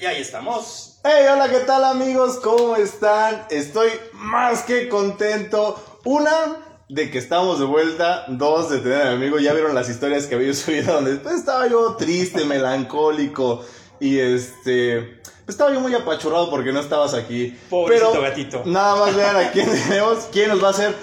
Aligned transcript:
Y 0.00 0.06
ahí 0.06 0.22
estamos. 0.22 0.98
Hey, 1.04 1.26
hola, 1.30 1.50
¿qué 1.50 1.58
tal 1.60 1.84
amigos? 1.84 2.38
¿Cómo 2.42 2.74
están? 2.76 3.44
Estoy 3.50 3.90
más 4.14 4.62
que 4.62 4.88
contento. 4.88 5.78
Una, 6.06 6.56
de 6.88 7.10
que 7.10 7.18
estamos 7.18 7.58
de 7.58 7.66
vuelta. 7.66 8.24
Dos, 8.28 8.70
de 8.70 8.78
tener 8.78 9.02
a 9.02 9.10
mi 9.10 9.16
amigo. 9.16 9.38
Ya 9.38 9.52
vieron 9.52 9.74
las 9.74 9.90
historias 9.90 10.26
que 10.26 10.36
había 10.36 10.54
subido 10.54 10.94
donde 10.94 11.16
pues, 11.16 11.34
estaba 11.34 11.66
yo 11.66 11.96
triste, 11.96 12.46
melancólico. 12.46 13.62
Y 14.00 14.18
este... 14.18 15.20
Estaba 15.46 15.70
yo 15.72 15.80
muy 15.80 15.94
apachurrado 15.94 16.48
porque 16.48 16.72
no 16.72 16.80
estabas 16.80 17.12
aquí. 17.12 17.54
Pobrecito 17.68 18.12
Pero 18.12 18.22
gatito. 18.22 18.62
Nada 18.64 18.96
más 18.96 19.14
vean 19.14 19.36
a 19.36 19.50
quién 19.50 19.70
tenemos. 19.88 20.28
¿Quién 20.32 20.48
nos 20.48 20.62
va 20.62 20.68
a 20.68 20.70
hacer 20.70 20.94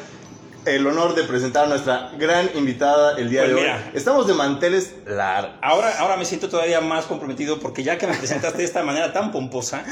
el 0.66 0.86
honor 0.88 1.16
de 1.16 1.24
presentar 1.24 1.66
a 1.66 1.68
nuestra 1.68 2.12
gran 2.18 2.50
invitada 2.56 3.18
el 3.18 3.30
día 3.30 3.42
Pues 3.42 3.50
de 3.50 3.56
hoy? 3.56 3.62
mira. 3.62 3.92
Estamos 3.94 4.28
de 4.28 4.34
manteles 4.34 4.96
largos. 5.06 5.52
Ahora, 5.62 5.98
ahora 6.00 6.18
me 6.18 6.26
siento 6.26 6.50
todavía 6.50 6.82
más 6.82 7.06
comprometido 7.06 7.60
porque 7.60 7.84
ya 7.84 7.98
que 7.98 8.08
me 8.08 8.16
presentaste 8.16 8.60
de 8.60 8.64
esta 8.64 8.84
manera 8.84 9.14
tan 9.14 9.32
pomposa, 9.32 9.84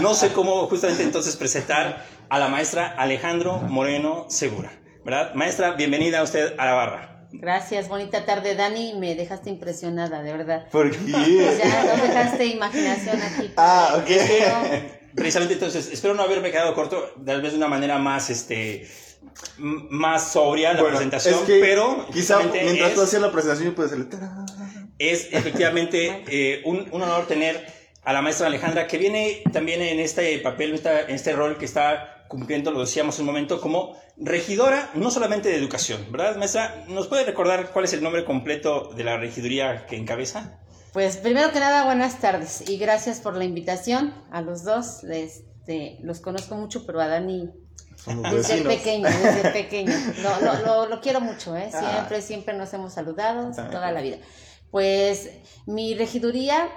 no 0.00 0.14
sé 0.14 0.32
cómo 0.32 0.66
justamente 0.66 1.02
entonces 1.02 1.36
presentar 1.36 2.04
a 2.28 2.38
la 2.38 2.48
maestra 2.48 2.94
Alejandro 2.98 3.58
Moreno 3.58 4.26
Segura. 4.28 4.72
¿Verdad? 5.04 5.34
Maestra, 5.34 5.72
bienvenida 5.72 6.18
a 6.18 6.22
usted 6.24 6.54
a 6.58 6.64
la 6.66 6.72
barra. 6.72 7.12
Gracias, 7.30 7.88
bonita 7.88 8.24
tarde, 8.24 8.54
Dani. 8.56 8.94
Me 8.94 9.14
dejaste 9.14 9.50
impresionada, 9.50 10.22
de 10.22 10.32
verdad. 10.32 10.68
¿Por 10.70 10.90
qué? 10.90 10.98
ya 11.62 11.84
no 11.96 12.02
dejaste 12.02 12.46
imaginación 12.46 13.20
aquí. 13.22 13.52
Ah, 13.56 13.94
ok. 13.98 14.06
Pero, 14.06 15.06
Precisamente 15.14 15.54
entonces, 15.54 15.88
espero 15.92 16.12
no 16.14 16.22
haberme 16.22 16.50
quedado 16.50 16.74
corto, 16.74 17.14
tal 17.24 17.40
vez 17.40 17.52
de 17.52 17.56
una 17.58 17.68
manera 17.68 17.98
más, 17.98 18.28
este, 18.28 18.86
más 19.58 20.32
sobria 20.32 20.72
la 20.72 20.80
Bueno, 20.80 20.96
presentación, 20.96 21.34
es 21.34 21.40
que 21.42 21.60
pero 21.60 22.06
quizá 22.12 22.38
mientras 22.40 22.94
tú 22.94 23.02
hacías 23.02 23.22
la 23.22 23.32
presentación 23.32 23.74
puedes 23.74 23.92
hacerle 23.92 24.10
es 24.98 25.28
efectivamente 25.32 26.24
eh, 26.28 26.62
un, 26.64 26.88
un 26.90 27.02
honor 27.02 27.26
tener 27.26 27.66
a 28.04 28.12
la 28.12 28.22
maestra 28.22 28.46
Alejandra, 28.46 28.86
que 28.86 28.98
viene 28.98 29.42
también 29.52 29.82
en 29.82 29.98
este 30.00 30.38
papel, 30.38 30.74
esta- 30.74 31.02
en 31.02 31.10
este 31.14 31.32
rol 31.32 31.58
que 31.58 31.64
está 31.64 32.24
cumpliendo, 32.28 32.70
lo 32.70 32.80
decíamos 32.80 33.18
un 33.18 33.26
momento, 33.26 33.60
como 33.60 33.96
regidora, 34.16 34.90
no 34.94 35.10
solamente 35.10 35.48
de 35.48 35.56
educación, 35.56 36.06
¿verdad, 36.10 36.36
maestra? 36.36 36.84
¿Nos 36.88 37.08
puede 37.08 37.24
recordar 37.24 37.70
cuál 37.72 37.84
es 37.84 37.92
el 37.92 38.02
nombre 38.02 38.24
completo 38.24 38.90
de 38.96 39.04
la 39.04 39.16
regiduría 39.16 39.86
que 39.86 39.96
encabeza? 39.96 40.58
pues 40.92 41.18
primero 41.18 41.52
que 41.52 41.60
nada, 41.60 41.84
buenas 41.84 42.20
tardes 42.20 42.66
y 42.70 42.78
gracias 42.78 43.20
por 43.20 43.36
la 43.36 43.44
invitación 43.44 44.14
a 44.30 44.40
los 44.40 44.64
dos. 44.64 45.04
Este, 45.04 45.98
los 46.02 46.20
conozco 46.20 46.54
mucho, 46.54 46.86
pero 46.86 47.00
a 47.02 47.06
Dani 47.06 47.50
Somos 48.06 48.30
desde 48.48 48.62
pequeño, 48.62 49.08
desde 49.08 49.50
pequeño. 49.50 49.92
Lo, 50.22 50.40
lo, 50.40 50.64
lo, 50.64 50.86
lo 50.86 51.00
quiero 51.00 51.20
mucho, 51.20 51.56
¿eh? 51.56 51.70
Siempre, 51.70 52.22
siempre 52.22 52.54
nos 52.54 52.72
hemos 52.72 52.92
saludado 52.92 53.50
toda 53.70 53.90
la 53.90 54.00
vida. 54.00 54.18
Pues 54.70 55.30
mi 55.66 55.94
regiduría 55.94 56.68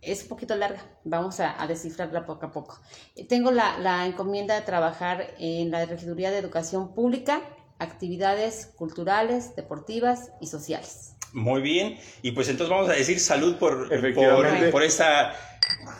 es 0.00 0.22
un 0.22 0.28
poquito 0.28 0.54
larga, 0.54 0.84
vamos 1.04 1.40
a, 1.40 1.60
a 1.60 1.66
descifrarla 1.66 2.24
poco 2.26 2.46
a 2.46 2.52
poco. 2.52 2.80
Tengo 3.28 3.50
la, 3.50 3.76
la 3.78 4.06
encomienda 4.06 4.54
de 4.54 4.62
trabajar 4.62 5.34
en 5.38 5.72
la 5.72 5.84
regiduría 5.84 6.30
de 6.30 6.38
educación 6.38 6.94
pública, 6.94 7.42
actividades 7.80 8.70
culturales, 8.76 9.56
deportivas 9.56 10.30
y 10.40 10.46
sociales. 10.46 11.14
Muy 11.32 11.60
bien, 11.62 11.98
y 12.22 12.32
pues 12.32 12.48
entonces 12.48 12.70
vamos 12.70 12.88
a 12.88 12.92
decir 12.92 13.18
salud 13.18 13.56
por, 13.56 13.88
por, 14.14 14.70
por 14.70 14.82
esta 14.82 15.34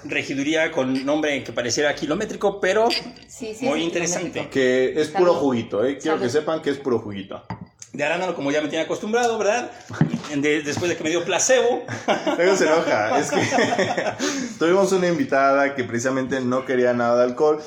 regiduría 0.04 0.72
con 0.72 1.04
nombre 1.06 1.42
que 1.44 1.52
pareciera 1.52 1.94
kilométrico, 1.94 2.60
pero 2.60 2.88
Sí, 3.28 3.54
sí, 3.54 3.64
muy 3.64 3.80
es 3.80 3.84
interesante. 3.86 4.48
Que 4.50 5.00
es 5.00 5.08
puro 5.08 5.34
juguito, 5.34 5.84
¿eh? 5.84 5.98
Quiero 5.98 6.16
Salud. 6.18 6.22
que 6.26 6.30
sepan 6.30 6.62
que 6.62 6.70
es 6.70 6.78
puro 6.78 6.98
juguito. 6.98 7.42
de 7.92 8.04
arándano 8.04 8.34
como 8.34 8.50
ya 8.50 8.60
me 8.62 8.68
tiene 8.68 8.84
acostumbrado, 8.84 9.36
¿verdad? 9.38 9.70
De- 10.34 10.62
después 10.62 10.88
de 10.90 10.96
que 10.96 11.04
me 11.04 11.10
dio 11.10 11.24
placebo. 11.24 11.84
Luego 12.36 12.56
se 12.56 12.64
enoja. 12.66 13.18
Es 13.18 13.30
que 13.30 13.40
tuvimos 14.58 14.90
una 14.92 15.08
invitada 15.08 15.74
que 15.74 15.84
precisamente 15.84 16.40
no 16.40 16.64
quería 16.64 16.92
nada 16.94 17.18
de 17.18 17.24
alcohol. 17.24 17.62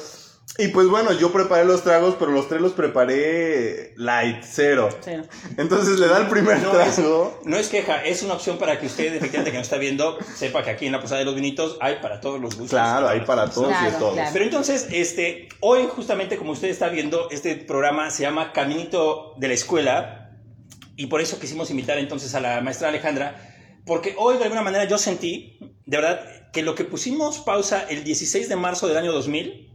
Y 0.58 0.70
pues 0.70 0.88
bueno, 0.88 1.12
yo 1.12 1.34
preparé 1.34 1.66
los 1.66 1.84
tragos, 1.84 2.16
pero 2.18 2.32
los 2.32 2.48
tres 2.48 2.62
los 2.62 2.72
preparé 2.72 3.94
light, 3.98 4.42
cero. 4.44 4.88
Cero. 5.02 5.24
Entonces 5.58 6.00
le 6.00 6.08
da 6.08 6.20
el 6.20 6.28
primer 6.28 6.60
No 6.60 6.80
es, 6.80 6.96
trago. 6.96 7.42
no 7.44 7.58
es 7.58 7.68
queja, 7.68 8.06
es 8.06 8.24
una 8.24 8.36
opción 8.36 8.58
para 8.58 8.80
que 8.80 8.86
usted, 8.86 9.14
efectivamente, 9.16 9.52
que 9.52 9.58
nos 9.58 9.68
está 9.68 9.78
viendo, 9.78 10.18
sepa 10.36 10.64
que 10.64 10.70
aquí 10.70 10.86
en 10.86 10.94
la 10.94 11.02
Posada 11.02 11.20
de 11.20 11.26
los 11.26 11.36
Vinitos 11.36 11.78
hay 11.82 11.96
para 12.02 12.22
todos 12.22 12.40
los 12.40 12.52
gustos. 12.56 12.70
Claro, 12.70 13.10
hay 13.10 13.22
para 13.22 13.50
todos 13.50 13.74
y 13.82 13.86
de 13.86 13.92
todos. 13.92 14.14
claro. 14.14 14.30
Pero 14.32 14.46
entonces, 14.46 14.88
este, 14.92 15.50
hoy 15.60 15.90
justamente 15.94 16.38
como 16.38 16.54
usted 16.54 16.70
está 16.70 16.88
viendo, 16.88 17.30
este 17.32 17.56
programa 17.58 18.10
se 18.10 18.24
llama 18.24 18.54
Caminito 18.54 19.34
de 19.38 19.50
la 19.50 19.54
Escuela 19.56 20.40
y 20.96 21.08
por 21.08 21.20
eso 21.20 21.38
quisimos 21.38 21.70
invitar 21.70 21.98
entonces 21.98 22.34
a 22.34 22.40
la 22.40 22.62
maestra 22.62 22.88
Alejandra, 22.88 23.36
porque 23.86 24.16
hoy 24.18 24.38
de 24.38 24.44
alguna 24.46 24.62
manera 24.62 24.86
yo 24.86 24.98
sentí, 24.98 25.60
de 25.86 25.98
verdad, 25.98 26.50
que 26.54 26.64
lo 26.64 26.76
que 26.76 26.86
pusimos 26.86 27.40
pausa 27.40 27.86
el 27.90 28.06
16 28.06 28.48
de 28.48 28.56
marzo 28.56 28.88
del 28.88 28.96
año 28.96 29.12
2000, 29.12 29.74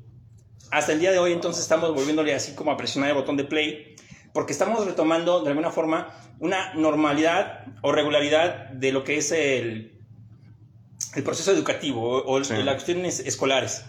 hasta 0.70 0.92
el 0.92 1.00
día 1.00 1.12
de 1.12 1.18
hoy 1.18 1.32
entonces 1.32 1.62
estamos 1.62 1.92
volviéndole 1.94 2.34
así 2.34 2.54
como 2.54 2.70
a 2.70 2.76
presionar 2.76 3.10
el 3.10 3.16
botón 3.16 3.36
de 3.36 3.44
play, 3.44 3.96
porque 4.32 4.52
estamos 4.52 4.84
retomando 4.84 5.42
de 5.42 5.50
alguna 5.50 5.70
forma 5.70 6.14
una 6.38 6.72
normalidad 6.74 7.64
o 7.82 7.92
regularidad 7.92 8.70
de 8.70 8.92
lo 8.92 9.02
que 9.04 9.16
es 9.16 9.32
el, 9.32 9.98
el 11.14 11.22
proceso 11.22 11.52
educativo 11.52 12.22
o, 12.24 12.44
Sí. 12.44 12.54
las 12.62 12.74
cuestiones 12.74 13.20
escolares. 13.20 13.84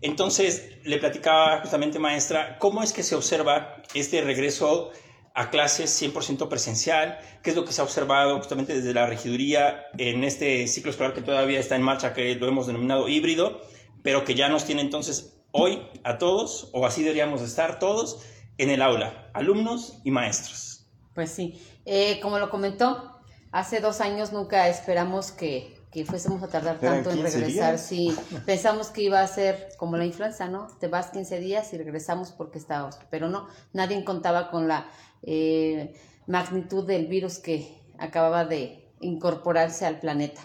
Entonces, 0.00 0.70
le 0.82 0.98
platicaba 0.98 1.60
justamente, 1.60 1.98
maestra, 1.98 2.58
cómo 2.58 2.82
es 2.82 2.92
que 2.92 3.02
se 3.02 3.14
observa 3.14 3.82
este 3.94 4.20
regreso 4.20 4.90
a 5.34 5.50
clases 5.50 5.90
100% 6.00 6.48
presencial, 6.48 7.18
qué 7.42 7.50
es 7.50 7.56
lo 7.56 7.64
que 7.64 7.72
se 7.72 7.80
ha 7.80 7.84
observado 7.84 8.36
justamente 8.36 8.74
desde 8.74 8.92
la 8.92 9.06
regiduría 9.06 9.86
en 9.96 10.22
este 10.22 10.66
ciclo 10.68 10.90
escolar 10.90 11.14
que 11.14 11.22
todavía 11.22 11.58
está 11.58 11.74
en 11.74 11.82
marcha, 11.82 12.12
que 12.12 12.34
lo 12.34 12.46
hemos 12.48 12.66
denominado 12.66 13.08
híbrido, 13.08 13.60
pero 14.02 14.24
que 14.24 14.34
ya 14.34 14.48
nos 14.48 14.64
tiene 14.64 14.82
entonces 14.82 15.33
hoy 15.54 15.86
a 16.04 16.18
todos, 16.18 16.68
o 16.72 16.84
así 16.86 17.02
deberíamos 17.02 17.40
estar 17.42 17.78
todos, 17.78 18.20
en 18.58 18.70
el 18.70 18.82
aula, 18.82 19.30
alumnos 19.34 20.00
y 20.04 20.10
maestros. 20.10 20.86
Pues 21.14 21.30
sí, 21.30 21.60
Eh, 21.86 22.18
como 22.20 22.38
lo 22.38 22.50
comentó, 22.50 23.20
hace 23.52 23.80
dos 23.80 24.00
años 24.00 24.32
nunca 24.32 24.68
esperamos 24.68 25.30
que, 25.32 25.86
que 25.90 26.04
fuésemos 26.06 26.42
a 26.42 26.48
tardar 26.48 26.82
tanto 26.82 27.10
en 27.12 27.18
15 27.18 27.22
regresar. 27.22 27.76
días. 27.76 27.86
Sí, 27.86 28.16
pensamos 28.46 28.88
que 28.88 29.02
iba 29.02 29.20
a 29.20 29.26
ser 29.28 29.68
como 29.76 29.96
la 29.96 30.06
influenza, 30.06 30.48
¿no? 30.48 30.66
Te 30.80 30.88
vas 30.88 31.10
15 31.10 31.38
días 31.40 31.72
y 31.72 31.78
regresamos 31.78 32.32
porque 32.32 32.58
estábamos, 32.58 32.98
pero 33.10 33.28
no, 33.28 33.48
nadie 33.72 34.02
contaba 34.04 34.50
con 34.50 34.66
la 34.68 34.88
eh, 35.22 35.94
magnitud 36.26 36.86
del 36.86 37.06
virus 37.06 37.38
que 37.38 37.80
acababa 37.98 38.44
de 38.46 38.90
incorporarse 39.00 39.86
al 39.86 40.00
planeta. 40.00 40.40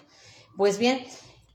Pues 0.57 0.77
bien, 0.77 0.99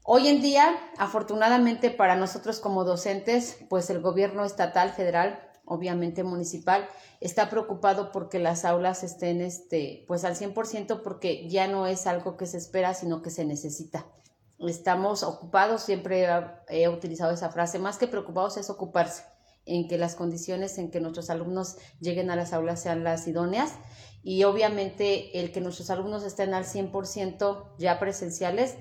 Hoy 0.06 0.28
en 0.28 0.42
día, 0.42 0.76
afortunadamente 0.98 1.90
para 1.90 2.14
nosotros 2.14 2.60
como 2.60 2.84
docentes, 2.84 3.56
pues 3.70 3.88
el 3.88 4.02
gobierno 4.02 4.44
estatal, 4.44 4.90
federal, 4.90 5.40
obviamente 5.64 6.24
municipal, 6.24 6.86
está 7.22 7.48
preocupado 7.48 8.12
porque 8.12 8.38
las 8.38 8.66
aulas 8.66 9.02
estén 9.02 9.40
este, 9.40 10.04
pues 10.06 10.26
al 10.26 10.36
100% 10.36 11.00
porque 11.00 11.48
ya 11.48 11.68
no 11.68 11.86
es 11.86 12.06
algo 12.06 12.36
que 12.36 12.44
se 12.44 12.58
espera, 12.58 12.92
sino 12.92 13.22
que 13.22 13.30
se 13.30 13.46
necesita. 13.46 14.06
Estamos 14.58 15.22
ocupados, 15.22 15.80
siempre 15.80 16.28
he, 16.68 16.86
utilizado 16.90 17.32
esa 17.32 17.48
frase, 17.48 17.78
más 17.78 17.96
que 17.96 18.06
preocupados 18.06 18.58
es 18.58 18.68
ocuparse 18.68 19.24
en 19.64 19.88
que 19.88 19.96
las 19.96 20.16
condiciones 20.16 20.76
en 20.76 20.90
que 20.90 21.00
nuestros 21.00 21.30
alumnos 21.30 21.78
lleguen 21.98 22.30
a 22.30 22.36
las 22.36 22.52
aulas 22.52 22.82
sean 22.82 23.04
las 23.04 23.26
idóneas 23.26 23.72
y 24.22 24.44
obviamente 24.44 25.40
el 25.40 25.50
que 25.50 25.62
nuestros 25.62 25.88
alumnos 25.88 26.24
estén 26.24 26.52
al 26.52 26.66
100% 26.66 27.76
ya 27.78 27.98
presenciales, 27.98 28.74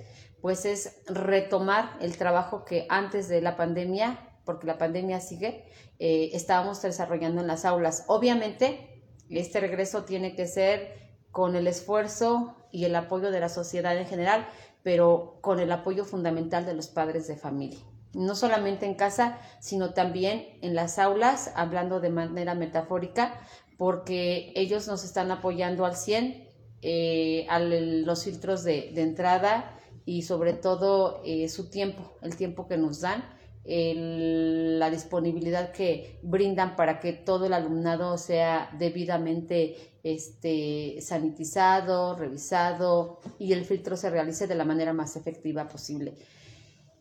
pues 0.43 0.65
es 0.65 1.01
retomar 1.05 1.97
el 2.01 2.17
trabajo 2.17 2.65
que 2.65 2.85
antes 2.89 3.29
de 3.29 3.39
la 3.39 3.55
pandemia, 3.55 4.19
porque 4.43 4.67
la 4.67 4.77
pandemia 4.77 5.21
sigue, 5.21 5.63
eh, 5.99 6.31
estábamos 6.33 6.81
desarrollando 6.81 7.39
en 7.39 7.47
las 7.47 7.63
aulas. 7.63 8.03
Obviamente, 8.07 9.05
este 9.29 9.61
regreso 9.61 10.03
tiene 10.03 10.35
que 10.35 10.45
ser 10.45 11.13
con 11.31 11.55
el 11.55 11.65
esfuerzo 11.65 12.57
y 12.73 12.83
el 12.83 12.93
apoyo 12.97 13.31
de 13.31 13.39
la 13.39 13.47
sociedad 13.47 13.97
en 13.97 14.05
general, 14.05 14.45
pero 14.83 15.37
con 15.39 15.61
el 15.61 15.71
apoyo 15.71 16.03
fundamental 16.03 16.65
de 16.65 16.73
los 16.73 16.89
padres 16.89 17.25
de 17.29 17.37
familia. 17.37 17.79
No 18.13 18.35
solamente 18.35 18.85
en 18.85 18.95
casa, 18.95 19.39
sino 19.61 19.93
también 19.93 20.59
en 20.61 20.75
las 20.75 20.99
aulas, 20.99 21.53
hablando 21.55 22.01
de 22.01 22.09
manera 22.09 22.53
metafórica, 22.53 23.39
porque 23.77 24.51
ellos 24.57 24.89
nos 24.89 25.05
están 25.05 25.31
apoyando 25.31 25.85
al 25.85 25.95
100 25.95 26.49
eh, 26.81 27.47
a 27.47 27.59
los 27.59 28.25
filtros 28.25 28.65
de, 28.65 28.91
de 28.93 29.03
entrada 29.03 29.79
y 30.05 30.23
sobre 30.23 30.53
todo 30.53 31.21
eh, 31.25 31.47
su 31.49 31.69
tiempo, 31.69 32.17
el 32.21 32.35
tiempo 32.35 32.67
que 32.67 32.77
nos 32.77 33.01
dan, 33.01 33.23
la 33.65 34.89
disponibilidad 34.89 35.71
que 35.71 36.19
brindan 36.21 36.75
para 36.75 36.99
que 36.99 37.13
todo 37.13 37.45
el 37.45 37.53
alumnado 37.53 38.17
sea 38.17 38.69
debidamente 38.77 39.93
este, 40.03 40.99
sanitizado, 41.01 42.17
revisado 42.17 43.21
y 43.39 43.53
el 43.53 43.63
filtro 43.63 43.95
se 43.95 44.09
realice 44.09 44.47
de 44.47 44.55
la 44.55 44.65
manera 44.65 44.91
más 44.91 45.15
efectiva 45.15 45.69
posible. 45.69 46.13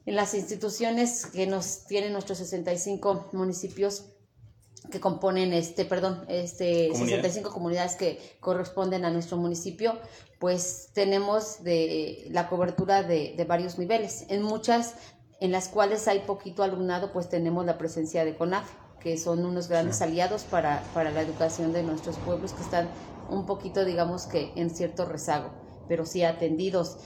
En 0.06 0.16
las 0.16 0.34
instituciones 0.34 1.26
que 1.26 1.46
nos 1.46 1.84
tienen 1.87 2.12
nuestros 2.12 2.38
65 2.38 3.31
municipios, 3.32 4.06
que 4.90 5.00
componen 5.00 5.52
este, 5.52 5.84
perdón, 5.84 6.25
este 6.29 6.88
Comunidad. 6.88 7.17
65 7.19 7.52
comunidades 7.52 7.96
que 7.96 8.19
corresponden 8.40 9.05
a 9.05 9.11
nuestro 9.11 9.37
municipio, 9.37 9.99
pues 10.38 10.90
tenemos 10.93 11.62
de 11.62 12.26
la 12.31 12.49
cobertura 12.49 13.02
de, 13.02 13.34
de 13.37 13.44
varios 13.44 13.79
niveles. 13.79 14.26
En 14.29 14.43
muchas 14.43 14.94
en 15.43 15.50
las 15.50 15.69
cuales 15.69 16.06
hay 16.06 16.20
poquito 16.20 16.62
alumnado, 16.62 17.12
pues 17.12 17.29
tenemos 17.29 17.67
la 17.67 17.76
presencia 17.76 18.25
de 18.25 18.37
CONAF, 18.37 18.70
que 19.00 19.19
son 19.19 19.44
unos 19.44 19.67
grandes 19.69 20.00
aliados 20.00 20.44
para, 20.44 20.85
para 20.94 21.11
la 21.11 21.20
educación 21.20 21.73
de 21.73 21.82
nuestros 21.82 22.17
pueblos 22.19 22.52
que 22.52 22.62
están 22.62 22.88
un 23.28 23.44
poquito, 23.44 23.85
digamos 23.85 24.26
que 24.26 24.52
en 24.55 24.70
cierto 24.70 25.05
rezago, 25.05 25.50
pero 25.88 26.06
sí 26.06 26.23
atendidos. 26.23 26.99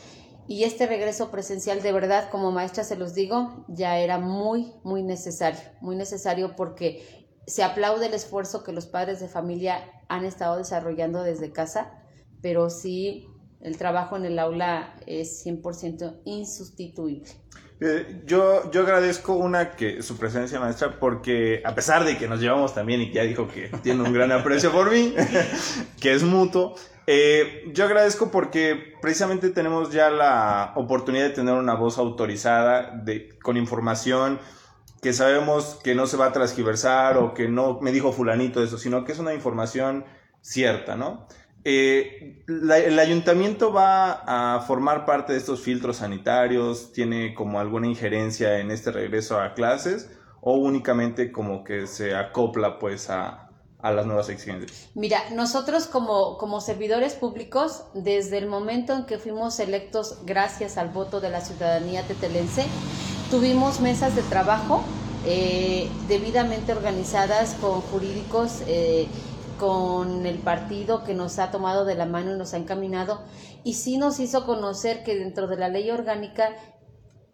Y 0.46 0.64
este 0.64 0.86
regreso 0.86 1.30
presencial, 1.30 1.82
de 1.82 1.92
verdad, 1.92 2.28
como 2.30 2.52
maestra 2.52 2.84
se 2.84 2.96
los 2.96 3.14
digo, 3.14 3.64
ya 3.68 3.98
era 3.98 4.18
muy, 4.18 4.74
muy 4.84 5.02
necesario, 5.02 5.60
muy 5.80 5.96
necesario 5.96 6.54
porque 6.56 7.25
se 7.46 7.62
aplaude 7.62 8.06
el 8.06 8.14
esfuerzo 8.14 8.64
que 8.64 8.72
los 8.72 8.86
padres 8.86 9.20
de 9.20 9.28
familia 9.28 9.84
han 10.08 10.24
estado 10.24 10.56
desarrollando 10.56 11.22
desde 11.22 11.52
casa, 11.52 11.92
pero 12.42 12.70
sí 12.70 13.28
el 13.60 13.76
trabajo 13.78 14.16
en 14.16 14.24
el 14.24 14.38
aula 14.38 14.94
es 15.06 15.44
100% 15.44 16.20
insustituible. 16.24 17.28
Eh, 17.80 18.22
Yo, 18.24 18.70
yo 18.70 18.80
agradezco 18.82 19.34
una 19.34 19.72
que 19.72 20.02
su 20.02 20.16
presencia 20.16 20.58
maestra 20.58 20.98
porque 20.98 21.62
a 21.64 21.74
pesar 21.74 22.04
de 22.04 22.16
que 22.16 22.26
nos 22.26 22.40
llevamos 22.40 22.74
también 22.74 23.02
y 23.02 23.08
que 23.08 23.16
ya 23.16 23.22
dijo 23.22 23.48
que 23.48 23.68
tiene 23.82 24.02
un 24.02 24.12
gran 24.12 24.32
aprecio 24.32 24.72
por 24.72 24.90
mí, 24.90 25.14
que 26.00 26.14
es 26.14 26.22
mutuo, 26.22 26.74
eh, 27.06 27.64
yo 27.72 27.84
agradezco 27.84 28.30
porque 28.30 28.94
precisamente 29.00 29.50
tenemos 29.50 29.92
ya 29.92 30.10
la 30.10 30.72
oportunidad 30.74 31.24
de 31.24 31.30
tener 31.30 31.54
una 31.54 31.74
voz 31.74 31.98
autorizada 31.98 32.90
de, 33.04 33.38
con 33.40 33.56
información 33.56 34.40
que 35.02 35.12
sabemos 35.12 35.78
que 35.84 35.94
no 35.94 36.06
se 36.06 36.16
va 36.16 36.26
a 36.26 36.32
transgiversar 36.32 37.16
o 37.18 37.34
que 37.34 37.48
no 37.48 37.78
me 37.80 37.92
dijo 37.92 38.12
fulanito 38.12 38.62
eso, 38.62 38.78
sino 38.78 39.04
que 39.04 39.12
es 39.12 39.18
una 39.18 39.34
información 39.34 40.04
cierta, 40.40 40.96
¿no? 40.96 41.26
Eh, 41.64 42.44
la- 42.46 42.78
el 42.78 42.98
ayuntamiento 42.98 43.72
va 43.72 44.22
a 44.56 44.60
formar 44.60 45.04
parte 45.04 45.32
de 45.32 45.38
estos 45.38 45.60
filtros 45.60 45.96
sanitarios, 45.96 46.92
tiene 46.92 47.34
como 47.34 47.58
alguna 47.58 47.88
injerencia 47.88 48.58
en 48.60 48.70
este 48.70 48.92
regreso 48.92 49.40
a 49.40 49.54
clases 49.54 50.08
o 50.40 50.54
únicamente 50.54 51.32
como 51.32 51.64
que 51.64 51.88
se 51.88 52.14
acopla 52.14 52.78
pues 52.78 53.10
a, 53.10 53.50
a 53.80 53.90
las 53.90 54.06
nuevas 54.06 54.28
exigencias. 54.28 54.90
Mira, 54.94 55.18
nosotros 55.32 55.88
como, 55.88 56.38
como 56.38 56.60
servidores 56.60 57.14
públicos, 57.14 57.82
desde 57.94 58.38
el 58.38 58.46
momento 58.46 58.94
en 58.94 59.04
que 59.04 59.18
fuimos 59.18 59.58
electos 59.58 60.20
gracias 60.24 60.78
al 60.78 60.90
voto 60.90 61.20
de 61.20 61.30
la 61.30 61.40
ciudadanía 61.40 62.02
tetelense, 62.06 62.64
tuvimos 63.30 63.80
mesas 63.80 64.14
de 64.14 64.22
trabajo 64.22 64.82
eh, 65.24 65.88
debidamente 66.08 66.72
organizadas 66.72 67.54
con 67.54 67.80
jurídicos, 67.80 68.62
eh, 68.68 69.08
con 69.58 70.26
el 70.26 70.38
partido 70.38 71.02
que 71.02 71.14
nos 71.14 71.38
ha 71.38 71.50
tomado 71.50 71.84
de 71.84 71.96
la 71.96 72.06
mano 72.06 72.34
y 72.34 72.38
nos 72.38 72.54
ha 72.54 72.58
encaminado, 72.58 73.22
y 73.64 73.74
sí 73.74 73.96
nos 73.96 74.20
hizo 74.20 74.46
conocer 74.46 75.02
que 75.02 75.16
dentro 75.16 75.48
de 75.48 75.56
la 75.56 75.68
ley 75.68 75.90
orgánica 75.90 76.50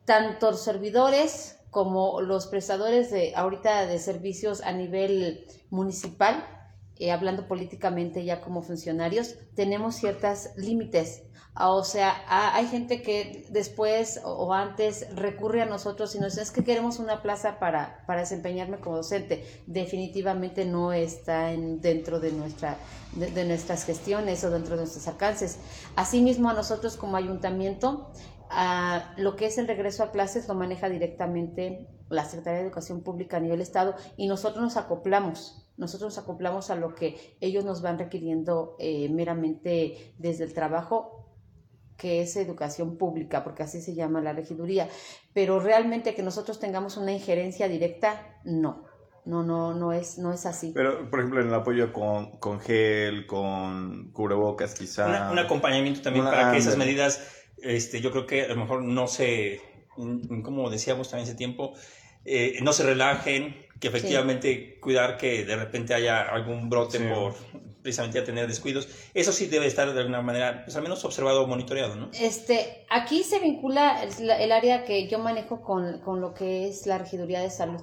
tanto 0.04 0.50
los 0.50 0.62
servidores 0.62 1.58
como 1.70 2.20
los 2.20 2.46
prestadores 2.46 3.10
de 3.10 3.34
ahorita 3.34 3.86
de 3.86 3.98
servicios 3.98 4.62
a 4.62 4.72
nivel 4.72 5.46
municipal, 5.70 6.44
eh, 6.98 7.10
hablando 7.10 7.48
políticamente 7.48 8.24
ya 8.24 8.40
como 8.40 8.62
funcionarios, 8.62 9.36
tenemos 9.54 9.96
ciertos 9.96 10.50
límites. 10.56 11.22
Ah, 11.54 11.70
O 11.72 11.84
sea, 11.84 12.10
ha- 12.28 12.56
hay 12.56 12.66
gente 12.66 13.02
que 13.02 13.46
después 13.50 14.20
o, 14.25 14.54
antes 14.54 15.06
recurre 15.14 15.60
a 15.62 15.66
nosotros 15.66 16.14
y 16.14 16.19
nos 16.19 16.32
dice, 16.32 16.43
es 16.43 16.50
que 16.50 16.64
queremos 16.64 16.99
una 16.99 17.20
plaza 17.22 17.58
para, 17.58 18.04
para 18.06 18.20
desempeñarme 18.20 18.78
como 18.81 18.96
docente. 18.96 19.44
Definitivamente 19.66 20.64
no 20.64 20.93
está 20.94 21.52
en, 21.52 21.81
dentro 21.82 22.20
de, 22.20 22.32
nuestra, 22.32 22.78
de, 23.12 23.44
nuestras 23.44 23.84
gestiones 23.84 24.43
o 24.44 24.50
dentro 24.50 24.76
de 24.76 24.82
nuestros 24.82 25.06
alcances. 25.08 25.58
Asimismo, 25.94 26.49
a 26.49 26.54
nosotros 26.54 26.96
como 26.96 27.16
ayuntamiento, 27.16 28.10
Ah, 28.55 29.14
lo 29.16 29.34
que 29.37 29.46
es 29.46 29.56
el 29.56 29.66
regreso 29.66 30.02
a 30.05 30.10
clases 30.12 30.46
lo 30.46 30.55
maneja 30.55 30.90
directamente 30.90 31.88
la 32.10 32.25
Secretaría 32.26 32.58
de 32.60 32.66
Educación 32.66 33.02
Pública 33.02 33.38
a 33.38 33.40
nivel 33.40 33.62
Estado 33.62 33.94
y 34.19 34.26
nosotros 34.26 34.62
nos 34.62 34.76
acoplamos, 34.76 35.70
nosotros 35.78 36.14
nos 36.14 36.22
acoplamos 36.22 36.69
a 36.69 36.76
lo 36.76 36.94
que 36.94 37.38
ellos 37.40 37.64
nos 37.64 37.81
van 37.81 37.98
requiriendo 37.98 38.76
eh, 38.78 39.08
meramente 39.08 40.14
desde 40.19 40.44
el 40.44 40.52
trabajo 40.52 41.21
que 42.02 42.20
es 42.20 42.34
educación 42.37 42.99
pública, 42.99 43.44
porque 43.44 43.62
así 43.62 43.81
se 43.81 43.94
llama 43.94 44.20
la 44.20 44.32
regiduría, 44.32 44.88
pero 45.32 45.60
realmente 45.60 46.16
que 46.16 46.22
nosotros 46.25 46.58
tengamos 46.58 46.96
una 46.96 47.12
injerencia 47.12 47.69
directa, 47.69 48.40
no, 48.44 48.84
no, 49.25 49.44
no, 49.44 49.72
no 49.72 49.93
es, 49.93 50.19
no 50.19 50.32
es 50.32 50.44
así. 50.46 50.72
Pero, 50.75 51.08
por 51.08 51.20
ejemplo, 51.20 51.40
en 51.40 51.46
el 51.46 51.54
apoyo 51.54 51.93
con, 51.93 52.32
con 52.40 52.58
gel, 52.58 53.25
con 53.28 54.10
cubrebocas 54.12 54.75
quizá. 54.75 55.06
Una- 55.06 55.31
un 55.31 55.38
acompañamiento 55.38 56.02
también 56.02 56.26
Una- 56.26 56.34
para 56.34 56.50
que 56.50 56.58
esas 56.58 56.76
medidas, 56.76 57.20
este, 57.58 58.00
yo 58.00 58.10
creo 58.10 58.26
que 58.26 58.43
a 58.43 58.48
lo 58.48 58.56
mejor 58.56 58.82
no 58.82 59.06
se, 59.06 59.60
como 60.43 60.69
decíamos 60.70 61.08
también 61.08 61.28
hace 61.28 61.37
tiempo, 61.37 61.72
eh, 62.25 62.58
no 62.62 62.72
se 62.72 62.82
relajen, 62.82 63.55
que 63.78 63.87
efectivamente 63.88 64.78
cuidar 64.81 65.19
que 65.19 65.44
de 65.44 65.55
repente 65.56 65.94
haya 65.94 66.22
algún 66.22 66.69
brote 66.69 66.98
Sí. 66.98 67.05
por 67.12 67.34
precisamente 67.82 68.19
ya 68.19 68.25
tener 68.25 68.46
descuidos. 68.46 68.88
Eso 69.14 69.32
sí 69.32 69.46
debe 69.46 69.67
estar 69.67 69.93
de 69.93 69.99
alguna 69.99 70.23
manera, 70.23 70.62
pues 70.64 70.76
al 70.76 70.82
menos 70.82 71.05
observado 71.05 71.43
o 71.43 71.46
monitoreado, 71.46 71.96
¿no? 71.96 72.11
Este, 72.19 72.87
aquí 72.90 73.23
se 73.25 73.38
vincula 73.40 74.02
el, 74.05 74.52
área 74.52 74.84
que 74.84 75.08
yo 75.08 75.19
manejo 75.19 75.62
con, 75.62 76.00
con 76.00 76.20
lo 76.20 76.32
que 76.34 76.69
es 76.69 76.87
la 76.87 76.99
regiduría 76.99 77.40
de 77.40 77.50
salud. 77.50 77.81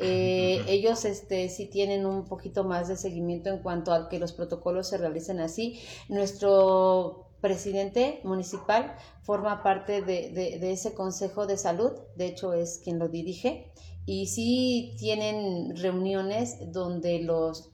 Eh. 0.00 0.62
Ellos 0.68 1.04
este, 1.04 1.48
sí 1.48 1.66
tienen 1.66 2.06
un 2.06 2.24
poquito 2.24 2.62
más 2.62 2.86
de 2.86 2.96
seguimiento 2.96 3.48
en 3.50 3.58
cuanto 3.58 3.92
a 3.92 4.08
que 4.08 4.20
los 4.20 4.32
protocolos 4.32 4.88
se 4.88 4.98
realicen 4.98 5.40
así. 5.40 5.80
Nuestro 6.08 7.26
presidente 7.40 8.20
municipal 8.24 8.94
forma 9.22 9.62
parte 9.62 10.02
de, 10.02 10.30
de- 10.30 10.58
de 10.58 10.72
ese 10.72 10.94
consejo 10.94 11.46
de 11.46 11.56
salud, 11.56 11.92
de 12.16 12.26
hecho 12.26 12.52
es 12.52 12.80
quien 12.82 12.98
lo 12.98 13.08
dirige, 13.08 13.72
y 14.06 14.26
sí 14.26 14.94
tienen 14.98 15.76
reuniones 15.76 16.72
donde 16.72 17.20
los 17.20 17.70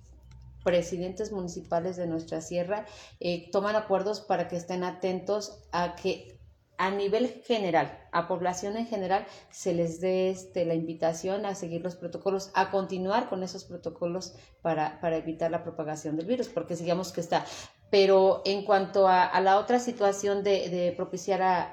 presidentes 0.65 1.31
municipales 1.31 1.97
de 1.97 2.07
nuestra 2.07 2.41
sierra 2.41 2.87
eh, 3.21 3.51
toman 3.53 3.77
acuerdos 3.77 4.21
para 4.21 4.49
que 4.49 4.57
estén 4.57 4.83
atentos 4.83 5.61
a 5.73 5.95
que 5.95 6.41
a 6.77 6.91
nivel 6.91 7.29
general, 7.47 7.97
a 8.11 8.27
población 8.27 8.77
en 8.77 8.89
general, 8.89 9.27
se 9.51 9.75
les 9.75 10.01
dé 10.01 10.31
este, 10.31 10.65
la 10.65 10.75
invitación 10.75 11.47
a 11.47 11.55
seguir 11.55 11.83
los 11.83 11.95
protocolos, 11.95 12.51
a 12.55 12.73
continuar 12.73 13.29
con 13.29 13.45
esos 13.45 13.65
protocolos 13.65 14.35
para, 14.61 15.01
para 15.01 15.17
evitar 15.17 15.53
la 15.53 15.63
propagación 15.63 16.17
del 16.17 16.27
virus, 16.27 16.49
porque 16.49 16.75
sigamos 16.75 17.13
que 17.13 17.21
está. 17.21 17.45
Pero 17.91 18.43
en 18.45 18.65
cuanto 18.65 19.07
a, 19.07 19.25
a 19.25 19.41
la 19.41 19.59
otra 19.61 19.79
situación 19.79 20.43
de, 20.43 20.69
de 20.69 20.93
propiciar 20.97 21.43
a- 21.43 21.71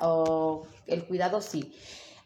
el 0.86 1.06
cuidado, 1.06 1.42
sí. 1.42 1.74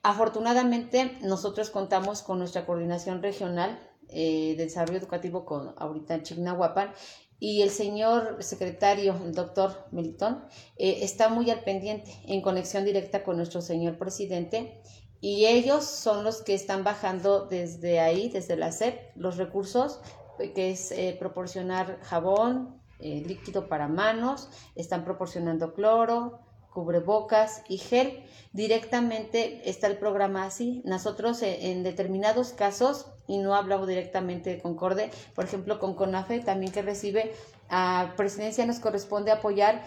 Afortunadamente, 0.04 1.18
nosotros 1.22 1.70
contamos 1.70 2.22
con 2.22 2.40
nuestra 2.40 2.66
coordinación 2.66 3.24
regional 3.24 3.80
eh, 4.10 4.56
de 4.58 4.64
desarrollo 4.66 5.00
educativo 5.00 5.46
con 5.46 5.74
ahorita 5.78 6.16
en 6.16 6.24
Chignahuapan. 6.24 6.94
Y 7.40 7.62
el 7.62 7.70
señor 7.70 8.38
secretario, 8.42 9.16
el 9.24 9.34
doctor 9.34 9.88
Melitón, 9.92 10.46
eh, 10.78 11.00
está 11.02 11.28
muy 11.28 11.50
al 11.50 11.64
pendiente, 11.64 12.12
en 12.28 12.42
conexión 12.42 12.86
directa 12.86 13.24
con 13.24 13.36
nuestro 13.38 13.62
señor 13.62 13.98
presidente, 13.98 14.82
y 15.20 15.46
ellos 15.46 15.84
son 15.84 16.24
los 16.24 16.42
que 16.42 16.54
están 16.54 16.84
bajando 16.84 17.46
desde 17.46 18.00
ahí, 18.00 18.30
desde 18.30 18.56
la 18.56 18.72
SEP, 18.72 19.16
los 19.16 19.38
recursos, 19.38 20.00
eh, 20.40 20.54
que 20.54 20.72
es 20.72 20.92
eh, 20.92 21.16
proporcionar 21.20 22.00
jabón, 22.04 22.82
líquido 22.98 23.68
para 23.68 23.90
manos, 23.90 24.50
están 24.74 25.04
proporcionando 25.04 25.74
cloro, 25.74 26.40
cubrebocas 26.76 27.64
y 27.68 27.78
gel. 27.80 28.22
Directamente 28.52 29.68
está 29.68 29.88
el 29.88 29.98
programa 29.98 30.46
así. 30.46 30.82
Nosotros 30.86 31.42
eh, 31.42 31.72
en 31.72 31.84
determinados 31.84 32.54
casos, 32.54 33.08
y 33.28 33.40
no 33.40 33.56
hablamos 33.56 33.88
directamente 33.88 34.52
de 34.52 34.62
Concorde, 34.62 35.10
por 35.34 35.46
ejemplo 35.46 35.80
con 35.80 35.96
CONAFE 35.96 36.42
también 36.42 36.72
que 36.72 36.84
recibe, 36.84 37.34
a 37.70 38.14
Presidencia 38.18 38.66
nos 38.68 38.80
corresponde 38.80 39.32
apoyar 39.32 39.84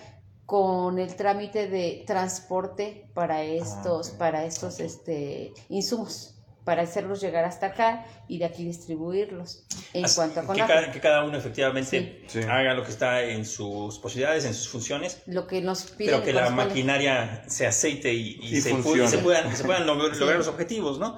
con 0.46 0.98
el 0.98 1.14
trámite 1.14 1.68
de 1.68 2.04
transporte 2.06 3.10
para 3.12 3.42
estos, 3.42 4.10
ok. 4.10 4.16
para 4.16 4.44
estos 4.46 4.80
este, 4.80 5.52
insumos, 5.68 6.37
para 6.68 6.82
hacerlos 6.82 7.22
llegar 7.22 7.46
hasta 7.46 7.68
acá 7.68 8.04
y 8.28 8.36
de 8.38 8.44
aquí 8.44 8.62
distribuirlos. 8.62 9.64
En 9.94 10.04
Así 10.04 10.16
cuanto 10.16 10.40
a 10.40 10.52
que, 10.54 10.60
cada, 10.60 10.92
que 10.92 11.00
cada 11.00 11.24
uno 11.24 11.38
efectivamente 11.38 12.24
Sí. 12.26 12.40
Haga 12.40 12.74
lo 12.74 12.84
que 12.84 12.90
está 12.90 13.22
en 13.22 13.46
sus 13.46 13.98
posibilidades, 13.98 14.44
en 14.44 14.52
sus 14.52 14.68
funciones, 14.68 15.22
lo 15.24 15.46
que 15.46 15.62
nos 15.62 15.84
piden 15.92 16.16
pero 16.16 16.22
que 16.26 16.34
la 16.34 16.50
maquinaria 16.50 17.42
se 17.46 17.66
aceite 17.66 18.12
y, 18.12 18.38
y 18.42 18.56
Y 18.56 18.60
se, 18.60 18.72
y 18.72 18.82
se 19.08 19.16
puedan, 19.18 19.56
se 19.56 19.64
puedan 19.64 19.86
lograr, 19.86 20.12
Sí. 20.12 20.20
lograr 20.20 20.36
los 20.36 20.48
objetivos, 20.48 20.98
¿no? 20.98 21.16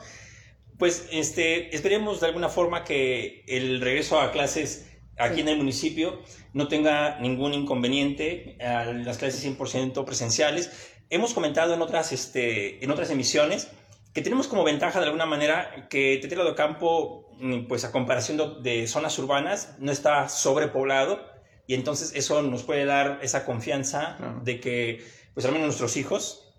Pues 0.79 1.09
este, 1.11 1.75
esperemos 1.75 2.21
de 2.21 2.29
alguna 2.29 2.49
forma 2.49 2.85
que 2.85 3.43
el 3.49 3.81
regreso 3.81 4.21
a 4.21 4.31
clases 4.31 4.87
aquí 5.19 5.35
Sí. 5.35 5.41
en 5.41 5.49
el 5.49 5.57
municipio 5.57 6.23
no 6.53 6.69
tenga 6.69 7.19
ningún 7.19 7.55
inconveniente 7.55 8.57
a 8.65 8.85
las 8.85 9.19
clases 9.19 9.41
100% 9.45 10.05
presenciales. 10.05 10.71
Hemos 11.11 11.35
comentado 11.35 11.75
en 11.75 11.83
otras, 11.83 12.13
este, 12.13 12.85
en 12.85 12.93
otras 12.93 13.11
emisiones 13.11 13.67
que 14.13 14.23
tenemos 14.23 14.49
como 14.49 14.65
ventaja 14.65 14.99
de 14.99 15.07
alguna 15.07 15.27
manera 15.27 15.87
que 15.89 16.19
Tetelo 16.21 16.45
de 16.45 16.55
Campo, 16.55 17.31
mm, 17.39 17.67
pues 17.67 17.85
a 17.85 17.93
comparación 17.93 18.63
de 18.63 18.87
zonas 18.87 19.19
urbanas, 19.19 19.77
no 19.79 19.93
está 19.93 20.29
sobrepoblado 20.29 21.25
y 21.67 21.75
entonces 21.75 22.13
eso 22.15 22.43
nos 22.43 22.65
puede 22.65 22.85
dar 22.85 23.21
esa 23.23 23.45
confianza 23.45 24.19
de 24.43 24.59
que, 24.59 25.05
pues 25.35 25.47
al 25.47 25.53
menos 25.53 25.67
nuestros 25.67 25.97
hijos, 25.97 26.53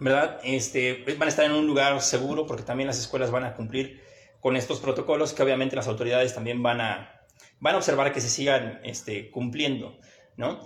¿verdad? 0.00 0.40
Este, 0.42 1.04
van 1.16 1.28
a 1.28 1.28
estar 1.28 1.44
en 1.44 1.52
un 1.52 1.66
lugar 1.66 2.00
seguro 2.02 2.46
porque 2.46 2.64
también 2.64 2.88
las 2.88 2.98
escuelas 2.98 3.30
van 3.30 3.44
a 3.44 3.54
cumplir 3.54 4.02
con 4.40 4.56
estos 4.56 4.80
protocolos 4.80 5.34
que 5.34 5.42
obviamente 5.42 5.76
las 5.76 5.86
autoridades 5.86 6.34
también 6.34 6.62
van 6.62 6.80
a, 6.80 7.22
van 7.60 7.74
a 7.74 7.78
observar 7.78 8.12
que 8.12 8.20
se 8.20 8.28
sigan 8.28 8.80
este, 8.82 9.30
cumpliendo, 9.30 9.98
¿no? 10.36 10.60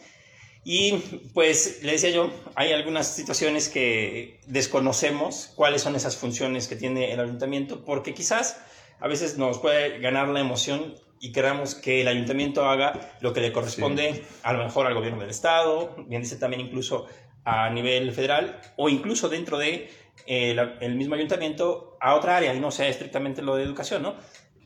Y 0.64 0.92
pues 1.34 1.82
le 1.82 1.92
decía 1.92 2.10
yo, 2.10 2.30
hay 2.54 2.72
algunas 2.72 3.14
situaciones 3.14 3.68
que 3.68 4.40
desconocemos 4.46 5.52
cuáles 5.54 5.82
son 5.82 5.94
esas 5.94 6.16
funciones 6.16 6.68
que 6.68 6.76
tiene 6.76 7.12
el 7.12 7.20
ayuntamiento, 7.20 7.84
porque 7.84 8.14
quizás 8.14 8.60
a 8.98 9.06
veces 9.06 9.36
nos 9.36 9.58
puede 9.58 9.98
ganar 9.98 10.28
la 10.28 10.40
emoción 10.40 10.94
y 11.20 11.32
queramos 11.32 11.74
que 11.74 12.00
el 12.00 12.08
ayuntamiento 12.08 12.64
haga 12.64 13.16
lo 13.20 13.34
que 13.34 13.42
le 13.42 13.52
corresponde 13.52 14.24
a 14.42 14.54
lo 14.54 14.64
mejor 14.64 14.86
al 14.86 14.94
gobierno 14.94 15.20
del 15.20 15.30
estado, 15.30 15.94
bien 16.06 16.22
dice 16.22 16.36
también 16.36 16.62
incluso 16.62 17.06
a 17.44 17.68
nivel 17.68 18.12
federal 18.12 18.60
o 18.76 18.88
incluso 18.88 19.28
dentro 19.28 19.58
de 19.58 19.90
eh, 20.26 20.56
el 20.80 20.94
mismo 20.94 21.14
ayuntamiento 21.14 21.98
a 22.00 22.14
otra 22.14 22.38
área 22.38 22.54
y 22.54 22.60
no 22.60 22.70
sea 22.70 22.88
estrictamente 22.88 23.42
lo 23.42 23.56
de 23.56 23.64
educación, 23.64 24.02
¿no? 24.02 24.16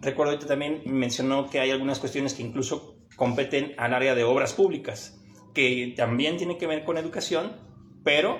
Recuerdo 0.01 0.39
que 0.39 0.47
también 0.47 0.83
mencionó 0.87 1.51
que 1.51 1.59
hay 1.59 1.73
algunas 1.73 1.99
cuestiones 1.99 2.35
que 2.35 2.43
incluso 2.43 2.95
competen 3.17 3.75
al 3.79 3.95
área 3.95 4.15
de 4.15 4.23
obras 4.23 4.53
públicas 4.53 5.18
que 5.59 5.93
también 5.97 6.37
tiene 6.37 6.57
que 6.57 6.69
ver 6.69 6.85
con 6.85 6.99
educación, 6.99 7.57
pero 8.05 8.39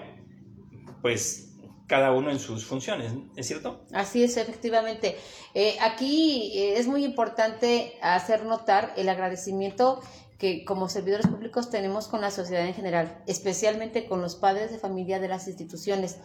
pues 1.03 1.57
cada 1.89 2.13
uno 2.13 2.31
en 2.31 2.39
sus 2.39 2.65
funciones, 2.65 3.13
¿es 3.35 3.45
cierto? 3.45 3.85
Así 3.93 4.23
es, 4.23 4.37
efectivamente. 4.37 5.17
Eh, 5.53 5.77
aquí 5.81 6.53
eh, 6.55 6.79
es 6.79 6.87
muy 6.87 7.05
importante 7.05 7.95
hacer 8.03 8.45
notar 8.45 8.95
el 8.97 9.09
agradecimiento 9.09 10.01
que 10.39 10.65
como 10.65 10.89
servidores 10.89 11.27
públicos 11.27 11.71
tenemos 11.71 12.07
con 12.07 12.21
la 12.21 12.31
sociedad 12.31 12.65
en 12.65 12.75
general, 12.75 13.21
especialmente 13.27 14.07
con 14.07 14.21
los 14.21 14.37
padres 14.37 14.71
de 14.71 14.79
familia 14.79 15.19
de 15.19 15.27
las 15.27 15.49
instituciones, 15.49 16.19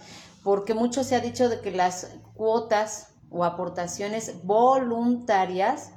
porque 0.44 0.76
mucho 0.76 1.04
se 1.04 1.16
ha 1.16 1.22
dicho 1.22 1.50
de 1.50 1.60
que 1.60 1.72
las 1.72 2.16
cuotas 2.36 3.16
o 3.32 3.44
aportaciones 3.46 4.44
voluntarias 4.44 5.93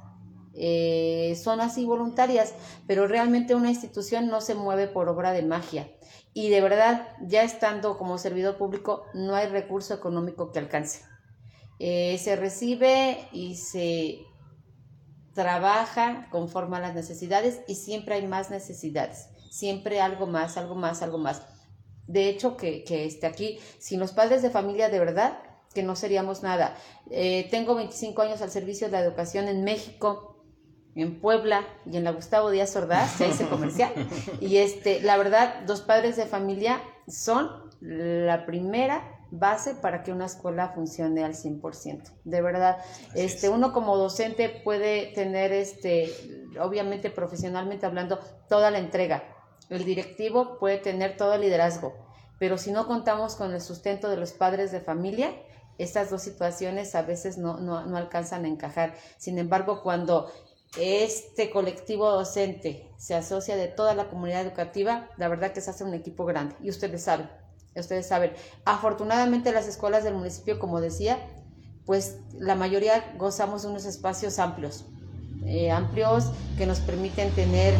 eh, 0.57 1.37
son 1.41 1.61
así 1.61 1.85
voluntarias, 1.85 2.53
pero 2.87 3.07
realmente 3.07 3.55
una 3.55 3.69
institución 3.69 4.27
no 4.27 4.41
se 4.41 4.55
mueve 4.55 4.87
por 4.87 5.07
obra 5.07 5.31
de 5.31 5.43
magia. 5.43 5.89
Y 6.33 6.49
de 6.49 6.61
verdad, 6.61 7.07
ya 7.21 7.43
estando 7.43 7.97
como 7.97 8.17
servidor 8.17 8.57
público, 8.57 9.05
no 9.13 9.35
hay 9.35 9.47
recurso 9.47 9.93
económico 9.93 10.51
que 10.51 10.59
alcance. 10.59 11.03
Eh, 11.79 12.17
se 12.17 12.35
recibe 12.35 13.27
y 13.31 13.55
se 13.55 14.19
trabaja 15.33 16.27
conforme 16.31 16.77
a 16.77 16.79
las 16.79 16.95
necesidades 16.95 17.61
y 17.67 17.75
siempre 17.75 18.15
hay 18.15 18.27
más 18.27 18.49
necesidades, 18.49 19.29
siempre 19.51 20.01
algo 20.01 20.25
más, 20.25 20.57
algo 20.57 20.73
más, 20.73 21.03
algo 21.03 21.19
más. 21.19 21.43
De 22.07 22.29
hecho, 22.29 22.57
que, 22.57 22.83
que 22.83 23.05
esté 23.05 23.27
aquí, 23.27 23.59
sin 23.77 23.99
los 23.99 24.13
padres 24.13 24.41
de 24.41 24.49
familia 24.49 24.89
de 24.89 24.97
verdad, 24.97 25.39
que 25.73 25.83
no 25.83 25.95
seríamos 25.95 26.41
nada. 26.41 26.75
Eh, 27.11 27.47
tengo 27.51 27.75
25 27.75 28.21
años 28.23 28.41
al 28.41 28.49
servicio 28.49 28.87
de 28.87 28.93
la 28.93 29.01
educación 29.01 29.47
en 29.47 29.63
México, 29.63 30.36
en 31.01 31.19
Puebla 31.19 31.65
y 31.85 31.97
en 31.97 32.03
la 32.03 32.11
Gustavo 32.11 32.49
Díaz 32.49 32.75
Ordaz, 32.75 33.11
se 33.11 33.27
hice 33.27 33.47
comercial. 33.47 33.93
Y 34.41 34.57
este, 34.57 35.01
la 35.01 35.17
verdad, 35.17 35.61
dos 35.65 35.81
padres 35.81 36.15
de 36.15 36.25
familia 36.25 36.81
son 37.07 37.49
la 37.81 38.45
primera 38.45 39.17
base 39.31 39.75
para 39.75 40.03
que 40.03 40.11
una 40.11 40.25
escuela 40.25 40.69
funcione 40.69 41.23
al 41.23 41.33
100%. 41.33 42.11
De 42.23 42.41
verdad, 42.41 42.77
este 43.13 43.49
uno 43.49 43.73
como 43.73 43.97
docente 43.97 44.49
puede 44.63 45.13
tener 45.13 45.51
este 45.51 46.11
obviamente 46.59 47.09
profesionalmente 47.09 47.85
hablando 47.85 48.19
toda 48.49 48.71
la 48.71 48.79
entrega. 48.79 49.23
El 49.69 49.83
directivo 49.83 50.57
puede 50.59 50.77
tener 50.77 51.17
todo 51.17 51.33
el 51.33 51.41
liderazgo, 51.41 51.93
pero 52.39 52.57
si 52.57 52.71
no 52.71 52.87
contamos 52.87 53.35
con 53.35 53.53
el 53.53 53.61
sustento 53.61 54.09
de 54.09 54.17
los 54.17 54.31
padres 54.31 54.71
de 54.71 54.79
familia, 54.79 55.35
estas 55.77 56.09
dos 56.09 56.21
situaciones 56.21 56.95
a 56.95 57.01
veces 57.01 57.37
no, 57.37 57.57
no, 57.57 57.85
no 57.85 57.97
alcanzan 57.97 58.45
a 58.45 58.47
encajar. 58.47 58.95
Sin 59.17 59.37
embargo, 59.37 59.83
cuando 59.83 60.31
este 60.79 61.49
colectivo 61.49 62.11
docente 62.11 62.89
se 62.97 63.15
asocia 63.15 63.55
de 63.55 63.67
toda 63.67 63.93
la 63.93 64.09
comunidad 64.09 64.41
educativa, 64.41 65.09
la 65.17 65.27
verdad 65.27 65.51
que 65.51 65.61
se 65.61 65.69
hace 65.69 65.83
un 65.83 65.93
equipo 65.93 66.25
grande 66.25 66.55
y 66.61 66.69
ustedes 66.69 67.03
saben, 67.03 67.29
ustedes 67.75 68.07
saben. 68.07 68.33
Afortunadamente 68.65 69.51
las 69.51 69.67
escuelas 69.67 70.03
del 70.03 70.15
municipio, 70.15 70.59
como 70.59 70.81
decía, 70.81 71.19
pues 71.85 72.19
la 72.37 72.55
mayoría 72.55 73.13
gozamos 73.17 73.63
de 73.63 73.69
unos 73.69 73.85
espacios 73.85 74.39
amplios, 74.39 74.85
eh, 75.45 75.71
amplios 75.71 76.31
que 76.57 76.65
nos 76.65 76.79
permiten 76.79 77.31
tener 77.31 77.73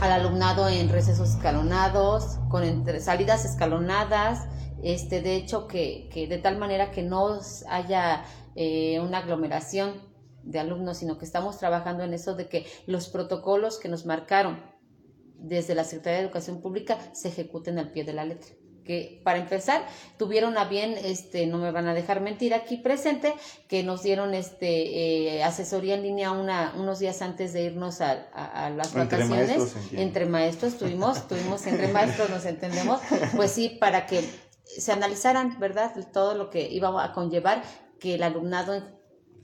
al 0.00 0.12
alumnado 0.12 0.68
en 0.68 0.88
recesos 0.88 1.30
escalonados, 1.30 2.38
con 2.50 2.64
salidas 3.00 3.44
escalonadas, 3.44 4.46
este, 4.82 5.22
de 5.22 5.36
hecho 5.36 5.66
que, 5.68 6.10
que 6.12 6.26
de 6.26 6.38
tal 6.38 6.58
manera 6.58 6.90
que 6.90 7.02
no 7.02 7.38
haya 7.68 8.24
eh, 8.54 9.00
una 9.00 9.18
aglomeración 9.18 10.13
de 10.44 10.58
alumnos, 10.58 10.98
sino 10.98 11.18
que 11.18 11.24
estamos 11.24 11.58
trabajando 11.58 12.04
en 12.04 12.14
eso 12.14 12.34
de 12.34 12.48
que 12.48 12.66
los 12.86 13.08
protocolos 13.08 13.78
que 13.78 13.88
nos 13.88 14.06
marcaron 14.06 14.62
desde 15.38 15.74
la 15.74 15.84
Secretaría 15.84 16.18
de 16.18 16.24
Educación 16.24 16.60
Pública 16.60 16.98
se 17.12 17.28
ejecuten 17.28 17.78
al 17.78 17.90
pie 17.90 18.04
de 18.04 18.12
la 18.12 18.24
letra 18.24 18.54
que 18.84 19.20
para 19.24 19.38
empezar 19.38 19.86
tuvieron 20.18 20.56
a 20.58 20.66
bien, 20.66 20.94
este, 21.02 21.46
no 21.46 21.58
me 21.58 21.70
van 21.72 21.88
a 21.88 21.94
dejar 21.94 22.20
mentir 22.20 22.54
aquí 22.54 22.76
presente, 22.76 23.34
que 23.66 23.82
nos 23.82 24.02
dieron 24.02 24.34
este 24.34 25.36
eh, 25.36 25.42
asesoría 25.42 25.94
en 25.94 26.02
línea 26.02 26.32
una, 26.32 26.74
unos 26.76 26.98
días 26.98 27.22
antes 27.22 27.52
de 27.52 27.64
irnos 27.64 28.00
a, 28.00 28.70
las 28.70 28.92
vacaciones. 28.92 29.74
entre 29.92 30.26
maestros, 30.26 30.76
tuvimos, 30.76 31.26
tuvimos 31.26 31.66
entre 31.66 31.88
maestros, 31.88 32.30
nos 32.30 32.44
entendemos, 32.44 33.00
pues 33.36 33.50
sí, 33.50 33.70
para 33.80 34.06
que 34.06 34.28
se 34.64 34.92
analizaran, 34.92 35.58
¿verdad? 35.58 35.92
Todo 36.12 36.34
lo 36.34 36.50
que 36.50 36.68
iba 36.68 37.04
a 37.04 37.12
conllevar 37.12 37.62
que 37.98 38.14
el 38.14 38.22
alumnado 38.22 38.93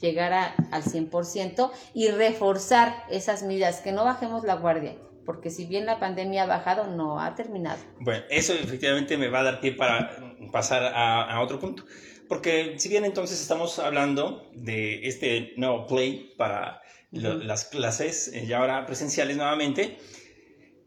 llegara 0.00 0.54
al 0.70 0.82
100% 0.82 1.70
y 1.94 2.08
reforzar 2.08 3.04
esas 3.10 3.42
medidas, 3.42 3.80
que 3.80 3.92
no 3.92 4.04
bajemos 4.04 4.44
la 4.44 4.54
guardia, 4.54 4.96
porque 5.24 5.50
si 5.50 5.66
bien 5.66 5.86
la 5.86 6.00
pandemia 6.00 6.44
ha 6.44 6.46
bajado, 6.46 6.86
no 6.86 7.20
ha 7.20 7.34
terminado. 7.34 7.78
Bueno, 8.00 8.24
eso 8.30 8.52
efectivamente 8.54 9.16
me 9.16 9.28
va 9.28 9.40
a 9.40 9.44
dar 9.44 9.60
pie 9.60 9.72
para 9.72 10.16
pasar 10.52 10.92
a, 10.94 11.40
otro 11.40 11.58
punto, 11.58 11.84
porque 12.28 12.74
si 12.78 12.88
bien 12.88 13.04
entonces 13.04 13.40
estamos 13.40 13.78
hablando 13.78 14.50
de 14.54 15.06
este 15.06 15.52
nuevo 15.56 15.86
play 15.86 16.34
para 16.36 16.82
las 17.12 17.64
clases, 17.64 18.28
eh, 18.28 18.46
ya 18.46 18.58
ahora 18.58 18.86
presenciales 18.86 19.36
nuevamente, 19.36 19.98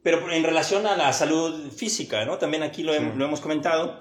pero 0.03 0.29
en 0.31 0.43
relación 0.43 0.85
a 0.87 0.97
la 0.97 1.13
salud 1.13 1.71
física, 1.71 2.25
¿no? 2.25 2.37
También 2.37 2.63
aquí 2.63 2.83
lo, 2.83 2.93
lo 2.99 3.25
hemos 3.25 3.39
comentado, 3.39 3.97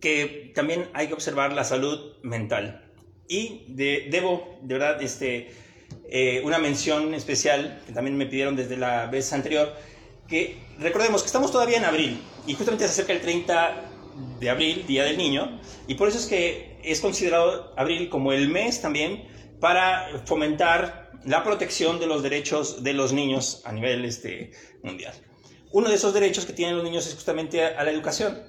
que 0.00 0.52
también 0.54 0.88
hay 0.92 1.08
que 1.08 1.14
observar 1.14 1.52
la 1.52 1.64
salud 1.64 2.16
mental. 2.22 2.87
Y 3.28 3.64
de, 3.68 4.08
debo, 4.10 4.58
de 4.62 4.74
verdad, 4.74 5.02
este, 5.02 5.50
eh, 6.08 6.40
una 6.44 6.58
mención 6.58 7.12
especial, 7.14 7.82
que 7.86 7.92
también 7.92 8.16
me 8.16 8.26
pidieron 8.26 8.56
desde 8.56 8.76
la 8.76 9.06
vez 9.06 9.32
anterior, 9.32 9.74
que 10.26 10.56
recordemos 10.78 11.22
que 11.22 11.26
estamos 11.26 11.52
todavía 11.52 11.76
en 11.76 11.84
abril 11.84 12.22
y 12.46 12.54
justamente 12.54 12.86
se 12.86 12.90
acerca 12.92 13.12
el 13.12 13.20
30 13.20 13.84
de 14.40 14.50
abril, 14.50 14.86
Día 14.86 15.04
del 15.04 15.16
Niño, 15.16 15.60
y 15.86 15.94
por 15.94 16.08
eso 16.08 16.18
es 16.18 16.26
que 16.26 16.78
es 16.82 17.00
considerado 17.00 17.72
abril 17.76 18.08
como 18.08 18.32
el 18.32 18.48
mes 18.48 18.80
también 18.80 19.28
para 19.60 20.22
fomentar 20.24 21.12
la 21.24 21.44
protección 21.44 22.00
de 22.00 22.06
los 22.06 22.22
derechos 22.22 22.82
de 22.82 22.94
los 22.94 23.12
niños 23.12 23.62
a 23.64 23.72
nivel 23.72 24.04
este, 24.04 24.52
mundial. 24.82 25.14
Uno 25.72 25.88
de 25.88 25.96
esos 25.96 26.14
derechos 26.14 26.46
que 26.46 26.52
tienen 26.52 26.76
los 26.76 26.84
niños 26.84 27.06
es 27.06 27.14
justamente 27.14 27.64
a 27.64 27.84
la 27.84 27.90
educación. 27.90 28.42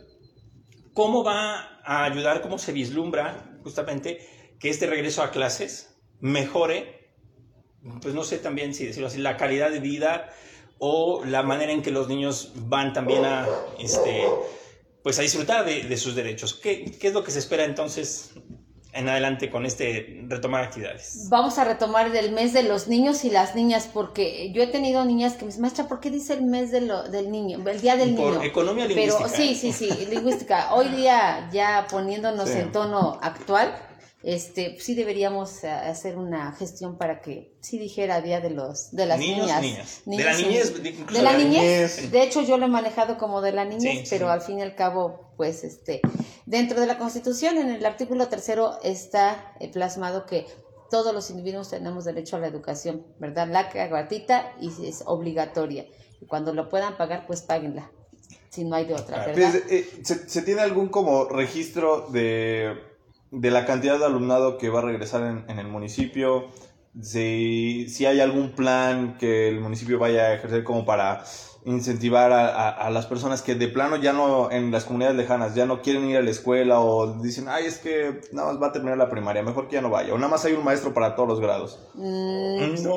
¿Cómo 0.93 1.23
va 1.23 1.81
a 1.83 2.05
ayudar, 2.05 2.41
cómo 2.41 2.57
se 2.57 2.71
vislumbra 2.71 3.59
justamente 3.63 4.38
que 4.59 4.69
este 4.69 4.87
regreso 4.87 5.23
a 5.23 5.31
clases 5.31 5.95
mejore, 6.19 7.09
pues 8.01 8.13
no 8.13 8.23
sé 8.23 8.37
también 8.37 8.73
si 8.73 8.85
decirlo 8.85 9.07
así, 9.07 9.19
la 9.19 9.37
calidad 9.37 9.71
de 9.71 9.79
vida 9.79 10.29
o 10.79 11.23
la 11.25 11.43
manera 11.43 11.71
en 11.71 11.81
que 11.81 11.91
los 11.91 12.07
niños 12.07 12.53
van 12.55 12.93
también 12.93 13.25
a, 13.25 13.47
este, 13.79 14.25
pues 15.03 15.19
a 15.19 15.21
disfrutar 15.21 15.65
de, 15.65 15.97
sus 15.97 16.15
derechos. 16.15 16.53
¿Qué, 16.53 16.91
¿Qué, 16.99 17.07
es 17.07 17.13
lo 17.13 17.23
que 17.23 17.31
se 17.31 17.39
espera 17.39 17.65
entonces 17.65 18.31
en 18.91 19.07
adelante 19.07 19.49
con 19.49 19.65
este 19.65 20.23
retomar 20.27 20.63
actividades? 20.63 21.27
Vamos 21.29 21.57
a 21.57 21.63
retomar 21.65 22.13
el 22.15 22.31
mes 22.31 22.53
de 22.53 22.63
los 22.63 22.87
niños 22.87 23.23
y 23.25 23.29
las 23.29 23.55
niñas, 23.55 23.89
porque 23.93 24.51
yo 24.53 24.63
he 24.63 24.67
tenido 24.67 25.03
niñas 25.05 25.33
que 25.33 25.41
me 25.41 25.47
dicen, 25.47 25.61
maestra, 25.61 25.87
¿por 25.87 25.99
qué 25.99 26.11
dice 26.11 26.33
el 26.33 26.43
mes 26.43 26.71
de 26.71 26.81
lo, 26.81 27.03
del 27.03 27.31
niño, 27.31 27.59
el 27.65 27.81
día 27.81 27.95
del 27.95 28.15
Por 28.15 28.33
niño? 28.33 28.43
economía 28.43 28.85
lingüística. 28.85 29.25
Pero 29.25 29.35
sí, 29.35 29.55
sí, 29.55 29.73
sí, 29.73 29.89
lingüística. 30.09 30.73
Hoy 30.73 30.87
día 30.89 31.49
ya 31.51 31.87
poniéndonos 31.89 32.49
en 32.49 32.71
tono 32.71 33.19
actual, 33.21 33.73
este, 34.21 34.77
sí 34.79 34.95
deberíamos 34.95 35.63
eh, 35.63 35.69
hacer 35.69 36.17
una 36.17 36.51
gestión 36.53 36.97
para 36.97 37.21
que 37.21 37.53
sí 37.61 37.79
dijera 37.79 38.19
Día 38.21 38.41
de 38.41 38.49
los 38.49 38.91
de 38.91 39.05
las 39.05 39.17
Niños, 39.19 39.45
niñas. 39.61 39.61
niñas. 39.61 40.01
De 40.05 40.23
la 40.23 40.33
niñez, 40.37 40.83
de- 40.83 40.89
incluso 40.89 41.13
de 41.13 41.21
la 41.23 41.37
niñez. 41.37 41.61
niñez. 41.97 42.11
De 42.11 42.23
hecho, 42.23 42.41
yo 42.41 42.57
lo 42.57 42.65
he 42.65 42.69
manejado 42.69 43.17
como 43.17 43.41
de 43.41 43.53
la 43.53 43.63
niñez, 43.65 44.01
Sí, 44.01 44.07
pero 44.09 44.25
sí. 44.27 44.31
al 44.31 44.41
fin 44.41 44.59
y 44.59 44.61
al 44.61 44.75
cabo, 44.75 45.31
pues, 45.37 45.63
este, 45.63 46.01
dentro 46.45 46.81
de 46.81 46.87
la 46.87 46.97
Constitución, 46.97 47.57
en 47.57 47.69
el 47.69 47.85
artículo 47.85 48.27
tercero 48.27 48.77
está 48.83 49.53
eh, 49.61 49.71
plasmado 49.71 50.25
que 50.25 50.45
todos 50.91 51.13
los 51.13 51.29
individuos 51.29 51.69
tenemos 51.69 52.03
derecho 52.03 52.35
a 52.35 52.39
la 52.39 52.47
educación, 52.47 53.05
¿verdad? 53.19 53.47
La 53.47 53.71
gratuita 53.71 54.53
y 54.59 54.69
es 54.87 55.03
obligatoria. 55.05 55.85
Y 56.19 56.25
cuando 56.25 56.53
lo 56.53 56.67
puedan 56.67 56.97
pagar, 56.97 57.25
pues 57.27 57.41
páguenla, 57.43 57.89
si 58.49 58.63
no 58.65 58.75
hay 58.75 58.85
de 58.85 58.95
otra, 58.95 59.23
Claro. 59.23 59.33
¿verdad? 59.35 59.51
Pues, 59.67 59.71
eh, 59.71 59.99
¿se, 60.03 60.27
se 60.27 60.41
tiene 60.41 60.61
algún 60.61 60.89
como 60.89 61.25
registro 61.25 62.07
de, 62.09 62.75
de 63.31 63.51
la 63.51 63.65
cantidad 63.65 63.97
de 63.99 64.05
alumnado 64.05 64.57
que 64.57 64.69
va 64.69 64.79
a 64.79 64.83
regresar 64.83 65.21
en, 65.23 65.45
en 65.49 65.59
el 65.59 65.67
municipio? 65.67 66.47
Si, 67.01 67.87
si 67.89 68.05
hay 68.05 68.19
algún 68.19 68.51
plan 68.51 69.17
que 69.17 69.47
el 69.47 69.59
municipio 69.59 69.99
vaya 69.99 70.23
a 70.23 70.33
ejercer 70.33 70.63
como 70.63 70.85
para 70.85 71.23
incentivar 71.65 72.31
a, 72.31 72.47
a- 72.49 72.69
a 72.69 72.89
las 72.89 73.05
personas 73.05 73.41
que 73.41 73.53
de 73.53 73.67
plano 73.67 73.97
ya 73.97 74.11
no, 74.11 74.49
en 74.49 74.71
las 74.71 74.85
comunidades 74.85 75.17
lejanas, 75.17 75.53
ya 75.55 75.65
no 75.65 75.81
quieren 75.81 76.09
ir 76.09 76.17
a 76.17 76.21
la 76.21 76.31
escuela 76.31 76.79
o 76.79 77.21
dicen, 77.21 77.45
ay, 77.47 77.65
es 77.65 77.77
que 77.77 78.21
nada 78.31 78.51
más 78.51 78.61
va 78.61 78.67
a 78.67 78.71
terminar 78.71 78.97
la 78.97 79.09
primaria, 79.09 79.43
mejor 79.43 79.67
que 79.67 79.75
ya 79.75 79.81
no 79.81 79.89
vaya. 79.89 80.13
O 80.13 80.17
nada 80.17 80.29
más 80.29 80.43
hay 80.45 80.53
un 80.53 80.63
maestro 80.63 80.93
para 80.93 81.15
todos 81.15 81.29
los 81.29 81.39
grados. 81.39 81.79
Mm, 81.95 82.83
No. 82.83 82.95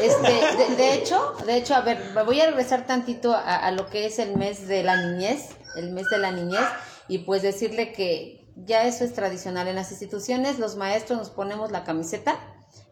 Este, 0.00 0.32
de, 0.68 0.76
de 0.76 0.94
hecho, 0.94 1.32
de 1.46 1.56
hecho, 1.56 1.74
a 1.74 1.80
ver, 1.80 1.98
me 2.14 2.22
voy 2.22 2.40
a 2.40 2.46
regresar 2.46 2.86
tantito 2.86 3.32
a, 3.34 3.56
a 3.56 3.70
lo 3.72 3.86
que 3.88 4.06
es 4.06 4.18
el 4.18 4.36
mes 4.36 4.68
de 4.68 4.84
la 4.84 4.96
niñez, 5.10 5.48
el 5.76 5.90
mes 5.92 6.08
de 6.10 6.18
la 6.18 6.30
niñez, 6.30 6.64
y 7.08 7.18
pues 7.18 7.42
decirle 7.42 7.92
que 7.92 8.41
ya 8.56 8.86
eso 8.86 9.04
es 9.04 9.12
tradicional. 9.14 9.68
En 9.68 9.76
las 9.76 9.90
instituciones, 9.90 10.58
los 10.58 10.76
maestros 10.76 11.18
nos 11.18 11.30
ponemos 11.30 11.70
la 11.70 11.84
camiseta 11.84 12.38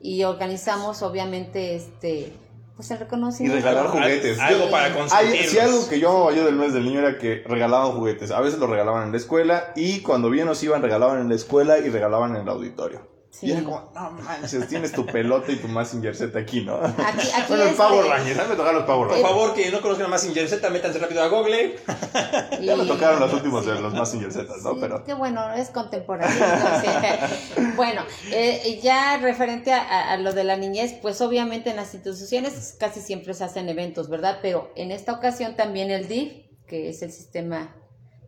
y 0.01 0.25
organizamos, 0.25 1.03
obviamente, 1.03 1.75
este, 1.77 2.33
pues 2.77 2.91
el 2.91 2.97
Y 2.97 3.01
reconocimiento. 3.01 3.57
regalar 3.57 3.87
Algo- 3.87 3.99
juguetes. 3.99 4.39
Algo 4.39 4.65
Sí. 4.65 4.71
para 4.71 4.87
Hay, 4.87 4.93
consentirlos. 4.93 5.51
si 5.51 5.59
algo 5.59 5.89
que 5.89 6.01
yo 6.01 6.11
amaba 6.11 6.33
yo 6.33 6.45
del 6.47 6.55
mes 6.57 6.73
del 6.73 6.85
niño 6.85 7.01
era 7.01 7.19
que 7.19 7.43
regalaban 7.47 7.93
juguetes. 7.93 8.31
A 8.31 8.41
veces 8.41 8.59
los 8.59 8.71
regalaban 8.71 9.05
en 9.05 9.13
la 9.13 9.19
escuela 9.19 9.73
y 9.77 10.01
cuando 10.01 10.31
bien 10.31 10.47
nos 10.47 10.63
iban 10.63 10.81
regalaban 10.83 11.21
en 11.21 11.29
la 11.29 11.35
escuela 11.35 11.79
y 11.79 11.89
regalaban 11.91 12.35
en 12.37 12.43
el 12.43 12.49
auditorio. 12.49 13.07
Sí. 13.31 13.47
Y 13.47 13.53
era 13.53 13.63
como, 13.63 13.93
no 13.95 14.11
manches, 14.11 14.67
tienes 14.67 14.91
tu 14.91 15.07
pelota 15.07 15.53
y 15.53 15.57
tu 15.57 15.69
Massinger 15.69 16.17
Z 16.17 16.37
aquí, 16.37 16.63
¿no? 16.65 16.75
Aquí, 16.75 16.97
aquí 17.33 17.45
bueno, 17.49 17.63
el 17.63 17.75
Power 17.77 18.03
de- 18.05 18.11
Rangers, 18.11 18.49
me 18.49 18.57
tocaron 18.57 18.75
los 18.75 18.85
Power 18.85 19.07
Por 19.07 19.17
Rangers. 19.17 19.29
favor, 19.31 19.55
que 19.55 19.71
no 19.71 19.81
conozcan 19.81 20.07
a 20.07 20.09
Massinger 20.09 20.49
Z, 20.49 20.71
métanse 20.71 20.99
rápido 20.99 21.23
a 21.23 21.29
Google. 21.29 21.77
Ya 22.61 22.77
me 22.77 22.85
y- 22.85 22.89
tocaron 22.89 23.21
los 23.21 23.33
últimos 23.33 23.65
de 23.65 23.81
los 23.81 23.95
Massinger 23.95 24.33
Z, 24.33 24.53
¿no? 24.63 24.73
Sí, 24.75 24.79
Pero 24.81 25.05
Qué 25.05 25.15
bueno, 25.15 25.53
es 25.55 25.71
contemporáneo. 25.71 26.37
entonces, 26.45 27.77
bueno, 27.77 28.03
eh, 28.33 28.81
ya 28.83 29.17
referente 29.19 29.73
a, 29.73 29.81
a- 29.81 30.13
a 30.13 30.17
lo 30.17 30.33
de 30.33 30.43
la 30.45 30.57
niñez, 30.57 30.95
pues 31.01 31.21
obviamente 31.21 31.71
en 31.71 31.77
las 31.77 31.95
instituciones 31.95 32.77
casi 32.81 33.01
siempre 33.01 33.33
se 33.35 33.45
hacen 33.45 33.69
eventos, 33.69 34.09
¿verdad? 34.11 34.39
Pero 34.43 34.73
en 34.75 34.91
esta 34.91 35.13
ocasión 35.13 35.55
también 35.55 35.91
el 35.93 36.09
DIF, 36.09 36.33
que 36.67 36.89
es 36.91 37.01
el 37.03 37.13
sistema 37.13 37.77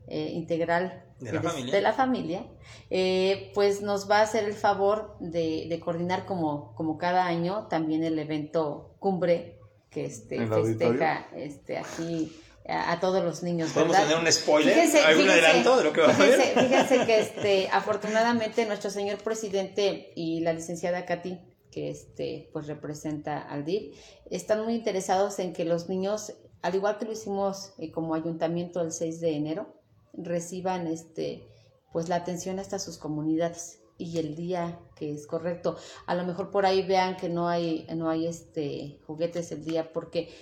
eh, 0.06 0.30
integral 0.32 1.04
De 1.24 1.32
la 1.32 1.40
de- 1.40 1.48
familia. 1.48 1.74
de 1.74 1.80
la 1.80 1.92
familia, 1.92 2.46
eh, 2.90 3.50
pues 3.54 3.80
nos 3.82 4.10
va 4.10 4.18
a 4.18 4.22
hacer 4.22 4.44
el 4.44 4.54
favor 4.54 5.16
de, 5.20 5.66
de 5.68 5.80
coordinar 5.80 6.26
como, 6.26 6.74
como 6.74 6.98
cada 6.98 7.26
año 7.26 7.66
también 7.68 8.04
el 8.04 8.18
evento 8.18 8.94
cumbre 8.98 9.58
que 9.90 10.04
este, 10.06 10.46
festeja 10.46 11.28
este, 11.36 11.78
aquí 11.78 12.34
a, 12.68 12.92
a 12.92 13.00
todos 13.00 13.22
los 13.22 13.42
niños. 13.42 13.70
¿Podemos 13.72 13.94
¿verdad? 13.96 14.08
tener 14.08 14.24
un 14.24 14.32
spoiler? 14.32 14.72
Fíjense, 14.74 15.00
¿Algún 15.00 15.24
fíjense, 15.24 15.46
adelanto 15.46 15.76
de 15.76 15.84
lo 15.84 15.92
que 15.92 16.00
va 16.00 16.06
a 16.08 16.14
fíjense, 16.14 16.52
haber? 16.52 16.64
fíjense 16.68 17.06
que 17.06 17.18
este, 17.20 17.68
afortunadamente 17.70 18.64
nuestro 18.66 18.90
señor 18.90 19.18
presidente 19.18 20.12
y 20.16 20.40
la 20.40 20.52
licenciada 20.52 21.04
Katy, 21.04 21.38
que 21.70 21.90
este, 21.90 22.48
pues 22.52 22.66
representa 22.66 23.38
al 23.40 23.64
DIF, 23.64 23.96
están 24.30 24.62
muy 24.64 24.74
interesados 24.74 25.38
en 25.38 25.52
que 25.52 25.64
los 25.64 25.88
niños, 25.88 26.32
al 26.62 26.74
igual 26.74 26.98
que 26.98 27.04
lo 27.06 27.12
hicimos 27.12 27.72
eh, 27.78 27.90
como 27.92 28.14
ayuntamiento 28.14 28.80
el 28.80 28.92
6 28.92 29.20
de 29.20 29.36
enero, 29.36 29.74
reciban 30.12 30.86
este, 30.86 31.48
pues 31.92 32.08
la 32.08 32.16
atención 32.16 32.58
hasta 32.58 32.78
sus 32.78 32.98
comunidades 32.98 33.80
y 33.98 34.18
el 34.18 34.34
día 34.34 34.80
que 34.96 35.12
es 35.12 35.26
correcto. 35.26 35.76
A 36.06 36.14
lo 36.14 36.24
mejor 36.24 36.50
por 36.50 36.66
ahí 36.66 36.86
vean 36.86 37.16
que 37.16 37.28
no 37.28 37.48
hay, 37.48 37.86
no 37.94 38.08
hay 38.10 38.26
este 38.26 38.98
juguetes 39.06 39.52
el 39.52 39.64
día 39.64 39.92
porque 39.92 40.34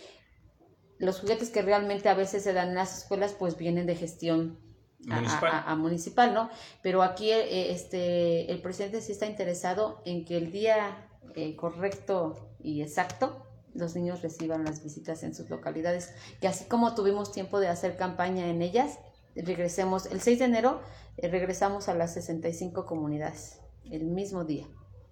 los 0.99 1.21
juguetes 1.21 1.51
que 1.51 1.63
realmente 1.63 2.09
a 2.09 2.15
veces 2.15 2.43
se 2.43 2.53
dan 2.53 2.69
en 2.71 2.75
las 2.77 2.99
escuelas 2.99 3.35
pues 3.39 3.57
vienen 3.57 3.87
de 3.87 3.97
gestión 3.97 4.59
a- 5.09 5.17
Municipal. 5.17 5.51
A, 5.51 5.71
a 5.71 5.77
municipal, 5.77 6.35
¿no? 6.35 6.51
Pero 6.83 7.03
aquí 7.03 7.31
eh, 7.31 7.73
este 7.73 8.51
el 8.53 8.61
presidente 8.61 9.01
sí 9.01 9.13
está 9.13 9.27
interesado 9.27 10.03
en 10.05 10.25
que 10.27 10.37
el 10.37 10.53
día 10.53 11.09
eh, 11.37 11.57
correcto 11.57 12.55
y 12.63 12.83
exacto 12.83 13.47
los 13.73 13.95
niños 13.95 14.21
reciban 14.21 14.65
las 14.65 14.83
visitas 14.83 15.23
en 15.23 15.35
sus 15.35 15.49
localidades, 15.49 16.13
que 16.41 16.49
así 16.49 16.65
como 16.65 16.95
tuvimos 16.95 17.31
tiempo 17.33 17.61
de 17.61 17.69
hacer 17.69 17.97
campaña 17.97 18.49
en 18.49 18.63
ellas, 18.63 18.99
regresemos 19.35 20.07
el 20.07 20.21
6 20.21 20.39
de 20.39 20.45
enero 20.45 20.81
eh, 21.17 21.29
regresamos 21.29 21.89
a 21.89 21.95
las 21.95 22.15
65 22.15 22.87
comunidades 22.87 23.61
el 23.91 24.05
mismo 24.05 24.45
día. 24.45 24.67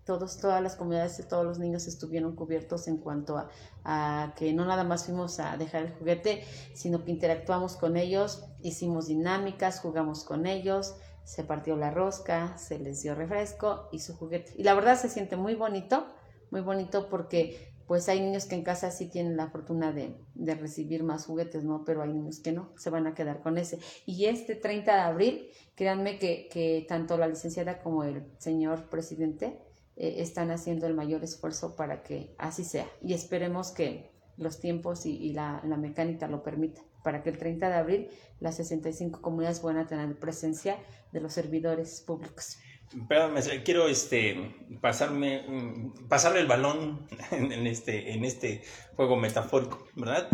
Todos, 0.05 0.39
todas 0.39 0.63
las 0.63 0.75
comunidades, 0.75 1.23
todos 1.29 1.45
los 1.45 1.59
niños 1.59 1.87
estuvieron 1.87 2.35
cubiertos 2.35 2.89
en 2.89 2.97
cuanto 2.97 3.37
a, 3.37 3.51
a 3.85 4.33
que 4.37 4.55
no 4.55 4.65
nada 4.65 4.83
más 4.83 5.05
fuimos 5.05 5.39
a 5.39 5.59
dejar 5.59 5.83
el 5.83 5.93
juguete, 5.93 6.45
sino 6.73 7.05
que 7.05 7.11
interactuamos 7.11 7.77
con 7.77 7.99
ellos, 7.99 8.47
hicimos 8.63 9.09
dinámicas, 9.09 9.81
jugamos 9.81 10.25
con 10.25 10.47
ellos, 10.47 10.95
se 11.25 11.45
partió 11.45 11.77
la 11.77 11.91
rosca, 11.91 12.57
se 12.57 12.79
les 12.79 13.03
dio 13.03 13.15
refresco 13.15 13.91
y 13.93 13.99
su 13.99 14.17
juguete. 14.17 14.55
Y 14.57 14.63
la 14.63 14.73
verdad 14.73 14.99
se 14.99 15.11
siente 15.11 15.37
muy 15.37 15.55
bonito, 15.55 16.07
muy 16.51 16.63
bonito 16.63 17.11
porque 17.11 17.75
pues 17.89 18.09
hay 18.11 18.21
niños 18.21 18.45
que 18.45 18.55
en 18.55 18.63
casa 18.63 18.91
sí 18.91 19.07
tienen 19.07 19.39
la 19.39 19.49
fortuna 19.49 19.93
de, 19.93 20.15
de 20.35 20.55
recibir 20.55 21.03
más 21.03 21.25
juguetes, 21.25 21.65
¿no? 21.65 21.85
Pero 21.87 22.03
hay 22.03 22.13
niños 22.13 22.39
que 22.39 22.53
no, 22.53 22.71
se 22.77 22.91
van 22.91 23.07
a 23.07 23.15
quedar 23.15 23.41
con 23.41 23.57
ese. 23.57 23.79
Y 24.05 24.27
este 24.27 24.55
30 24.55 24.95
de 24.95 25.01
abril, 25.01 25.49
créanme 25.75 26.19
que, 26.19 26.49
que 26.53 26.85
tanto 26.87 27.17
la 27.17 27.27
licenciada 27.27 27.81
como 27.81 28.05
el 28.05 28.25
señor 28.37 28.91
presidente 28.91 29.59
eh, 29.97 30.17
están 30.19 30.51
haciendo 30.51 30.87
el 30.87 30.95
mayor 30.95 31.25
esfuerzo 31.25 31.77
para 31.77 32.03
que 32.03 32.35
así 32.37 32.63
sea. 32.63 32.87
Y 33.03 33.15
esperemos 33.15 33.71
que 33.73 34.13
los 34.37 34.61
tiempos 34.61 35.07
y, 35.07 35.33
la, 35.33 35.63
la 35.65 35.79
mecánica 35.79 36.29
lo 36.29 36.43
permitan, 36.43 36.85
para 37.03 37.23
que 37.23 37.31
el 37.31 37.39
30 37.39 37.71
de 37.71 37.75
abril 37.75 38.09
las 38.39 38.57
65 38.57 39.23
comunidades 39.23 39.61
puedan 39.61 39.87
tener 39.87 40.15
presencia 40.19 40.77
de 41.11 41.21
los 41.21 41.33
servidores 41.33 42.03
públicos. 42.03 42.59
Perdón, 43.07 43.35
quiero 43.65 43.87
este 43.87 44.55
pasarme 44.81 45.43
mm, 45.47 46.09
pasarle 46.09 46.41
el 46.41 46.47
balón 46.47 47.07
en 47.31 47.67
este 47.67 48.13
en 48.13 48.25
este 48.25 48.63
juego 48.97 49.17
metafórico, 49.17 49.87
¿verdad? 49.95 50.29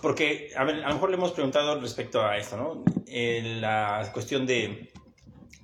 Porque 0.00 0.50
a, 0.56 0.64
ver, 0.64 0.76
a 0.84 0.88
lo 0.88 0.94
mejor 0.94 1.10
le 1.10 1.16
hemos 1.16 1.32
preguntado 1.32 1.78
respecto 1.80 2.24
a 2.24 2.38
esto, 2.38 2.56
¿no? 2.56 2.84
Eh, 3.06 3.58
la 3.60 4.10
cuestión 4.12 4.46
de 4.46 4.90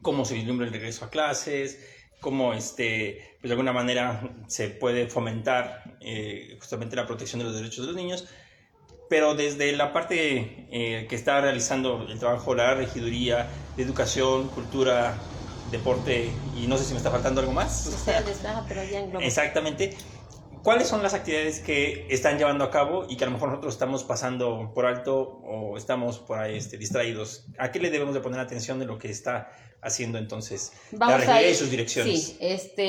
cómo 0.02 0.24
se 0.24 0.34
vislumbra 0.34 0.66
el 0.66 0.72
regreso 0.72 1.06
a 1.06 1.10
clases, 1.10 1.80
cómo 2.20 2.52
este 2.52 3.36
pues 3.40 3.48
de 3.48 3.52
alguna 3.52 3.72
manera 3.72 4.36
se 4.46 4.68
puede 4.68 5.06
fomentar 5.06 5.96
eh, 6.00 6.56
justamente 6.58 6.96
la 6.96 7.06
protección 7.06 7.38
de 7.38 7.46
los 7.46 7.54
derechos 7.54 7.86
de 7.86 7.92
los 7.92 7.96
niños. 7.96 8.26
Pero 9.08 9.34
desde 9.34 9.72
la 9.72 9.92
parte 9.92 10.66
eh, 10.70 11.06
que 11.08 11.14
está 11.14 11.40
realizando 11.40 12.06
el 12.08 12.18
trabajo 12.18 12.54
la 12.54 12.74
regiduría 12.74 13.46
de 13.76 13.82
educación, 13.82 14.48
cultura, 14.48 15.14
deporte 15.78 16.30
y 16.56 16.66
no 16.66 16.76
sé 16.78 16.84
si 16.84 16.92
me 16.92 16.98
está 16.98 17.10
faltando 17.10 17.40
algo 17.40 17.52
más. 17.52 18.04
Pero 18.68 18.84
ya 18.84 19.00
engloba. 19.00 19.24
Exactamente. 19.24 19.94
¿Cuáles 20.62 20.88
son 20.88 21.02
las 21.02 21.12
actividades 21.12 21.60
que 21.60 22.06
están 22.08 22.38
llevando 22.38 22.64
a 22.64 22.70
cabo 22.70 23.04
y 23.06 23.18
que 23.18 23.24
a 23.24 23.26
lo 23.26 23.34
mejor 23.34 23.50
nosotros 23.50 23.74
estamos 23.74 24.02
pasando 24.02 24.72
por 24.74 24.86
alto 24.86 25.20
o 25.44 25.76
estamos 25.76 26.20
por 26.20 26.38
ahí 26.38 26.56
este, 26.56 26.78
distraídos? 26.78 27.46
¿A 27.58 27.70
qué 27.70 27.80
le 27.80 27.90
debemos 27.90 28.14
de 28.14 28.20
poner 28.20 28.40
atención 28.40 28.78
de 28.78 28.86
lo 28.86 28.98
que 28.98 29.10
está 29.10 29.50
haciendo 29.82 30.16
entonces 30.16 30.72
la 30.92 30.98
Vamos 31.00 31.14
a 31.14 31.18
regiduría 31.18 31.48
y 31.48 31.52
ir- 31.52 31.56
sus 31.56 31.70
direcciones? 31.70 32.22
Sí, 32.22 32.36
este, 32.40 32.88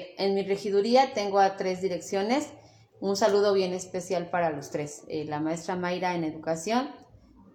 eh, 0.00 0.14
en 0.16 0.34
mi 0.34 0.42
regiduría 0.42 1.12
tengo 1.12 1.38
a 1.38 1.58
tres 1.58 1.82
direcciones. 1.82 2.48
Un 2.98 3.14
saludo 3.16 3.52
bien 3.52 3.74
especial 3.74 4.30
para 4.30 4.48
los 4.50 4.70
tres. 4.70 5.02
Eh, 5.08 5.24
la 5.26 5.38
maestra 5.38 5.76
Mayra 5.76 6.14
en 6.14 6.24
educación, 6.24 6.90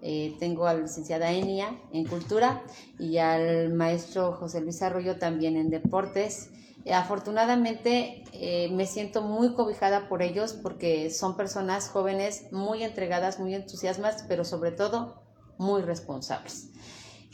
eh, 0.01 0.36
tengo 0.39 0.67
a 0.67 0.73
la 0.73 0.81
licenciada 0.81 1.31
Enia 1.31 1.79
en 1.91 2.05
cultura 2.05 2.63
y 2.99 3.17
al 3.17 3.73
maestro 3.73 4.34
José 4.34 4.62
Luis 4.62 4.81
Arroyo 4.81 5.17
también 5.17 5.58
en 5.58 5.69
deportes. 5.69 6.49
Eh, 6.84 6.93
afortunadamente 6.93 8.23
eh, 8.34 8.69
me 8.71 8.86
siento 8.86 9.21
muy 9.21 9.53
cobijada 9.53 10.08
por 10.08 10.21
ellos 10.21 10.53
porque 10.53 11.10
son 11.10 11.36
personas 11.36 11.89
jóvenes 11.89 12.51
muy 12.51 12.84
entregadas, 12.84 13.39
muy 13.39 13.55
entusiasmas, 13.55 14.25
pero 14.27 14.45
sobre 14.45 14.71
todo 14.71 15.23
muy 15.58 15.81
responsables. 15.81 16.69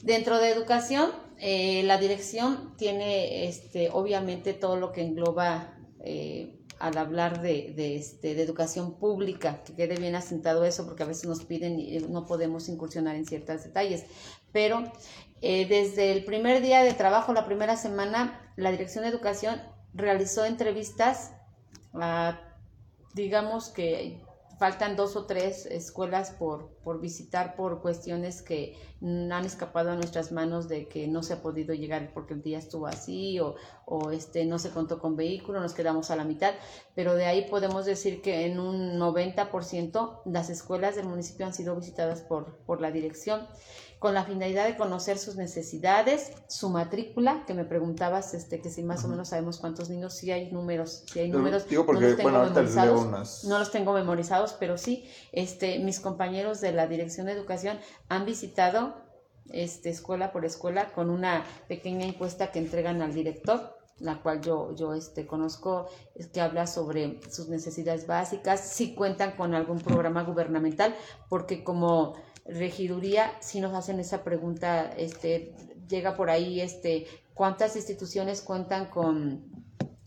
Dentro 0.04 0.39
de 0.39 0.50
educación, 0.50 1.12
la 1.39 1.97
dirección 1.97 2.76
tiene 2.78 3.47
este, 3.47 3.89
obviamente 3.91 4.54
todo 4.54 4.76
lo 4.76 4.91
que 4.91 5.02
engloba 5.02 5.76
al 6.82 6.98
hablar 6.98 7.41
de, 7.41 7.74
de, 7.76 7.96
este, 7.96 8.36
de 8.36 8.41
educación 8.44 8.98
pública, 9.00 9.63
que 9.63 9.74
quede 9.74 9.96
bien 9.98 10.15
asentado 10.15 10.65
eso, 10.65 10.86
porque 10.86 11.04
a 11.04 11.08
veces 11.08 11.26
nos 11.26 11.44
piden 11.46 11.80
y 11.80 12.00
no 12.00 12.26
podemos 12.26 12.67
incursionar 12.70 13.15
en 13.15 13.26
ciertos 13.26 13.63
detalles. 13.63 14.06
Pero 14.52 14.91
Eh, 15.44 15.65
desde 15.67 16.12
el 16.12 16.24
primer 16.24 16.62
día 16.62 16.84
de 16.84 16.94
trabajo, 16.94 17.34
la 17.34 17.46
primera 17.46 17.76
semana, 17.76 18.54
la 18.58 18.70
Dirección 18.70 19.04
de 19.04 19.10
Educación 19.10 19.60
realizó 19.91 20.46
entrevistas 20.46 21.32
a, 21.94 22.39
digamos 23.15 23.70
que 23.70 24.22
faltan 24.62 24.95
dos 24.95 25.15
o 25.15 25.26
tres 25.26 25.65
escuelas 25.65 26.30
por, 26.30 26.69
por 26.84 27.02
visitar 27.02 27.56
por 27.56 27.82
cuestiones 27.82 28.43
que 28.43 28.78
han 29.02 29.43
escapado 29.43 29.89
a 29.89 29.95
nuestras 29.95 30.32
manos 30.32 30.69
de 30.69 30.88
que 30.88 31.08
no 31.08 31.24
se 31.24 31.34
ha 31.34 31.41
podido 31.41 31.74
llegar 31.74 32.12
porque 32.13 32.36
el 32.36 32.43
día 32.43 32.60
estuvo 32.60 32.86
así 32.86 33.39
o, 33.39 33.56
o 33.88 34.12
este 34.12 34.45
no 34.45 34.60
se 34.60 34.69
contó 34.69 35.00
con 35.00 35.15
vehículo, 35.15 35.62
nos 35.62 35.74
quedamos 35.74 36.12
a 36.12 36.15
la 36.15 36.26
mitad, 36.26 36.54
pero 36.93 37.15
de 37.15 37.26
ahí 37.26 37.47
podemos 37.50 37.88
decir 37.88 38.21
que 38.21 38.45
en 38.45 38.60
un 38.60 39.00
90% 39.00 40.21
las 40.26 40.52
escuelas 40.52 40.95
del 40.95 41.08
municipio 41.08 41.47
han 41.47 41.56
sido 41.56 41.76
visitadas 41.76 42.21
por, 42.21 42.58
por 42.58 42.82
la 42.82 42.91
dirección 42.91 43.47
con 44.02 44.16
la 44.16 44.24
finalidad 44.26 44.66
de 44.66 44.76
conocer 44.78 45.20
sus 45.20 45.36
necesidades, 45.36 46.32
su 46.48 46.70
matrícula, 46.70 47.44
que 47.46 47.54
me 47.54 47.66
preguntabas, 47.66 48.34
este, 48.34 48.60
que 48.60 48.72
si 48.72 48.82
más 48.82 49.06
o 49.06 49.08
menos 49.08 49.28
sabemos 49.28 49.60
cuántos 49.60 49.92
niños, 49.92 50.16
si 50.16 50.32
hay 50.32 50.52
números, 50.52 51.04
si 51.06 51.20
hay 51.20 51.30
números, 51.30 51.68
Digo 51.68 51.86
porque, 51.86 52.02
no 52.02 52.08
los 52.08 52.18
tengo 52.18 52.32
bueno, 52.32 52.46
memorizados, 52.46 53.02
unas. 53.04 53.44
no 53.44 53.60
los 53.60 53.70
tengo 53.70 53.94
memorizados, 53.94 54.54
pero 54.60 54.80
sí, 54.80 55.08
este, 55.32 55.78
mis 55.78 56.00
compañeros 56.00 56.62
de 56.62 56.72
la 56.72 56.88
Dirección 56.88 57.28
de 57.28 57.34
Educación 57.34 57.78
han 58.10 58.26
visitado 58.26 58.96
este, 59.52 59.92
escuela 59.92 60.32
por 60.32 60.46
escuela 60.46 60.94
con 60.94 61.12
una 61.12 61.44
pequeña 61.68 62.08
encuesta 62.08 62.50
que 62.52 62.58
entregan 62.58 63.04
al 63.04 63.14
director 63.14 63.78
la 64.00 64.20
cual 64.20 64.42
yo, 64.42 64.74
yo 64.76 64.96
este, 64.96 65.28
conozco, 65.28 65.88
es 66.16 66.26
que 66.26 66.42
habla 66.42 66.66
sobre 66.66 67.20
sus 67.30 67.50
necesidades 67.50 68.08
básicas, 68.08 68.60
si 68.60 68.96
cuentan 68.96 69.34
con 69.34 69.54
algún 69.54 69.80
programa 69.80 70.24
gubernamental, 70.24 70.96
porque 71.30 71.64
como 71.64 72.16
regiduría 72.45 73.32
si 73.39 73.60
nos 73.60 73.73
hacen 73.73 73.99
esa 73.99 74.23
pregunta, 74.23 74.91
este, 74.97 75.54
llega 75.88 76.15
por 76.15 76.30
ahí, 76.30 76.62
este, 76.62 77.06
¿cuántas 77.34 77.75
instituciones 77.75 78.41
cuentan 78.41 78.86
con 78.88 79.45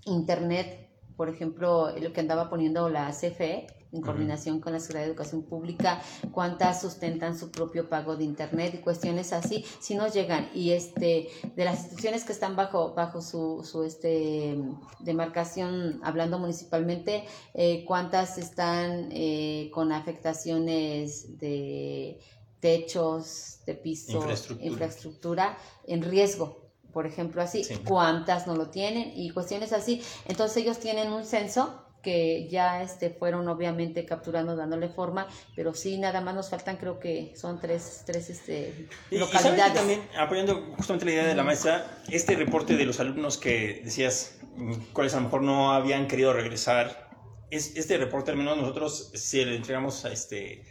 internet? 0.04 0.90
Por 1.16 1.28
ejemplo, 1.28 1.96
lo 1.96 2.12
que 2.12 2.20
andaba 2.20 2.50
poniendo 2.50 2.88
la 2.88 3.10
CFE 3.10 3.66
en 3.94 4.02
coordinación 4.02 4.60
con 4.60 4.72
la 4.72 4.80
Secretaría 4.80 5.06
de 5.06 5.12
Educación 5.12 5.42
Pública, 5.42 6.02
cuántas 6.32 6.80
sustentan 6.80 7.38
su 7.38 7.50
propio 7.50 7.88
pago 7.88 8.16
de 8.16 8.24
internet 8.24 8.74
y 8.74 8.78
cuestiones 8.78 9.32
así, 9.32 9.64
si 9.80 9.94
nos 9.94 10.12
llegan 10.12 10.50
y 10.52 10.72
este 10.72 11.28
de 11.54 11.64
las 11.64 11.78
instituciones 11.80 12.24
que 12.24 12.32
están 12.32 12.56
bajo 12.56 12.92
bajo 12.94 13.22
su, 13.22 13.62
su 13.64 13.84
este 13.84 14.58
demarcación 15.00 16.00
hablando 16.02 16.38
municipalmente, 16.38 17.24
eh, 17.54 17.84
cuántas 17.86 18.36
están 18.38 19.08
eh, 19.12 19.70
con 19.72 19.92
afectaciones 19.92 21.38
de 21.38 22.18
techos, 22.60 23.60
de 23.66 23.74
piso, 23.74 24.12
Infraestructura. 24.18 24.66
infraestructura 24.70 25.58
en 25.86 26.02
riesgo. 26.02 26.64
Por 26.92 27.06
ejemplo, 27.06 27.42
así, 27.42 27.64
Sí. 27.64 27.74
cuántas 27.86 28.46
no 28.46 28.54
lo 28.54 28.70
tienen 28.70 29.12
y 29.16 29.30
cuestiones 29.30 29.72
así. 29.72 30.00
Entonces 30.26 30.58
ellos 30.58 30.78
tienen 30.78 31.12
un 31.12 31.24
censo 31.24 31.83
que 32.04 32.46
ya 32.48 32.82
este, 32.82 33.10
fueron 33.10 33.48
obviamente 33.48 34.04
capturando, 34.06 34.54
dándole 34.54 34.88
forma, 34.88 35.26
pero 35.56 35.74
sí, 35.74 35.98
nada 35.98 36.20
más 36.20 36.34
nos 36.36 36.50
faltan, 36.50 36.76
creo 36.76 37.00
que 37.00 37.32
son 37.36 37.58
tres, 37.60 38.02
tres 38.06 38.30
este, 38.30 38.86
Y- 39.10 39.16
y 39.16 39.18
localidades. 39.18 39.74
también, 39.74 40.02
apoyando 40.16 40.74
justamente 40.76 41.06
la 41.06 41.12
idea 41.12 41.26
de 41.26 41.34
la 41.34 41.42
maestra, 41.42 41.84
este 42.08 42.36
reporte 42.36 42.76
de 42.76 42.84
los 42.84 43.00
alumnos 43.00 43.38
que 43.38 43.80
decías, 43.82 44.38
mm, 44.54 44.74
cuáles 44.92 45.14
a 45.14 45.16
lo 45.16 45.24
mejor 45.24 45.42
no 45.42 45.72
habían 45.72 46.06
querido 46.06 46.32
regresar, 46.32 47.08
es, 47.50 47.76
este 47.76 47.96
reporte 47.96 48.30
al 48.30 48.36
menos 48.36 48.56
nosotros 48.56 49.10
se 49.14 49.44
le 49.46 49.56
entregamos 49.56 50.04
a 50.04 50.12
este, 50.12 50.62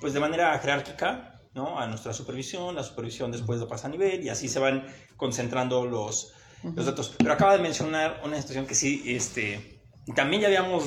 pues 0.00 0.12
de 0.12 0.20
manera 0.20 0.58
jerárquica, 0.58 1.40
¿no? 1.54 1.78
A 1.78 1.86
nuestra 1.86 2.12
supervisión, 2.12 2.74
la 2.74 2.82
supervisión 2.82 3.30
después 3.32 3.60
lo 3.60 3.68
pasa 3.68 3.86
a 3.88 3.90
nivel 3.90 4.22
y 4.24 4.28
así 4.28 4.48
se 4.48 4.58
van 4.58 4.86
concentrando 5.16 5.84
los, 5.84 6.32
los 6.76 6.86
datos. 6.86 7.14
Pero 7.18 7.32
acaba 7.32 7.56
de 7.56 7.62
mencionar 7.62 8.20
una 8.24 8.36
situación 8.36 8.66
que 8.66 8.74
sí, 8.74 9.02
este, 9.06 9.69
también 10.14 10.42
ya 10.42 10.48
habíamos 10.48 10.84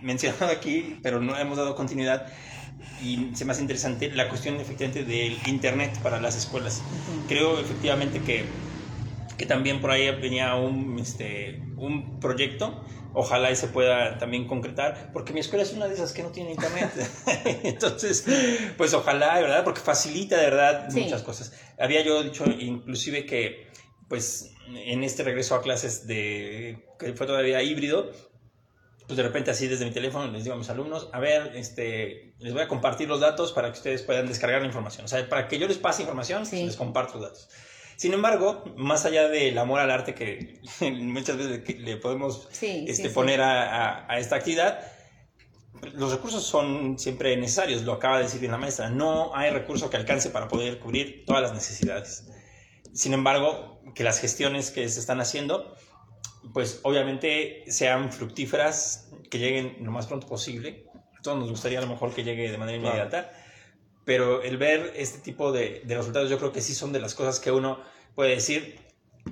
mencionado 0.00 0.46
aquí, 0.52 0.98
pero 1.02 1.20
no 1.20 1.36
hemos 1.38 1.58
dado 1.58 1.74
continuidad 1.74 2.26
y 3.02 3.30
se 3.34 3.44
me 3.44 3.52
hace 3.52 3.62
interesante 3.62 4.10
la 4.12 4.28
cuestión 4.28 4.56
efectivamente 4.60 5.04
del 5.04 5.36
internet 5.46 5.98
para 6.02 6.20
las 6.20 6.36
escuelas. 6.36 6.82
Creo 7.28 7.58
efectivamente 7.60 8.20
que, 8.20 8.44
que 9.36 9.46
también 9.46 9.80
por 9.80 9.90
ahí 9.90 10.10
venía 10.20 10.54
un, 10.54 10.98
este, 10.98 11.60
un 11.76 12.20
proyecto, 12.20 12.84
ojalá 13.14 13.50
y 13.50 13.56
se 13.56 13.66
pueda 13.68 14.18
también 14.18 14.46
concretar, 14.46 15.10
porque 15.12 15.32
mi 15.32 15.40
escuela 15.40 15.64
es 15.64 15.72
una 15.72 15.86
de 15.86 15.94
esas 15.94 16.12
que 16.12 16.22
no 16.22 16.30
tiene 16.30 16.52
internet. 16.52 16.90
Entonces, 17.64 18.24
pues 18.76 18.94
ojalá, 18.94 19.34
verdad, 19.40 19.64
porque 19.64 19.80
facilita 19.80 20.36
de 20.36 20.44
verdad 20.44 20.88
Sí. 20.90 21.00
muchas 21.00 21.22
cosas. 21.22 21.52
Había 21.78 22.02
yo 22.02 22.22
dicho 22.22 22.44
inclusive 22.46 23.26
que, 23.26 23.66
pues, 24.08 24.54
en 24.68 25.02
este 25.04 25.24
regreso 25.24 25.54
a 25.56 25.62
clases 25.62 26.06
de, 26.06 26.86
que 26.98 27.12
fue 27.14 27.26
todavía 27.26 27.62
híbrido, 27.62 28.10
pues 29.06 29.16
de 29.16 29.22
repente 29.22 29.50
así 29.50 29.66
desde 29.68 29.84
mi 29.84 29.90
teléfono 29.90 30.30
les 30.30 30.44
digo 30.44 30.54
a 30.54 30.58
mis 30.58 30.68
alumnos, 30.70 31.08
a 31.12 31.18
ver, 31.20 31.52
este, 31.56 32.34
les 32.38 32.52
voy 32.52 32.62
a 32.62 32.68
compartir 32.68 33.08
los 33.08 33.20
datos 33.20 33.52
para 33.52 33.68
que 33.72 33.78
ustedes 33.78 34.02
puedan 34.02 34.26
descargar 34.26 34.60
la 34.60 34.66
información. 34.66 35.04
O 35.04 35.08
sea, 35.08 35.28
para 35.28 35.48
que 35.48 35.58
yo 35.58 35.66
les 35.68 35.78
pase 35.78 36.02
información, 36.02 36.46
Sí. 36.46 36.64
les 36.64 36.76
comparto 36.76 37.14
los 37.14 37.22
datos. 37.22 37.48
Sin 37.96 38.12
embargo, 38.14 38.64
más 38.76 39.04
allá 39.04 39.28
del 39.28 39.56
amor 39.58 39.80
al 39.80 39.90
arte 39.90 40.14
que 40.14 40.60
muchas 40.92 41.36
veces 41.36 41.78
le 41.80 41.96
podemos 41.98 42.48
Sí, 42.50 42.84
este, 42.88 43.08
sí. 43.08 43.14
poner 43.14 43.40
a, 43.40 43.62
a- 44.04 44.12
a 44.12 44.18
esta 44.18 44.36
actividad, 44.36 44.80
los 45.94 46.12
recursos 46.12 46.44
son 46.44 46.98
siempre 46.98 47.36
necesarios, 47.36 47.82
lo 47.82 47.92
acaba 47.94 48.18
de 48.18 48.24
decir 48.24 48.40
bien 48.40 48.52
la 48.52 48.58
maestra, 48.58 48.88
no 48.90 49.34
hay 49.34 49.50
recurso 49.50 49.90
que 49.90 49.96
alcance 49.96 50.30
para 50.30 50.46
poder 50.48 50.78
cubrir 50.78 51.24
todas 51.26 51.42
las 51.42 51.52
necesidades. 51.54 52.28
Sin 52.94 53.14
embargo, 53.14 53.80
que 53.94 54.04
las 54.04 54.20
gestiones 54.20 54.70
que 54.70 54.88
se 54.88 55.00
están 55.00 55.20
haciendo, 55.20 55.74
pues 56.52 56.80
obviamente 56.82 57.64
sean 57.68 58.12
fructíferas, 58.12 59.10
que 59.30 59.38
lleguen 59.38 59.76
lo 59.80 59.90
más 59.90 60.06
pronto 60.06 60.26
posible. 60.26 60.86
A 61.18 61.22
todos 61.22 61.38
nos 61.38 61.50
gustaría 61.50 61.78
a 61.78 61.82
lo 61.82 61.88
mejor 61.88 62.12
que 62.12 62.24
llegue 62.24 62.50
de 62.50 62.58
manera 62.58 62.78
Claro. 62.78 62.96
inmediata, 62.96 63.32
pero 64.04 64.42
el 64.42 64.56
ver 64.56 64.92
este 64.96 65.18
tipo 65.20 65.52
de, 65.52 65.82
de 65.84 65.94
resultados 65.96 66.28
yo 66.28 66.38
creo 66.38 66.52
que 66.52 66.60
sí 66.60 66.74
son 66.74 66.92
de 66.92 67.00
las 67.00 67.14
cosas 67.14 67.38
que 67.40 67.52
uno 67.52 67.78
puede 68.14 68.30
decir, 68.30 68.80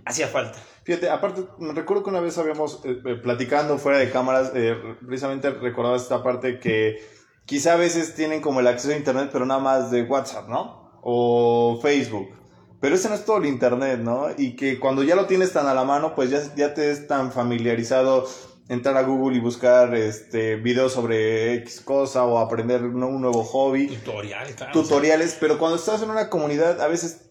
hacía 0.04 0.28
falta. 0.28 0.58
Fíjate, 0.84 1.10
aparte, 1.10 1.42
me 1.58 1.72
recuerdo 1.72 2.04
que 2.04 2.10
una 2.10 2.20
vez 2.20 2.38
habíamos 2.38 2.80
eh, 2.84 3.00
eh, 3.04 3.14
platicando 3.16 3.76
fuera 3.78 3.98
de 3.98 4.10
cámaras, 4.10 4.52
eh, 4.54 4.76
precisamente 5.04 5.50
recordaba 5.50 5.96
esta 5.96 6.22
parte 6.22 6.58
que 6.58 6.96
quizá 7.44 7.74
a 7.74 7.76
veces 7.76 8.14
tienen 8.14 8.40
como 8.40 8.60
el 8.60 8.66
acceso 8.68 8.94
a 8.94 8.96
internet, 8.96 9.30
pero 9.32 9.44
nada 9.44 9.60
más 9.60 9.90
de 9.90 10.02
WhatsApp, 10.04 10.48
¿no? 10.48 11.00
O 11.02 11.78
Facebook. 11.82 12.39
Pero 12.80 12.94
ese 12.94 13.08
no 13.08 13.14
es 13.14 13.24
todo 13.24 13.36
el 13.38 13.46
internet, 13.46 14.00
¿no? 14.00 14.28
Y 14.36 14.56
que 14.56 14.78
cuando 14.80 15.02
ya 15.02 15.14
lo 15.14 15.26
tienes 15.26 15.52
tan 15.52 15.66
a 15.66 15.74
la 15.74 15.84
mano, 15.84 16.14
pues 16.14 16.30
ya, 16.30 16.40
ya 16.56 16.72
te 16.74 16.90
es 16.90 17.06
tan 17.06 17.30
familiarizado 17.32 18.26
entrar 18.68 18.96
a 18.96 19.02
Google 19.02 19.36
y 19.36 19.40
buscar 19.40 19.94
este 19.94 20.56
videos 20.56 20.92
sobre 20.92 21.54
X 21.54 21.80
cosa 21.80 22.24
o 22.24 22.38
aprender 22.38 22.82
un 22.84 23.02
un 23.02 23.20
nuevo 23.20 23.42
hobby 23.44 23.88
Tutorial, 23.88 24.54
claro. 24.54 24.72
tutoriales, 24.72 25.36
pero 25.40 25.58
cuando 25.58 25.76
estás 25.76 26.02
en 26.02 26.10
una 26.10 26.30
comunidad 26.30 26.80
a 26.80 26.86
veces 26.88 27.26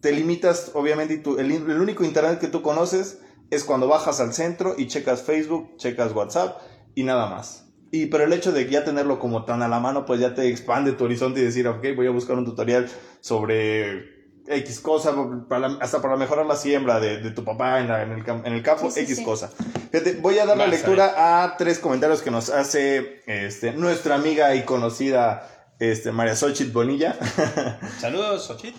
te 0.00 0.12
limitas, 0.12 0.70
obviamente, 0.74 1.14
y 1.14 1.18
tú- 1.18 1.38
el, 1.38 1.50
el 1.50 1.80
único 1.80 2.04
internet 2.04 2.38
que 2.38 2.46
tú 2.48 2.62
conoces 2.62 3.18
es 3.50 3.64
cuando 3.64 3.88
bajas 3.88 4.20
al 4.20 4.32
centro 4.32 4.74
y 4.78 4.86
checas 4.86 5.22
Facebook, 5.22 5.76
checas 5.76 6.12
WhatsApp 6.12 6.56
y 6.94 7.02
nada 7.02 7.26
más. 7.26 7.64
Y 7.90 8.06
pero 8.06 8.24
el 8.24 8.32
hecho 8.32 8.52
de 8.52 8.68
ya 8.68 8.84
tenerlo 8.84 9.18
como 9.18 9.44
tan 9.44 9.62
a 9.62 9.68
la 9.68 9.80
mano, 9.80 10.06
pues 10.06 10.20
ya 10.20 10.34
te 10.34 10.48
expande 10.48 10.92
tu 10.92 11.04
horizonte 11.04 11.40
y 11.40 11.44
decir, 11.44 11.66
ok, 11.66 11.84
voy 11.96 12.06
a 12.06 12.10
buscar 12.10 12.36
un 12.38 12.44
tutorial 12.44 12.88
sobre 13.20 14.15
X 14.48 14.80
cosa, 14.80 15.12
para- 15.48 15.76
hasta 15.80 16.00
para 16.00 16.16
mejorar 16.16 16.46
la 16.46 16.56
siembra 16.56 17.00
de, 17.00 17.18
de 17.18 17.30
tu 17.30 17.44
papá 17.44 17.80
en, 17.80 17.88
la- 17.88 18.02
en 18.02 18.12
el, 18.12 18.24
en 18.28 18.52
el 18.52 18.62
campo, 18.62 18.90
Sí, 18.90 19.00
sí, 19.00 19.00
X 19.04 19.16
sí. 19.18 19.24
cosa. 19.24 19.50
Fíjate, 19.90 20.14
voy 20.20 20.38
a 20.38 20.46
dar 20.46 20.56
la 20.56 20.64
a 20.64 20.66
lectura 20.68 21.42
a 21.44 21.56
tres 21.56 21.78
comentarios 21.78 22.22
que 22.22 22.30
nos 22.30 22.50
hace 22.50 23.22
este, 23.26 23.72
nuestra 23.72 24.14
amiga 24.14 24.54
y 24.54 24.64
conocida 24.64 25.48
este, 25.78 26.10
María 26.12 26.34
Xochitl 26.36 26.72
Bonilla. 26.72 27.16
Saludos, 28.00 28.46
Xochitl. 28.46 28.78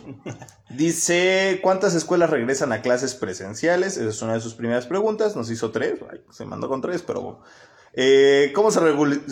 Dice, 0.69 1.59
¿cuántas 1.61 1.93
escuelas 1.95 2.29
regresan 2.29 2.71
a 2.71 2.81
clases 2.81 3.13
presenciales? 3.15 3.97
Esa 3.97 4.09
es 4.09 4.21
una 4.21 4.33
de 4.33 4.39
sus 4.41 4.53
primeras 4.55 4.85
preguntas. 4.85 5.35
Nos 5.35 5.49
hizo 5.51 5.71
tres. 5.71 5.99
Ay, 6.11 6.21
se 6.31 6.45
mandó 6.45 6.67
con 6.69 6.81
tres, 6.81 7.01
pero... 7.03 7.21
bueno. 7.21 7.39
Eh, 7.99 8.51
¿Cómo 8.53 8.69
se 8.69 8.79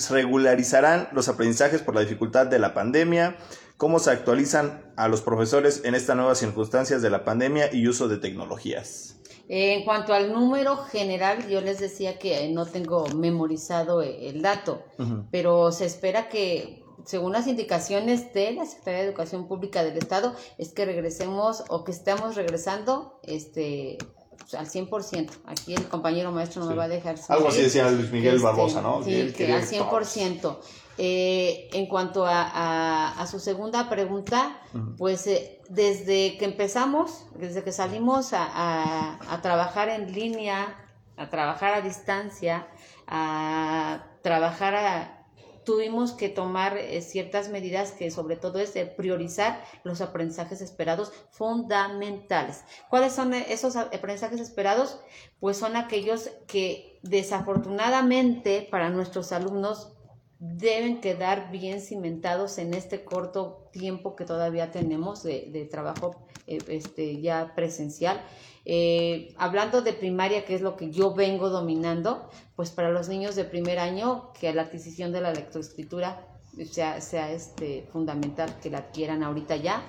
regularizarán 0.10 1.10
los 1.12 1.28
aprendizajes 1.30 1.82
por 1.82 1.94
la 1.94 2.02
dificultad 2.02 2.48
de 2.48 2.58
la 2.58 2.74
pandemia? 2.74 3.36
¿Cómo 3.78 4.00
se 4.00 4.10
actualizan 4.10 4.94
a 4.96 5.10
los 5.10 5.22
profesores 5.22 5.82
en 5.84 5.96
estas 5.96 6.16
nuevas 6.16 6.38
circunstancias 6.38 7.02
de 7.02 7.10
la 7.10 7.26
pandemia 7.26 7.74
y 7.74 7.90
uso 7.90 8.08
de 8.08 8.18
tecnologías? 8.18 9.18
Eh, 9.50 9.74
En 9.74 9.84
cuanto 9.84 10.14
al 10.14 10.32
número 10.32 10.78
general, 10.78 11.46
yo 11.50 11.60
les 11.60 11.80
decía 11.80 12.18
que 12.18 12.48
no 12.50 12.66
tengo 12.66 13.06
memorizado 13.10 14.02
eh, 14.02 14.30
el 14.30 14.42
dato, 14.42 14.82
pero 15.30 15.74
se 15.74 15.86
espera 15.86 16.30
que, 16.30 16.86
según 17.04 17.34
las 17.34 17.48
indicaciones 17.48 18.34
de 18.34 18.54
la 18.54 18.66
Secretaría 18.66 19.02
de 19.02 19.08
Educación 19.08 19.46
Pública 19.46 19.84
del 19.84 19.98
Estado, 19.98 20.34
es 20.58 20.72
que 20.72 20.86
regresemos 20.86 21.66
o 21.68 21.84
que 21.84 21.92
estemos 21.92 22.36
regresando 22.36 23.20
este, 23.24 23.98
al 24.54 24.68
100%. 24.68 25.30
Aquí 25.46 25.74
el 25.74 25.88
compañero 25.88 26.32
maestro 26.32 26.64
no 26.64 26.70
me 26.70 26.76
va 26.76 26.84
a 26.86 26.88
dejar. 26.88 27.16
Algo 27.30 27.48
así 27.50 27.62
decía 27.62 27.90
Luis 27.90 28.12
Miguel 28.12 28.36
Este, 28.36 28.46
Barbosa, 28.46 28.82
¿no? 28.82 29.04
Sí, 29.04 29.14
él 29.14 29.34
que 29.34 29.52
al 29.54 29.62
100%. 29.64 30.58
Eh, 30.98 31.68
en 31.74 31.88
cuanto 31.88 32.26
a, 32.26 32.42
a- 32.44 33.22
a 33.22 33.28
su 33.28 33.40
segunda 33.40 33.90
pregunta, 33.90 34.62
pues 34.98 35.28
eh, 35.28 35.60
desde 35.70 36.38
que 36.38 36.46
empezamos, 36.46 37.26
desde 37.38 37.64
que 37.64 37.72
salimos 37.74 38.32
a, 38.34 38.46
a- 38.46 39.20
a 39.34 39.42
trabajar 39.42 39.90
en 39.90 40.14
línea, 40.14 40.76
a 41.18 41.30
trabajar 41.30 41.74
a 41.74 41.82
distancia, 41.82 42.68
a 43.08 44.04
trabajar 44.22 44.76
a... 44.76 45.15
Tuvimos 45.66 46.14
que 46.14 46.30
tomar 46.30 46.78
eh, 46.78 47.02
ciertas 47.02 47.50
medidas 47.50 47.92
que 47.92 48.12
sobre 48.12 48.38
todo 48.38 48.60
es 48.60 48.74
de 48.74 48.86
priorizar 48.86 49.64
los 49.84 50.00
aprendizajes 50.02 50.62
esperados 50.62 51.12
fundamentales. 51.32 52.64
¿Cuáles 52.90 53.14
son 53.14 53.34
esos 53.34 53.76
aprendizajes 53.76 54.40
esperados? 54.40 55.00
Pues 55.40 55.58
son 55.58 55.76
aquellos 55.76 56.30
que 56.48 57.00
desafortunadamente 57.02 58.68
para 58.70 58.90
nuestros 58.90 59.32
alumnos 59.32 59.92
deben 60.40 61.02
quedar 61.02 61.50
bien 61.52 61.82
cimentados 61.82 62.58
en 62.58 62.74
este 62.74 63.04
corto 63.04 63.70
tiempo 63.72 64.16
que 64.16 64.26
todavía 64.26 64.72
tenemos 64.72 65.24
de, 65.24 65.50
de 65.52 65.66
trabajo 65.66 66.28
eh, 66.48 66.60
este, 66.68 67.22
ya 67.22 67.54
presencial. 67.56 68.22
Eh, 68.66 69.36
hablando 69.38 69.84
de 69.84 69.94
primaria, 69.94 70.44
que 70.44 70.56
es 70.56 70.62
lo 70.62 70.76
que 70.76 70.90
yo 70.90 71.14
vengo 71.14 71.50
dominando, 71.50 72.28
pues 72.56 72.72
para 72.72 72.90
los 72.90 73.08
niños 73.08 73.36
de 73.36 73.46
primer 73.46 73.78
año, 73.78 74.32
que 74.40 74.52
la 74.54 74.64
adquisición 74.64 75.12
de 75.12 75.22
la 75.22 75.32
lectoescritura 75.32 76.28
sea, 76.72 77.00
sea 77.00 77.32
este, 77.32 77.88
fundamental 77.92 78.56
que 78.62 78.72
la 78.72 78.80
adquieran 78.80 79.22
ahorita 79.22 79.56
ya. 79.58 79.84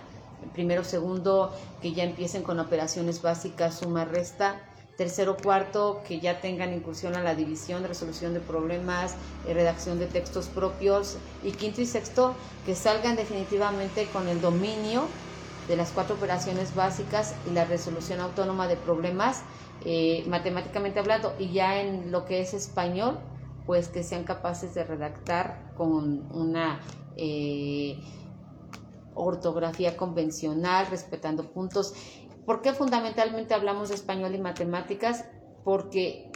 Primero, 0.53 0.85
segundo, 0.85 1.53
que 1.81 1.93
ya 1.93 2.05
empiecen 2.05 2.43
con 2.43 2.61
operaciones 2.61 3.23
básicas, 3.23 3.79
suma, 3.79 4.05
resta. 4.05 4.61
Tercero, 4.99 5.37
cuarto, 5.37 6.01
que 6.09 6.21
ya 6.21 6.41
tengan 6.41 6.73
incursión 6.73 7.17
a 7.17 7.23
la 7.23 7.35
división, 7.35 7.85
resolución 7.85 8.33
de 8.33 8.41
problemas, 8.41 9.15
eh, 9.47 9.53
redacción 9.53 9.99
de 9.99 10.07
textos 10.07 10.47
propios. 10.47 11.19
Y 11.43 11.53
quinto 11.53 11.83
y 11.83 11.87
sexto, 11.87 12.35
que 12.65 12.75
salgan 12.75 13.17
definitivamente 13.17 14.07
con 14.07 14.29
el 14.29 14.41
dominio 14.41 15.05
de 15.69 15.77
las 15.77 15.91
cuatro 15.91 16.17
operaciones 16.17 16.75
básicas 16.75 17.35
y 17.49 17.53
la 17.53 17.65
resolución 17.65 18.21
autónoma 18.21 18.69
de 18.69 18.77
problemas, 18.77 19.43
eh, 19.85 20.25
matemáticamente 20.29 21.01
hablando, 21.01 21.35
y 21.39 21.53
ya 21.53 21.81
en 21.81 22.13
lo 22.13 22.25
que 22.25 22.41
es 22.41 22.55
español, 22.55 23.19
pues 23.67 23.89
que 23.89 24.03
sean 24.03 24.25
capaces 24.25 24.75
de 24.75 24.85
redactar 24.85 25.73
con 25.77 26.31
una 26.33 26.81
eh, 27.17 27.99
ortografía 29.15 29.97
convencional, 29.97 30.87
respetando 30.87 31.51
puntos. 31.53 31.95
¿Por 32.45 32.63
qué 32.63 32.73
fundamentalmente 32.73 33.55
hablamos 33.55 33.89
de 33.89 33.97
español 33.97 34.35
y 34.35 34.39
matemáticas? 34.39 35.25
Porque 35.65 36.31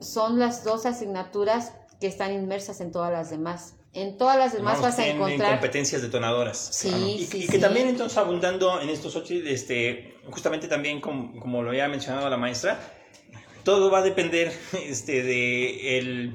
son 0.00 0.38
las 0.38 0.64
dos 0.64 0.86
asignaturas 0.86 1.74
que 2.00 2.06
están 2.06 2.32
inmersas 2.32 2.80
en 2.80 2.90
todas 2.90 3.12
las 3.12 3.30
demás. 3.30 3.76
En 3.94 4.16
todas 4.16 4.38
las 4.38 4.52
demás 4.54 4.74
Vamos, 4.80 4.88
vas 4.90 4.98
a 4.98 5.04
en- 5.04 5.10
en 5.10 5.16
encontrar... 5.16 5.50
competencias 5.52 6.00
detonadoras. 6.02 6.56
Sí, 6.72 6.88
y, 6.88 7.24
sí, 7.26 7.44
y 7.44 7.46
que 7.46 7.52
sí. 7.56 7.60
también 7.60 7.88
entonces 7.88 8.16
abundando 8.16 8.80
en 8.80 8.88
estos 8.88 9.14
ocho, 9.16 9.34
este, 9.34 10.14
justamente 10.30 10.66
también 10.66 11.00
como, 11.00 11.38
como 11.38 11.62
lo 11.62 11.70
había 11.70 11.88
mencionado 11.88 12.28
la 12.30 12.38
maestra, 12.38 12.80
todo 13.64 13.90
va 13.90 13.98
a 13.98 14.02
depender 14.02 14.50
este, 14.86 15.22
de 15.22 15.98
el, 15.98 16.34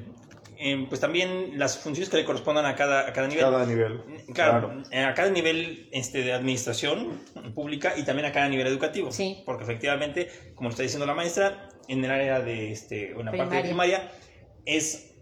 em, 0.57 0.87
pues 0.87 1.01
también 1.01 1.57
las 1.57 1.79
funciones 1.79 2.09
que 2.09 2.17
le 2.17 2.25
correspondan 2.25 2.65
a 2.67 2.75
cada, 2.75 3.07
a 3.07 3.13
cada 3.13 3.27
nivel. 3.27 3.43
Cada 3.43 3.65
nivel. 3.65 4.01
Claro, 4.33 4.83
a 4.93 5.13
cada 5.15 5.29
nivel 5.31 5.89
este, 5.91 6.21
de 6.21 6.33
administración 6.33 7.23
pública 7.55 7.95
y 7.97 8.03
también 8.03 8.27
a 8.27 8.31
cada 8.31 8.47
nivel 8.49 8.67
educativo. 8.67 9.11
Sí. 9.11 9.41
Porque 9.45 9.63
efectivamente, 9.63 10.29
como 10.53 10.69
está 10.69 10.83
diciendo 10.83 11.07
la 11.07 11.15
maestra, 11.15 11.69
en 11.87 12.05
el 12.05 12.11
área 12.11 12.39
de, 12.39 12.71
este, 12.71 13.11
en 13.13 13.25
la 13.25 13.31
parte 13.31 13.55
de 13.55 13.61
primaria 13.63 14.11
es 14.65 15.15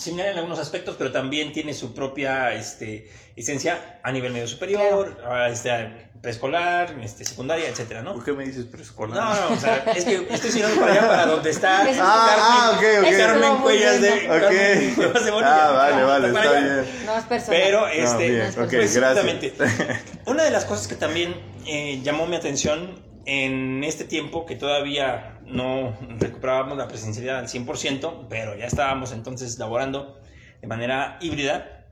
similar 0.00 0.28
en 0.30 0.38
algunos 0.38 0.58
aspectos, 0.58 0.96
pero 0.98 1.12
también 1.12 1.52
tiene 1.52 1.74
su 1.74 1.94
propia 1.94 2.52
este, 2.54 3.10
esencia 3.36 4.00
a 4.02 4.10
nivel 4.10 4.32
medio 4.32 4.48
superior, 4.48 5.16
este, 5.50 6.10
preescolar, 6.20 6.94
este, 7.02 7.24
secundaria, 7.24 7.68
etcétera, 7.68 8.02
¿no? 8.02 8.14
¿Por 8.14 8.24
qué 8.24 8.32
me 8.32 8.44
dices 8.44 8.64
preescolar? 8.64 9.16
No, 9.16 9.48
no, 9.50 9.56
o 9.56 9.58
sea, 9.58 9.84
es 9.94 10.04
que 10.04 10.26
estoy 10.30 10.50
señalando 10.50 10.80
para 10.80 10.92
allá, 10.92 11.08
para 11.08 11.26
donde 11.26 11.50
está 11.50 11.80
Ah, 12.00 12.36
ah, 12.38 12.72
ok, 12.76 12.84
ok. 13.00 13.16
Carmen 13.16 13.56
Cuellas 13.58 14.00
de 14.00 14.10
bien. 14.10 14.26
Carmen 14.26 15.24
de 15.24 15.30
Bonilla. 15.30 15.68
Ah, 15.68 15.72
vale, 15.72 16.02
vale, 16.02 16.28
está 16.28 16.40
allá. 16.40 16.60
bien. 16.60 17.06
No 17.06 17.16
es 17.16 17.24
personal. 17.24 17.60
Pero, 17.62 17.88
este, 17.88 18.30
bien, 18.30 18.48
ok, 18.50 18.70
pues, 18.70 18.96
gracias. 18.96 19.52
una 20.26 20.44
de 20.44 20.50
las 20.50 20.64
cosas 20.64 20.88
que 20.88 20.94
también 20.94 21.34
eh, 21.66 22.00
llamó 22.02 22.26
mi 22.26 22.36
atención 22.36 23.02
en 23.26 23.84
este 23.84 24.04
tiempo, 24.04 24.44
que 24.46 24.56
todavía 24.56 25.29
no 25.50 25.96
recuperábamos 26.18 26.78
la 26.78 26.88
presencialidad 26.88 27.38
al 27.38 27.48
100%, 27.48 28.26
pero 28.28 28.56
ya 28.56 28.66
estábamos 28.66 29.12
entonces 29.12 29.58
laborando 29.58 30.18
de 30.60 30.66
manera 30.66 31.18
híbrida, 31.20 31.86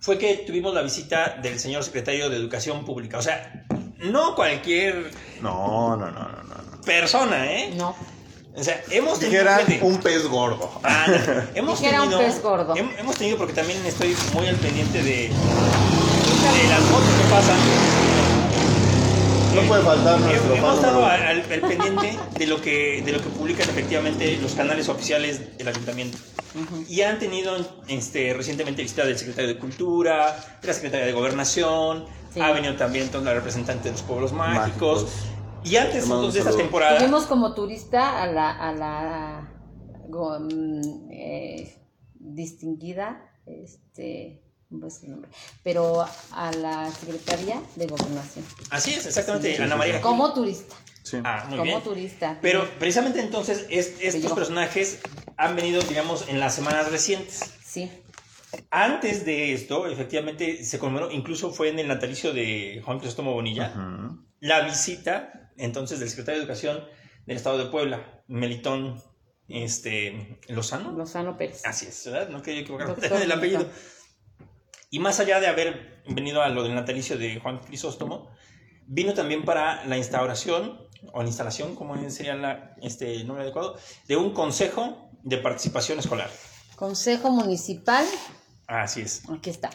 fue 0.00 0.18
que 0.18 0.36
tuvimos 0.46 0.74
la 0.74 0.82
visita 0.82 1.38
del 1.42 1.58
señor 1.58 1.82
secretario 1.84 2.28
de 2.30 2.36
Educación 2.36 2.84
Pública. 2.84 3.18
O 3.18 3.22
sea, 3.22 3.64
no 3.98 4.34
cualquier 4.34 5.10
No, 5.40 5.96
no, 5.96 6.10
no, 6.10 6.28
no, 6.28 6.42
no. 6.42 6.54
no. 6.72 6.80
persona, 6.82 7.50
¿eh? 7.52 7.72
No. 7.76 7.94
O 8.56 8.62
sea, 8.62 8.80
hemos 8.90 9.18
tenido... 9.18 9.42
Dijera 9.42 9.64
un 9.82 9.98
pez 10.00 10.26
gordo. 10.28 10.70
Ah, 10.84 11.06
hemos 11.54 11.80
Dijera 11.80 12.02
un 12.02 12.10
tenido, 12.10 12.28
pez 12.28 12.42
gordo. 12.42 12.74
hem- 12.76 12.92
hemos 12.98 13.16
tenido 13.16 13.36
porque 13.38 13.52
también 13.54 13.84
estoy 13.86 14.14
muy 14.34 14.46
al 14.46 14.56
pendiente 14.56 14.98
de, 15.02 15.28
de 15.28 16.68
las 16.68 16.80
fotos 16.82 17.08
que 17.20 17.30
pasan. 17.30 17.58
No 19.54 19.62
puede 19.68 19.82
faltar 19.82 20.20
nuestro 20.20 20.54
Hem- 20.54 20.58
Hemos 20.58 20.74
estado 20.76 21.04
al, 21.06 21.22
al- 21.22 21.40
al 21.40 21.60
pendiente 21.60 22.18
de 22.38 22.46
lo 22.46 22.60
que 22.60 23.02
de 23.04 23.12
lo 23.12 23.18
que 23.22 23.28
publican 23.30 23.68
efectivamente 23.68 24.36
los 24.38 24.52
canales 24.54 24.88
oficiales 24.88 25.56
del 25.56 25.68
ayuntamiento. 25.68 26.18
Y 26.88 27.00
han 27.02 27.18
tenido 27.18 27.56
este, 27.88 28.32
recientemente 28.32 28.82
visita 28.82 29.04
del 29.04 29.18
secretario 29.18 29.48
de 29.54 29.58
Cultura, 29.58 30.36
de 30.60 30.66
la 30.68 30.72
secretaria 30.74 31.06
de 31.06 31.12
Gobernación, 31.12 32.04
Sí. 32.32 32.40
ha 32.40 32.50
venido 32.52 32.74
también 32.76 33.04
entonces 33.06 33.26
la 33.26 33.34
representante 33.34 33.84
de 33.84 33.92
los 33.92 34.02
pueblos 34.02 34.32
mágicos. 34.32 35.02
Mágicos. 35.04 35.14
Y 35.64 35.76
antes 35.76 36.08
de 36.08 36.38
esta 36.38 36.56
temporada, 36.56 36.98
Tuvimos 36.98 37.24
como 37.26 37.54
turista 37.54 38.22
a 38.22 38.26
la, 38.26 38.50
a 38.50 38.72
la 38.72 39.52
go- 40.08 40.38
mm, 40.40 41.10
eh, 41.10 41.76
distinguida, 42.18 43.30
este, 43.46 44.43
el 45.02 45.10
nombre, 45.10 45.30
pero 45.62 46.04
a 46.32 46.52
la 46.52 46.90
Secretaría 46.90 47.60
de 47.76 47.86
Gobernación. 47.86 48.44
así 48.70 48.92
es, 48.94 49.06
exactamente, 49.06 49.56
Sí, 49.56 49.62
Ana 49.62 49.76
María. 49.76 50.00
Como 50.00 50.32
turista. 50.34 50.74
Sí. 51.02 51.18
Ah, 51.22 51.44
muy 51.48 51.58
como 51.58 51.70
bien. 51.70 51.82
turista. 51.82 52.38
Pero 52.40 52.66
precisamente 52.78 53.20
entonces 53.20 53.66
es- 53.68 53.94
estos 54.00 54.22
yo. 54.30 54.34
personajes 54.34 55.00
han 55.36 55.54
venido, 55.56 55.82
digamos, 55.82 56.28
en 56.28 56.40
las 56.40 56.54
semanas 56.54 56.90
recientes. 56.90 57.40
Sí. 57.64 57.90
Antes 58.70 59.24
de 59.26 59.52
esto, 59.52 59.86
efectivamente, 59.86 60.64
se 60.64 60.78
conmemoró, 60.78 61.10
incluso 61.10 61.50
fue 61.52 61.68
en 61.70 61.78
el 61.80 61.88
natalicio 61.88 62.32
de 62.32 62.80
Juan 62.84 63.00
Cristóbal 63.00 63.34
Bonilla, 63.34 63.74
la 64.40 64.60
visita 64.60 65.50
entonces 65.56 65.98
del 66.00 66.08
secretario 66.08 66.38
de 66.40 66.44
Educación 66.46 66.84
del 67.26 67.36
Estado 67.36 67.58
de 67.58 67.66
Puebla, 67.66 68.22
Melitón 68.28 69.02
este, 69.48 70.38
Lozano. 70.48 70.92
Lozano 70.92 71.36
Pérez. 71.36 71.62
Así 71.64 71.86
es, 71.86 72.02
¿verdad? 72.06 72.28
No 72.28 72.42
quería 72.42 72.60
equivocarme 72.62 72.94
Doctor 72.94 73.18
del 73.18 73.32
apellido. 73.32 73.58
Melitón. 73.60 73.78
Y 74.94 75.00
más 75.00 75.18
allá 75.18 75.40
de 75.40 75.48
haber 75.48 76.04
venido 76.06 76.40
a 76.40 76.48
lo 76.50 76.62
del 76.62 76.72
natalicio 76.72 77.18
de 77.18 77.40
Juan 77.40 77.58
Crisóstomo, 77.58 78.30
vino 78.86 79.12
también 79.12 79.44
para 79.44 79.84
la 79.86 79.98
instauración, 79.98 80.86
o 81.12 81.20
la 81.20 81.26
instalación, 81.26 81.74
como 81.74 81.96
sería 82.10 82.36
la, 82.36 82.76
este, 82.80 83.12
el 83.12 83.26
nombre 83.26 83.42
adecuado, 83.42 83.76
de 84.06 84.16
un 84.16 84.32
consejo 84.32 85.10
de 85.24 85.38
participación 85.38 85.98
escolar. 85.98 86.30
Consejo 86.76 87.30
Municipal. 87.30 88.06
Así 88.68 89.00
es. 89.00 89.28
Aquí 89.28 89.50
está. 89.50 89.70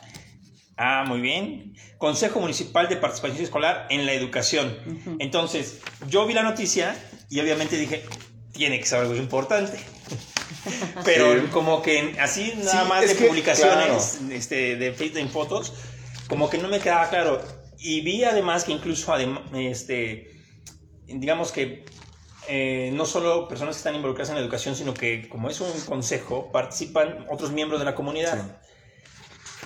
Ah, 0.78 1.04
muy 1.06 1.20
bien. 1.20 1.76
Consejo 1.98 2.40
Municipal 2.40 2.88
de 2.88 2.96
Participación 2.96 3.44
Escolar 3.44 3.88
en 3.90 4.06
la 4.06 4.14
Educación. 4.14 4.74
Entonces, 5.20 5.82
yo 6.08 6.28
vi 6.28 6.34
la 6.34 6.44
noticia 6.44 6.96
y 7.30 7.42
obviamente 7.42 7.76
dije, 7.76 8.06
tiene 8.54 8.80
que 8.80 8.86
ser 8.86 9.00
algo 9.00 9.18
importante. 9.18 9.80
Pero 11.06 11.34
Sí. 11.41 11.48
como 11.52 11.82
que 11.82 12.15
así 12.19 12.54
nada 12.58 12.84
Sí, 12.84 12.89
más 12.89 13.08
de 13.08 13.15
que, 13.15 13.26
publicaciones 13.26 14.19
este, 14.32 14.76
de 14.76 14.93
Facebook 14.93 15.19
en 15.19 15.30
fotos, 15.30 15.74
como 16.28 16.50
que 16.50 16.58
no 16.58 16.67
me 16.67 16.80
quedaba 16.80 17.10
claro. 17.10 17.41
Y 17.78 18.02
vi 18.02 18.24
además 18.24 18.63
que 18.65 18.74
incluso, 18.74 19.13
adem- 19.13 19.41
este, 19.56 20.30
digamos 21.06 21.52
que 21.52 21.86
eh, 22.48 22.91
no 22.93 23.06
solo 23.06 23.48
personas 23.48 23.76
que 23.76 23.80
están 23.80 23.95
involucradas 23.95 24.30
en 24.30 24.36
la 24.36 24.41
educación, 24.41 24.76
sino 24.76 24.93
que 24.93 25.30
como 25.30 25.50
es 25.50 25.62
un 25.62 25.72
consejo, 25.82 26.52
participan 26.52 27.26
otros 27.30 27.52
miembros 27.52 27.80
de 27.80 27.86
la 27.86 27.95
comunidad. 27.95 28.60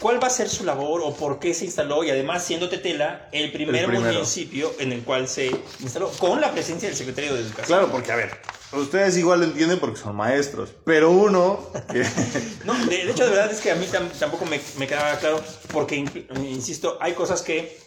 ¿Cuál 0.03 0.21
va 0.21 0.27
a 0.27 0.29
ser 0.29 0.49
su 0.49 0.65
labor 0.65 0.99
o 1.01 1.15
por 1.15 1.39
qué 1.39 1.53
se 1.53 1.63
instaló? 1.63 2.03
Y 2.03 2.09
además, 2.09 2.43
siendo 2.43 2.67
Tetela, 2.67 3.29
el 3.31 3.53
primer 3.53 3.85
El 3.85 3.91
municipio 4.01 4.73
en 4.77 4.91
el 4.91 5.01
cual 5.03 5.29
se 5.29 5.49
instaló, 5.79 6.09
con 6.19 6.41
la 6.41 6.51
presencia 6.51 6.89
del 6.89 6.97
secretario 6.97 7.33
de 7.33 7.39
Educación. 7.39 7.65
Claro, 7.67 7.89
porque 7.89 8.11
a 8.11 8.17
ver, 8.17 8.31
ustedes 8.73 9.15
igual 9.15 9.39
lo 9.39 9.45
entienden 9.45 9.79
porque 9.79 9.97
son 9.97 10.17
maestros, 10.17 10.71
pero 10.85 11.09
uno 11.09 11.71
que 11.89 12.05
No, 12.65 12.73
de, 12.85 13.05
de 13.05 13.11
hecho, 13.11 13.23
de 13.23 13.29
verdad 13.29 13.49
es 13.49 13.61
que 13.61 13.71
a 13.71 13.75
mí 13.75 13.85
tam- 13.89 14.11
tampoco 14.19 14.43
me, 14.45 14.59
me 14.77 14.87
quedaba 14.87 15.15
claro, 15.19 15.41
porque, 15.71 15.95
in- 15.95 16.27
insisto, 16.49 16.97
hay 16.99 17.13
cosas 17.13 17.41
que, 17.41 17.79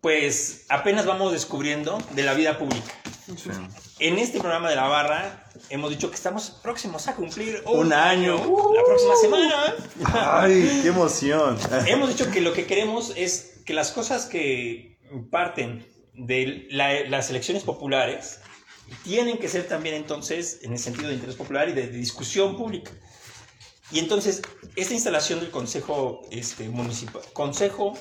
pues, 0.00 0.64
apenas 0.68 1.06
vamos 1.06 1.30
descubriendo 1.32 1.98
de 2.16 2.22
la 2.24 2.34
vida 2.34 2.58
pública. 2.58 2.92
en 4.00 4.18
este 4.18 4.40
programa 4.40 4.68
de 4.68 4.74
la 4.76 4.88
barra 4.88 5.44
hemos 5.70 5.90
dicho 5.90 6.08
que 6.10 6.16
estamos 6.16 6.50
próximos 6.50 7.08
a 7.08 7.14
cumplir 7.14 7.62
un, 7.66 7.86
Un 7.86 7.92
año. 7.92 8.36
La 8.36 8.84
próxima 8.84 9.16
semana. 9.16 9.74
Ay, 10.04 10.80
qué 10.82 10.88
emoción. 10.88 11.58
Hemos 11.86 12.08
dicho 12.10 12.30
que 12.30 12.40
lo 12.40 12.52
que 12.52 12.66
queremos 12.66 13.12
es 13.16 13.60
que 13.64 13.74
las 13.74 13.90
cosas 13.92 14.26
que 14.26 14.98
parten 15.30 15.86
de 16.14 16.66
la- 16.70 17.02
las 17.08 17.30
elecciones 17.30 17.62
populares 17.62 18.40
tienen 19.04 19.38
que 19.38 19.48
ser 19.48 19.68
también 19.68 19.94
entonces 19.94 20.60
en 20.62 20.72
el 20.72 20.78
sentido 20.78 21.08
de 21.08 21.14
interés 21.14 21.36
popular 21.36 21.68
y 21.68 21.72
de, 21.72 21.88
de 21.88 21.98
discusión 21.98 22.56
pública. 22.56 22.90
Y 23.90 23.98
entonces, 24.00 24.42
esta 24.76 24.92
instalación 24.94 25.40
del 25.40 25.50
Consejo 25.50 26.22
este, 26.30 26.68
Municipal, 26.68 27.22
Consejo, 27.32 27.94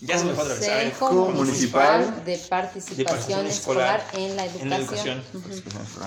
ya 0.00 0.18
se 0.18 0.24
me 0.26 0.34
fue 0.34 0.44
otra 0.44 0.56
vez, 0.56 0.68
a 0.68 0.74
ver, 0.74 0.92
Consejo 0.92 1.30
Municipal 1.30 2.00
Municipal 2.00 2.24
de 2.24 2.38
Participación 2.50 3.46
Escolar 3.46 4.04
en 4.12 4.36
la 4.36 4.44
en 4.44 4.70
la 4.70 4.76
Educación. 4.76 5.22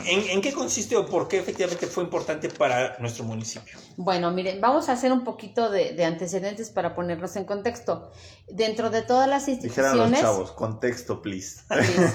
¿En, 0.06 0.30
en 0.30 0.42
qué 0.42 0.54
consiste 0.54 0.96
o 0.96 1.06
por 1.08 1.28
qué 1.28 1.40
efectivamente 1.40 1.88
fue 1.88 2.04
importante 2.04 2.50
para 2.50 2.98
nuestro 3.00 3.24
municipio? 3.24 3.80
Bueno, 3.98 4.32
miren, 4.32 4.62
vamos 4.62 4.90
a 4.90 4.94
hacer 4.94 5.12
un 5.12 5.24
poquito 5.24 5.72
de, 5.72 5.94
de 5.94 6.06
antecedentes 6.06 6.70
para 6.70 6.94
ponernos 6.94 7.36
en 7.36 7.46
contexto. 7.46 8.12
Dentro 8.48 8.90
de 8.90 9.02
todas 9.02 9.28
las 9.28 9.46
Dijeran 9.46 9.98
los 9.98 10.08
instituciones, 10.08 10.22
chavos, 10.22 10.52
contexto, 10.52 11.22
please. 11.22 11.62
Please. 11.68 12.14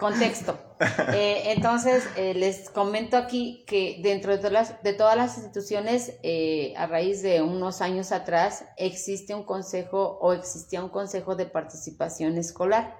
Contexto. 0.00 0.58
Eh, 1.12 1.52
entonces, 1.52 2.04
eh, 2.16 2.32
les 2.32 2.70
comento 2.70 3.18
aquí 3.18 3.64
que 3.66 4.00
dentro 4.02 4.32
de 4.32 4.38
todas 4.38 4.52
las, 4.52 4.82
de 4.82 4.94
todas 4.94 5.14
las 5.14 5.36
instituciones, 5.36 6.14
eh, 6.22 6.72
a 6.78 6.86
raíz 6.86 7.20
de 7.20 7.42
unos 7.42 7.82
años 7.82 8.12
atrás, 8.12 8.64
existe 8.78 9.34
un 9.34 9.42
consejo 9.42 10.18
o 10.22 10.32
existía 10.32 10.82
un 10.82 10.88
consejo 10.88 11.36
de 11.36 11.44
participación 11.44 12.38
escolar. 12.38 12.96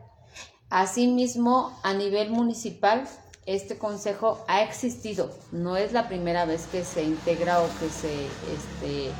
Asimismo, 0.69 1.75
a 1.83 1.95
nivel 1.95 2.31
municipal, 2.31 3.09
este 3.47 3.79
consejo 3.79 4.45
ha 4.47 4.63
existido. 4.63 5.31
No 5.51 5.79
es 5.79 5.95
la 5.95 6.07
primera 6.07 6.45
vez 6.45 6.67
que 6.67 6.85
se 6.85 7.03
integra 7.03 7.63
o 7.63 7.67
que 7.81 7.89
se, 7.89 8.27
este, 8.27 9.11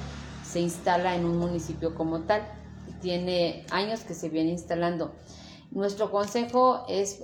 se 0.47 0.61
instala 0.61 1.15
en 1.15 1.25
un 1.25 1.39
municipio 1.39 1.95
como 1.95 2.25
tal. 2.25 2.43
Tiene 3.01 3.65
años 3.71 4.01
que 4.01 4.13
se 4.13 4.29
viene 4.29 4.51
instalando. 4.51 5.15
Nuestro 5.71 6.11
consejo 6.11 6.85
es 6.89 7.23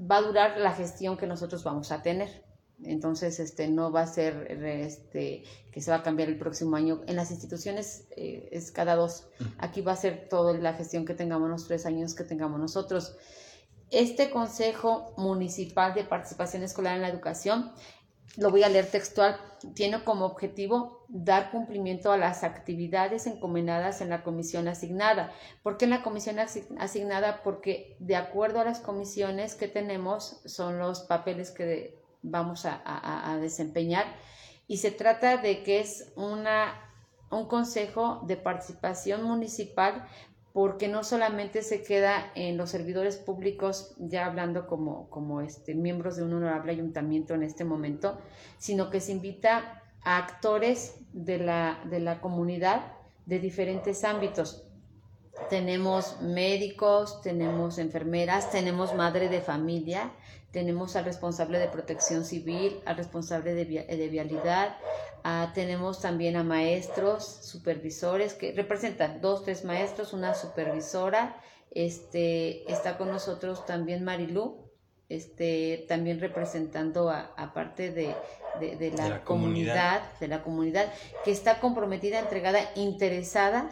va 0.00 0.18
a 0.18 0.22
durar 0.22 0.58
la 0.58 0.72
gestión 0.72 1.16
que 1.16 1.26
nosotros 1.26 1.64
vamos 1.64 1.92
a 1.92 2.02
tener. 2.02 2.44
Entonces, 2.84 3.40
este, 3.40 3.68
no 3.68 3.90
va 3.90 4.02
a 4.02 4.06
ser 4.06 4.52
este, 4.52 5.44
que 5.72 5.80
se 5.80 5.90
va 5.90 5.98
a 5.98 6.02
cambiar 6.02 6.28
el 6.28 6.38
próximo 6.38 6.76
año. 6.76 7.02
En 7.06 7.16
las 7.16 7.30
instituciones 7.30 8.06
eh, 8.16 8.48
es 8.52 8.70
cada 8.70 8.96
dos. 8.96 9.28
Aquí 9.58 9.80
va 9.80 9.92
a 9.92 9.96
ser 9.96 10.28
toda 10.28 10.52
la 10.54 10.74
gestión 10.74 11.06
que 11.06 11.14
tengamos 11.14 11.48
los 11.48 11.66
tres 11.66 11.86
años 11.86 12.14
que 12.14 12.24
tengamos 12.24 12.60
nosotros. 12.60 13.16
Este 13.90 14.30
Consejo 14.30 15.14
Municipal 15.16 15.94
de 15.94 16.04
Participación 16.04 16.64
Escolar 16.64 16.96
en 16.96 17.02
la 17.02 17.08
Educación, 17.08 17.72
lo 18.36 18.50
voy 18.50 18.62
a 18.62 18.68
leer 18.68 18.90
textual, 18.90 19.38
tiene 19.74 20.04
como 20.04 20.26
objetivo 20.26 21.04
dar 21.08 21.50
cumplimiento 21.50 22.12
a 22.12 22.16
las 22.18 22.44
actividades 22.44 23.26
encomendadas 23.26 24.00
en 24.00 24.10
la 24.10 24.22
comisión 24.22 24.68
asignada. 24.68 25.32
¿Por 25.62 25.78
qué 25.78 25.86
en 25.86 25.92
la 25.92 26.02
comisión 26.02 26.38
asi- 26.38 26.66
asignada? 26.78 27.42
Porque 27.42 27.96
de 27.98 28.16
acuerdo 28.16 28.60
a 28.60 28.64
las 28.64 28.80
comisiones 28.80 29.54
que 29.54 29.68
tenemos, 29.68 30.40
son 30.44 30.78
los 30.78 31.00
papeles 31.00 31.50
que 31.50 31.98
vamos 32.22 32.66
a 32.66 33.38
desempeñar 33.40 34.04
y 34.68 34.78
se 34.78 34.90
trata 34.90 35.36
de 35.36 35.62
que 35.62 35.80
es 35.80 36.12
una, 36.16 36.74
un 37.30 37.46
consejo 37.46 38.20
de 38.26 38.36
participación 38.36 39.22
municipal 39.22 40.06
porque 40.56 40.88
no 40.88 41.04
solamente 41.04 41.60
se 41.60 41.82
queda 41.82 42.32
en 42.34 42.56
los 42.56 42.70
servidores 42.70 43.18
públicos, 43.18 43.94
ya 43.98 44.24
hablando 44.24 44.66
como, 44.66 45.10
como 45.10 45.42
este, 45.42 45.74
miembros 45.74 46.16
de 46.16 46.22
un 46.22 46.32
honorable 46.32 46.72
ayuntamiento 46.72 47.34
en 47.34 47.42
este 47.42 47.66
momento, 47.66 48.18
sino 48.56 48.88
que 48.88 49.00
se 49.00 49.12
invita 49.12 49.82
a 50.02 50.16
actores 50.16 50.94
de 51.12 51.36
la, 51.36 51.78
de 51.90 52.00
la 52.00 52.22
comunidad 52.22 52.94
de 53.26 53.38
diferentes 53.38 54.02
ámbitos. 54.02 54.66
Tenemos 55.50 56.22
médicos, 56.22 57.20
tenemos 57.20 57.76
enfermeras, 57.76 58.50
tenemos 58.50 58.94
madre 58.94 59.28
de 59.28 59.42
familia, 59.42 60.10
tenemos 60.58 60.96
al 60.96 61.04
responsable 61.04 61.58
de 61.58 61.68
protección 61.68 62.24
civil, 62.24 62.80
al 62.86 62.96
responsable 62.96 63.52
de, 63.54 63.66
de 63.66 64.08
vialidad, 64.08 64.78
tenemos 65.52 66.00
también 66.00 66.34
a 66.36 66.42
maestros, 66.42 67.26
supervisores, 67.42 68.32
que 68.32 68.52
representan 68.52 69.20
dos, 69.20 69.44
tres 69.44 69.66
maestros, 69.66 70.14
una 70.14 70.32
supervisora, 70.34 71.36
este, 71.72 72.70
está 72.72 72.96
con 72.96 73.08
nosotros 73.10 73.66
también 73.66 74.02
Marilú, 74.02 74.70
este, 75.10 75.84
también 75.88 76.20
representando 76.20 77.10
a, 77.10 77.34
a 77.36 77.52
parte 77.52 77.90
de, 77.92 78.14
de- 78.60 78.76
de 78.76 78.90
la, 78.92 79.04
De 79.04 79.10
la 79.10 79.24
comunidad. 79.24 79.24
comunidad, 79.24 80.18
de 80.20 80.28
la 80.28 80.42
comunidad, 80.42 80.92
que 81.22 81.32
está 81.32 81.60
comprometida, 81.60 82.18
entregada, 82.18 82.60
interesada 82.74 83.68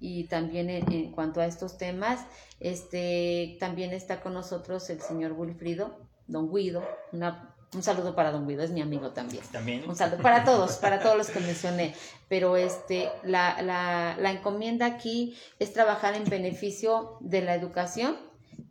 y 0.00 0.24
también 0.28 0.68
en, 0.68 0.90
en 0.92 1.12
cuanto 1.12 1.40
a 1.40 1.46
estos 1.46 1.78
temas, 1.78 2.26
este, 2.60 3.56
también 3.60 3.92
está 3.92 4.20
con 4.20 4.34
nosotros 4.34 4.90
el 4.90 5.00
señor 5.00 5.32
Wilfrido, 5.32 6.07
don 6.28 6.52
Guido, 6.54 6.82
una- 7.12 7.54
un 7.74 7.82
saludo 7.82 8.14
para 8.14 8.30
don 8.32 8.46
Guido, 8.48 8.62
es 8.62 8.70
mi 8.70 8.80
amigo 8.80 9.10
también. 9.10 9.42
También. 9.52 9.86
Un 9.88 9.94
saludo 9.96 10.22
para 10.22 10.44
todos, 10.44 10.76
para 10.76 11.00
todos 11.00 11.16
los 11.18 11.28
que 11.28 11.40
mencioné. 11.40 11.94
Pero 12.28 12.56
este, 12.56 13.10
la, 13.24 13.60
la, 13.62 14.16
la 14.18 14.30
encomienda 14.30 14.86
aquí 14.86 15.36
es 15.58 15.72
trabajar 15.74 16.14
en 16.14 16.24
beneficio 16.24 17.16
de 17.20 17.42
la 17.42 17.54
educación 17.54 18.16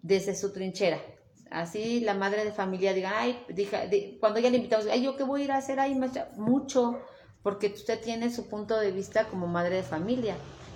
desde 0.02 0.36
su 0.36 0.52
trinchera. 0.54 1.00
Así 1.52 2.00
la 2.02 2.14
madre 2.16 2.44
de 2.44 2.52
familia 2.52 2.94
diga, 2.94 3.12
ay, 3.20 3.40
dija- 3.50 3.86
di- 3.88 4.18
cuando 4.20 4.40
ya 4.40 4.50
le 4.50 4.58
invitamos, 4.58 4.88
ay, 4.88 5.04
¿yo 5.04 5.16
qué 5.16 5.24
voy 5.24 5.42
a 5.42 5.46
ir 5.46 5.52
a 5.52 5.58
hacer 5.58 5.80
ahí, 5.80 5.94
maestra? 5.96 6.32
Mucho, 6.36 7.00
porque 7.44 7.68
usted 7.68 8.02
tiene 8.02 8.32
su 8.34 8.50
punto 8.50 8.78
de 8.80 8.92
vista 8.92 9.26
como 9.26 9.46
madre 9.48 9.76
de 9.78 9.84
familia. 9.84 10.36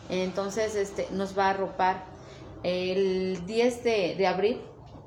Entonces, 0.09 0.75
este, 0.75 1.07
nos 1.11 1.35
va 1.37 1.47
a 1.47 1.49
arropar. 1.51 2.05
El 2.63 3.45
10 3.47 3.83
de, 3.83 4.15
de 4.15 4.27
abril 4.27 4.61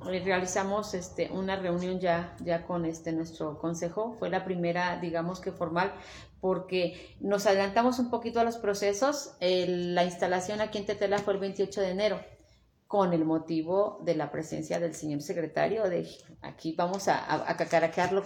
realizamos 0.05 0.95
este, 0.95 1.31
una 1.31 1.57
reunión 1.57 2.01
ya, 2.01 2.37
ya 2.45 2.64
con 2.67 2.85
este, 2.85 3.12
nuestro 3.12 3.59
consejo. 3.59 4.17
Fue 4.19 4.31
la 4.31 4.45
primera, 4.45 4.99
digamos 5.01 5.40
que 5.40 5.53
formal, 5.53 5.93
porque 6.40 7.14
nos 7.21 7.47
adelantamos 7.47 7.99
un 7.99 8.11
poquito 8.11 8.40
a 8.40 8.45
los 8.45 8.57
procesos. 8.57 9.33
El- 9.40 9.95
la 9.95 10.05
instalación 10.05 10.61
aquí 10.61 10.79
en 10.79 10.87
Tetela 10.87 11.19
fue 11.19 11.35
el 11.35 11.40
28 11.40 11.81
de 11.81 11.90
enero 11.90 12.21
con 12.87 13.12
el 13.12 13.25
motivo 13.25 13.99
de 14.05 14.14
la 14.14 14.31
presencia 14.31 14.79
del 14.79 14.95
señor 14.95 15.21
secretario 15.23 15.85
de 15.88 16.07
aquí 16.43 16.75
vamos 16.79 17.09
a, 17.09 17.17
a, 17.51 17.57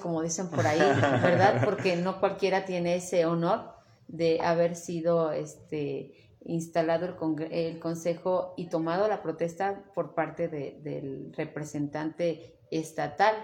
como 0.03 0.21
dicen 0.21 0.51
por 0.51 0.67
ahí, 0.67 0.79
¿verdad? 0.79 1.62
Porque 1.64 1.97
no 1.97 2.21
cualquiera 2.21 2.64
tiene 2.67 2.97
ese 2.97 3.25
honor 3.25 3.73
de 4.09 4.41
haber 4.43 4.75
sido 4.75 5.33
este 5.33 6.28
instalado 6.48 7.06
el, 7.06 7.52
el 7.52 7.78
consejo 7.78 8.54
y 8.56 8.68
tomado 8.68 9.06
la 9.08 9.22
protesta 9.22 9.84
por 9.94 10.14
parte 10.14 10.48
de- 10.48 10.80
del 10.82 11.32
representante 11.37 12.58
estatal 12.70 13.34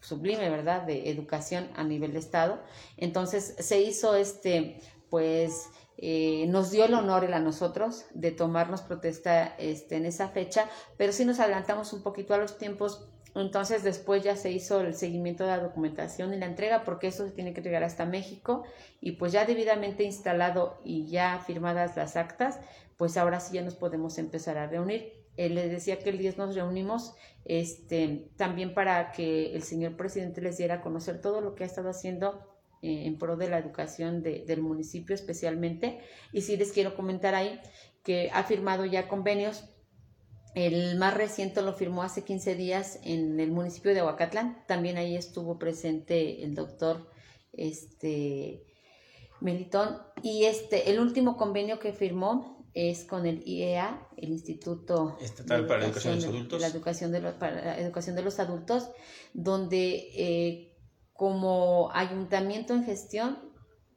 sublime, 0.00 0.48
¿verdad? 0.50 0.82
De 0.82 1.10
educación 1.10 1.68
a 1.76 1.84
nivel 1.84 2.12
de 2.12 2.18
estado. 2.20 2.60
Entonces 2.96 3.54
se 3.58 3.80
hizo 3.80 4.14
este, 4.14 4.80
pues 5.10 5.68
eh, 5.96 6.46
nos 6.48 6.70
dio 6.70 6.84
el 6.84 6.94
honor 6.94 7.24
él 7.24 7.34
a 7.34 7.40
nosotros 7.40 8.04
de 8.14 8.30
tomarnos 8.30 8.82
protesta 8.82 9.46
este, 9.58 9.96
en 9.96 10.06
esa 10.06 10.28
fecha, 10.28 10.68
pero 10.96 11.12
sí 11.12 11.24
nos 11.24 11.40
adelantamos 11.40 11.92
un 11.92 12.02
poquito 12.02 12.34
a 12.34 12.38
los 12.38 12.58
tiempos. 12.58 13.08
Entonces 13.34 13.82
después 13.84 14.22
ya 14.24 14.36
se 14.36 14.50
hizo 14.50 14.80
el 14.80 14.94
seguimiento 14.94 15.44
de 15.44 15.50
la 15.50 15.58
documentación 15.60 16.34
y 16.34 16.38
la 16.38 16.46
entrega 16.46 16.84
porque 16.84 17.08
eso 17.08 17.26
se 17.26 17.32
tiene 17.32 17.52
que 17.52 17.60
llegar 17.62 17.84
hasta 17.84 18.04
México 18.06 18.64
y 19.00 19.12
pues 19.12 19.32
ya 19.32 19.44
debidamente 19.44 20.02
instalado 20.02 20.80
y 20.84 21.06
ya 21.08 21.38
firmadas 21.46 21.96
las 21.96 22.16
actas, 22.16 22.58
pues 22.96 23.16
ahora 23.16 23.38
sí 23.40 23.54
ya 23.54 23.62
nos 23.62 23.74
podemos 23.76 24.18
empezar 24.18 24.58
a 24.58 24.66
reunir. 24.66 25.12
Eh, 25.36 25.50
les 25.50 25.70
decía 25.70 25.98
que 26.00 26.10
el 26.10 26.18
10 26.18 26.36
nos 26.36 26.54
reunimos 26.56 27.14
este, 27.44 28.28
también 28.36 28.74
para 28.74 29.12
que 29.12 29.54
el 29.54 29.62
señor 29.62 29.96
presidente 29.96 30.40
les 30.40 30.56
diera 30.58 30.76
a 30.76 30.80
conocer 30.80 31.20
todo 31.20 31.40
lo 31.40 31.54
que 31.54 31.62
ha 31.62 31.66
estado 31.66 31.90
haciendo 31.90 32.40
eh, 32.82 33.04
en 33.06 33.18
pro 33.18 33.36
de 33.36 33.48
la 33.48 33.58
educación 33.58 34.22
de- 34.22 34.44
del 34.46 34.62
municipio 34.62 35.14
especialmente. 35.14 36.00
Y 36.32 36.40
sí 36.42 36.56
les 36.56 36.72
quiero 36.72 36.96
comentar 36.96 37.34
ahí 37.36 37.60
que 38.02 38.30
ha 38.32 38.42
firmado 38.42 38.84
ya 38.84 39.06
convenios. 39.08 39.64
El 40.54 40.96
más 40.96 41.14
reciente 41.14 41.62
lo 41.62 41.72
firmó 41.72 42.02
hace 42.02 42.24
15 42.24 42.54
días 42.54 42.98
en 43.04 43.38
el 43.38 43.50
municipio 43.50 43.92
de 43.92 44.00
Aguacatlán. 44.00 44.64
También 44.66 44.96
ahí 44.96 45.16
estuvo 45.16 45.58
presente 45.58 46.42
el 46.44 46.54
doctor 46.54 47.10
este, 47.52 48.64
Melitón. 49.40 49.98
Y 50.22 50.44
este, 50.44 50.90
el 50.90 51.00
último 51.00 51.36
convenio 51.36 51.78
que 51.78 51.92
firmó 51.92 52.58
es 52.74 53.04
con 53.04 53.26
el 53.26 53.42
IEA, 53.46 54.08
el 54.16 54.30
Instituto 54.30 55.16
Estatal 55.20 55.66
para 55.66 55.80
la 55.80 55.86
Educación 55.86 56.20
de 56.20 56.26
los 56.26 56.34
Adultos. 56.34 56.60
la 56.60 56.66
educación 56.68 57.12
de 57.12 57.20
los, 57.20 57.34
para 57.34 57.64
la 57.64 57.80
educación 57.80 58.16
de 58.16 58.22
los 58.22 58.38
adultos, 58.38 58.90
donde 59.32 60.10
eh, 60.14 60.76
como 61.12 61.90
ayuntamiento 61.92 62.74
en 62.74 62.84
gestión 62.84 63.38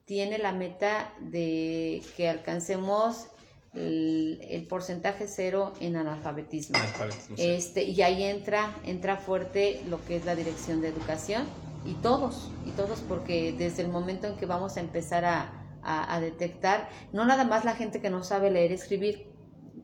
tiene 0.05 0.39
la 0.39 0.51
meta 0.51 1.13
de 1.21 2.01
que 2.17 2.27
alcancemos 2.27 3.27
el, 3.73 4.39
el 4.49 4.67
porcentaje 4.67 5.27
cero 5.27 5.73
en 5.79 5.95
analfabetismo. 5.95 6.77
Analfabetismo, 6.77 7.37
sí. 7.37 7.43
Este, 7.49 7.83
y 7.83 8.01
ahí 8.01 8.23
entra, 8.23 8.75
entra 8.85 9.17
fuerte 9.17 9.81
lo 9.89 10.03
que 10.05 10.15
es 10.17 10.25
la 10.25 10.35
dirección 10.35 10.81
de 10.81 10.89
educación 10.89 11.43
y 11.85 11.93
todos, 11.95 12.51
y 12.65 12.71
todos, 12.71 12.99
porque 13.01 13.53
desde 13.53 13.81
el 13.83 13.89
momento 13.89 14.27
en 14.27 14.35
que 14.35 14.45
vamos 14.45 14.77
a 14.77 14.81
empezar 14.81 15.25
a, 15.25 15.79
a- 15.81 16.15
a 16.15 16.19
detectar, 16.21 16.89
no 17.11 17.25
nada 17.25 17.43
más 17.43 17.65
la 17.65 17.75
gente 17.75 18.01
que 18.01 18.09
no 18.09 18.23
sabe 18.23 18.51
leer 18.51 18.71
escribir, 18.71 19.31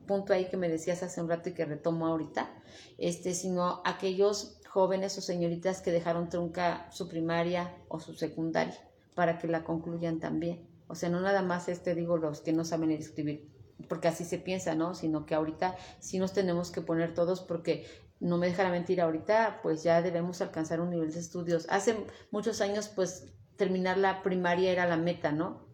punto 0.06 0.32
ahí 0.32 0.48
que 0.48 0.56
me 0.56 0.68
decías 0.68 1.02
hace 1.02 1.20
un 1.20 1.28
rato 1.28 1.48
y 1.48 1.54
que 1.54 1.64
retomo 1.64 2.06
ahorita, 2.06 2.50
este, 2.98 3.34
sino 3.34 3.82
aquellos 3.84 4.60
jóvenes 4.68 5.16
o 5.18 5.20
señoritas 5.22 5.80
que 5.82 5.90
dejaron 5.90 6.28
trunca 6.28 6.88
su 6.92 7.08
primaria 7.08 7.74
o 7.88 8.00
su 8.00 8.14
secundaria 8.14 8.78
para 9.14 9.38
que 9.38 9.48
la 9.48 9.64
concluyan 9.64 10.20
también. 10.20 10.66
O 10.86 10.94
sea, 10.94 11.08
no 11.08 11.20
nada 11.20 11.42
más 11.42 11.68
este 11.68 11.94
digo 11.94 12.16
los 12.16 12.40
que 12.40 12.52
no 12.52 12.64
saben 12.64 12.90
escribir, 12.92 13.48
porque 13.88 14.08
así 14.08 14.24
se 14.24 14.38
piensa, 14.38 14.74
¿no? 14.74 14.94
Sino 14.94 15.26
que 15.26 15.34
ahorita 15.34 15.76
sí 16.00 16.18
nos 16.18 16.32
tenemos 16.32 16.70
que 16.70 16.80
poner 16.80 17.14
todos 17.14 17.40
porque 17.40 17.86
no 18.20 18.36
me 18.36 18.48
dejará 18.48 18.70
mentir, 18.70 19.00
ahorita 19.00 19.60
pues 19.62 19.82
ya 19.82 20.02
debemos 20.02 20.40
alcanzar 20.40 20.80
un 20.80 20.90
nivel 20.90 21.12
de 21.12 21.20
estudios. 21.20 21.66
Hace 21.70 21.96
muchos 22.30 22.60
años 22.60 22.88
pues 22.88 23.32
terminar 23.56 23.98
la 23.98 24.22
primaria 24.22 24.72
era 24.72 24.86
la 24.86 24.96
meta, 24.96 25.30
¿no? 25.32 25.68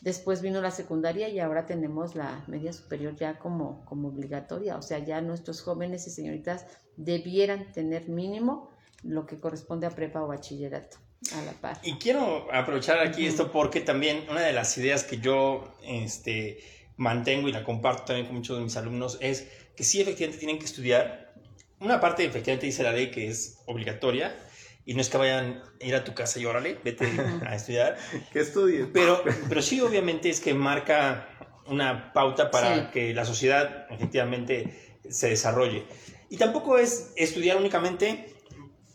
Después 0.00 0.42
vino 0.42 0.60
la 0.60 0.70
secundaria 0.70 1.28
y 1.28 1.40
ahora 1.40 1.66
tenemos 1.66 2.14
la 2.14 2.44
media 2.46 2.72
superior 2.72 3.16
ya 3.16 3.38
como, 3.38 3.84
como 3.84 4.08
obligatoria. 4.08 4.76
O 4.76 4.82
sea, 4.82 4.98
ya 4.98 5.20
nuestros 5.20 5.60
jóvenes 5.60 6.06
y 6.06 6.10
señoritas 6.10 6.66
debieran 6.96 7.72
tener 7.72 8.08
mínimo 8.08 8.70
lo 9.02 9.26
que 9.26 9.40
corresponde 9.40 9.86
a 9.86 9.90
prepa 9.90 10.22
o 10.22 10.28
bachillerato 10.28 10.98
a 11.34 11.42
la 11.42 11.52
par. 11.52 11.78
Y 11.82 11.94
quiero 11.94 12.46
aprovechar 12.52 13.00
aquí 13.00 13.26
esto 13.26 13.50
porque 13.50 13.80
también 13.80 14.24
una 14.30 14.40
de 14.40 14.52
las 14.52 14.76
ideas 14.78 15.02
que 15.02 15.18
yo 15.18 15.74
este, 15.82 16.58
mantengo 16.98 17.48
y 17.48 17.52
la 17.52 17.64
comparto 17.64 18.04
también 18.04 18.26
con 18.26 18.36
muchos 18.36 18.58
de 18.58 18.64
mis 18.64 18.76
alumnos 18.76 19.16
es 19.20 19.48
que 19.74 19.84
sí 19.84 20.00
efectivamente 20.02 20.38
tienen 20.38 20.58
que 20.58 20.66
estudiar. 20.66 21.32
Una 21.80 22.00
parte 22.00 22.24
efectivamente 22.24 22.66
dice 22.66 22.82
la 22.82 22.92
ley 22.92 23.10
que 23.10 23.28
es 23.28 23.58
obligatoria 23.66 24.36
y 24.84 24.94
no 24.94 25.00
es 25.00 25.08
que 25.08 25.16
vayan 25.16 25.62
a 25.80 25.84
ir 25.84 25.94
a 25.94 26.04
tu 26.04 26.12
casa 26.14 26.38
y 26.40 26.44
órale, 26.46 26.78
vete 26.84 27.06
a 27.46 27.54
estudiar. 27.54 27.96
Que 28.32 28.40
estudien. 28.40 28.92
Pero, 28.92 29.22
pero 29.48 29.62
sí 29.62 29.80
obviamente 29.80 30.28
es 30.28 30.40
que 30.40 30.54
marca 30.54 31.28
una 31.66 32.12
pauta 32.12 32.50
para 32.50 32.74
Sí. 32.74 32.90
que 32.92 33.14
la 33.14 33.24
sociedad 33.24 33.86
efectivamente 33.90 34.98
se 35.08 35.28
desarrolle. 35.28 35.84
Y 36.30 36.36
tampoco 36.36 36.78
es 36.78 37.12
estudiar 37.16 37.56
únicamente, 37.56 38.34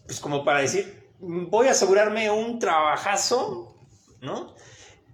pues 0.05 0.19
como 0.19 0.43
para 0.43 0.59
decir, 0.59 1.07
voy 1.19 1.67
a 1.67 1.71
asegurarme 1.71 2.29
un 2.29 2.59
trabajazo, 2.59 3.77
¿no? 4.21 4.55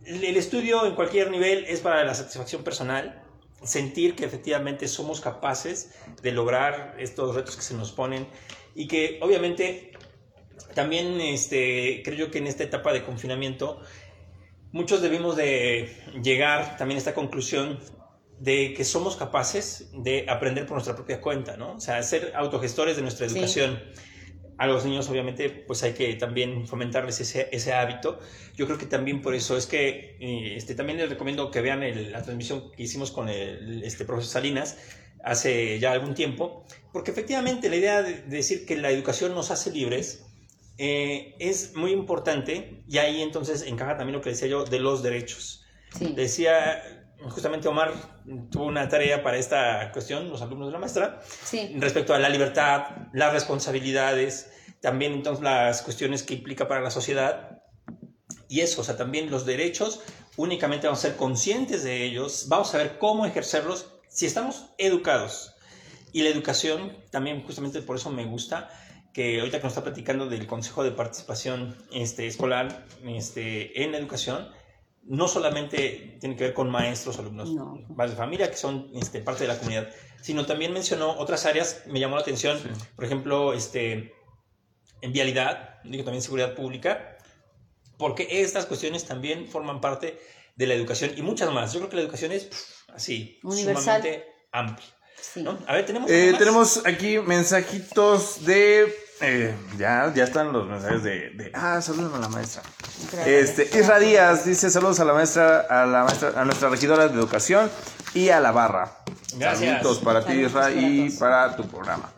El 0.05 0.37
estudio 0.37 0.85
en 0.85 0.95
cualquier 0.95 1.29
nivel 1.29 1.65
es 1.67 1.81
para 1.81 2.03
la 2.03 2.13
satisfacción 2.13 2.63
personal, 2.63 3.23
sentir 3.63 4.15
que 4.15 4.25
efectivamente 4.25 4.87
somos 4.87 5.21
capaces 5.21 5.93
de 6.21 6.31
lograr 6.31 6.95
estos 6.97 7.35
retos 7.35 7.55
que 7.55 7.61
se 7.61 7.73
nos 7.73 7.91
ponen 7.91 8.27
y 8.75 8.87
que 8.87 9.19
obviamente 9.21 9.91
también 10.73 11.19
este, 11.19 12.01
creo 12.03 12.17
yo 12.17 12.31
que 12.31 12.37
en 12.37 12.47
esta 12.47 12.63
etapa 12.63 12.93
de 12.93 13.03
confinamiento 13.03 13.81
muchos 14.71 15.01
debimos 15.01 15.35
de 15.35 15.93
llegar 16.23 16.77
también 16.77 16.97
a 16.97 16.99
esta 16.99 17.13
conclusión 17.13 17.79
de 18.39 18.73
que 18.73 18.85
somos 18.85 19.17
capaces 19.17 19.89
de 19.93 20.25
aprender 20.29 20.65
por 20.65 20.75
nuestra 20.75 20.95
propia 20.95 21.19
cuenta, 21.19 21.57
¿no? 21.57 21.75
O 21.75 21.79
sea, 21.81 22.01
ser 22.03 22.31
autogestores 22.35 22.95
de 22.95 23.01
nuestra 23.01 23.27
Sí. 23.27 23.77
A 24.59 24.67
los 24.67 24.83
niños, 24.85 25.09
obviamente, 25.09 25.49
pues 25.49 25.81
hay 25.83 25.93
que 25.93 26.13
también 26.15 26.67
fomentarles 26.67 27.19
ese, 27.21 27.47
ese 27.51 27.73
hábito. 27.73 28.19
Yo 28.55 28.65
creo 28.65 28.77
que 28.77 28.85
también 28.85 29.21
por 29.21 29.33
eso 29.33 29.55
es 29.57 29.65
que 29.65 30.17
eh, 30.19 30.55
este, 30.57 30.75
también 30.75 30.97
les 30.99 31.09
recomiendo 31.09 31.49
que 31.49 31.61
vean 31.61 31.81
el- 31.81 32.11
la 32.11 32.21
transmisión 32.21 32.69
que 32.71 32.83
hicimos 32.83 33.11
con 33.11 33.29
el 33.29 33.81
este, 33.83 34.03
profesor 34.05 34.31
Salinas 34.33 34.77
hace 35.23 35.79
ya 35.79 35.91
algún 35.93 36.13
tiempo, 36.13 36.65
porque 36.93 37.11
efectivamente 37.11 37.69
la 37.69 37.75
idea 37.77 38.01
de 38.03 38.13
de 38.21 38.37
decir 38.37 38.65
que 38.65 38.75
la 38.77 38.89
educación 38.91 39.33
nos 39.33 39.49
hace 39.51 39.71
libres 39.71 40.25
eh, 40.77 41.35
es 41.39 41.73
muy 41.75 41.91
importante 41.91 42.83
y 42.87 42.97
ahí 42.99 43.21
entonces 43.21 43.63
encaja 43.63 43.97
también 43.97 44.15
lo 44.17 44.21
que 44.21 44.29
decía 44.29 44.47
yo 44.47 44.63
de 44.65 44.79
los 44.79 45.03
derechos. 45.03 45.65
Sí. 45.97 46.13
Decía, 46.15 47.08
justamente 47.29 47.67
Omar 47.67 47.93
tuvo 48.51 48.65
una 48.65 48.87
tarea 48.87 49.21
para 49.23 49.37
esta 49.37 49.91
cuestión, 49.91 50.29
los 50.29 50.41
alumnos 50.41 50.67
de 50.69 50.73
la 50.73 50.79
maestra, 50.79 51.21
Sí. 51.43 51.75
respecto 51.77 52.13
a 52.13 52.19
la 52.19 52.29
libertad, 52.29 52.83
las 53.13 53.33
responsabilidades, 53.33 54.51
también 54.81 55.13
entonces 55.13 55.43
las 55.43 55.81
cuestiones 55.81 56.23
que 56.23 56.35
implica 56.35 56.67
para 56.67 56.81
la 56.81 56.91
sociedad. 56.91 57.61
Y 58.47 58.61
eso, 58.61 58.81
o 58.81 58.83
sea, 58.83 58.97
también 58.97 59.29
los 59.29 59.45
derechos, 59.45 60.01
únicamente 60.37 60.87
vamos 60.87 60.99
a 60.99 61.09
ser 61.09 61.17
conscientes 61.17 61.83
de 61.83 62.03
ellos, 62.03 62.45
vamos 62.47 62.73
a 62.73 62.77
ver 62.77 62.97
cómo 62.97 63.25
ejercerlos 63.25 63.93
si 64.07 64.25
estamos 64.25 64.71
educados. 64.77 65.53
Y 66.11 66.23
la 66.23 66.29
educación, 66.29 66.97
también 67.11 67.43
justamente 67.43 67.81
por 67.81 67.97
eso 67.97 68.09
me 68.09 68.25
gusta, 68.25 68.69
que 69.13 69.39
ahorita 69.39 69.57
que 69.57 69.63
nos 69.63 69.73
está 69.73 69.83
platicando 69.83 70.27
del 70.27 70.47
Consejo 70.47 70.83
de 70.83 70.91
Participación 70.91 71.75
este, 71.91 72.25
Escolar 72.27 72.85
este, 73.05 73.83
en 73.83 73.91
la 73.91 73.97
educación, 73.97 74.49
no 75.03 75.27
solamente 75.27 76.17
tiene 76.19 76.35
que 76.35 76.43
ver 76.45 76.53
con 76.53 76.69
maestros, 76.69 77.17
alumnos, 77.19 77.49
No. 77.51 77.79
padres 77.95 78.11
de 78.11 78.17
familia, 78.17 78.49
que 78.51 78.57
son 78.57 78.89
este, 78.93 79.21
parte 79.21 79.43
de 79.43 79.47
la 79.47 79.57
comunidad, 79.57 79.89
sino 80.21 80.45
también 80.45 80.71
mencionó 80.73 81.17
otras 81.17 81.45
áreas, 81.45 81.83
me 81.87 81.99
llamó 81.99 82.15
la 82.15 82.21
atención, 82.21 82.59
por 82.95 83.05
ejemplo, 83.05 83.53
este, 83.53 84.13
en 85.01 85.13
vialidad, 85.13 85.79
digo 85.83 86.03
también 86.03 86.21
seguridad 86.21 86.53
pública, 86.55 87.17
porque 87.97 88.27
estas 88.41 88.65
cuestiones 88.65 89.05
también 89.05 89.47
forman 89.47 89.81
parte 89.81 90.19
de 90.55 90.67
la 90.67 90.73
educación 90.73 91.11
y 91.17 91.21
muchas 91.21 91.51
más. 91.51 91.73
Yo 91.73 91.79
creo 91.79 91.89
que 91.89 91.95
la 91.95 92.01
educación 92.03 92.31
es 92.31 92.45
pff, 92.45 92.89
así, 92.93 93.39
Universal. 93.43 94.01
sumamente 94.01 94.25
amplia. 94.51 94.87
Sí. 95.21 95.41
¿no? 95.41 95.57
A 95.67 95.73
ver, 95.73 95.85
tenemos... 95.85 96.09
Eh, 96.09 96.33
tenemos 96.37 96.85
aquí 96.85 97.19
mensajitos 97.19 98.45
de. 98.45 98.93
Eh, 99.21 99.53
ya, 99.77 100.11
ya 100.13 100.23
están 100.23 100.51
los 100.53 100.67
mensajes 100.67 101.03
de. 101.03 101.29
de- 101.31 101.51
ah, 101.53 101.81
saludos 101.81 102.13
a 102.15 102.19
la 102.19 102.29
maestra. 102.29 102.61
Gracias. 103.11 103.27
Este, 103.59 103.79
Isra 103.79 103.99
Díaz 103.99 104.45
dice 104.45 104.69
saludos 104.69 104.99
a 104.99 105.05
la 105.05 105.13
maestra, 105.13 105.61
a 105.69 105.85
la 105.85 106.03
maestra, 106.03 106.33
a 106.35 106.45
nuestra 106.45 106.69
regidora 106.69 107.07
de 107.07 107.13
educación 107.13 107.69
y 108.13 108.29
a 108.29 108.39
la 108.39 108.51
barra. 108.51 108.97
Gracias. 109.35 109.77
Saludos 109.77 109.99
para 109.99 110.25
ti, 110.25 110.33
Isra, 110.33 110.71
y 110.71 111.09
para 111.11 111.55
tu 111.55 111.67
programa. 111.67 112.09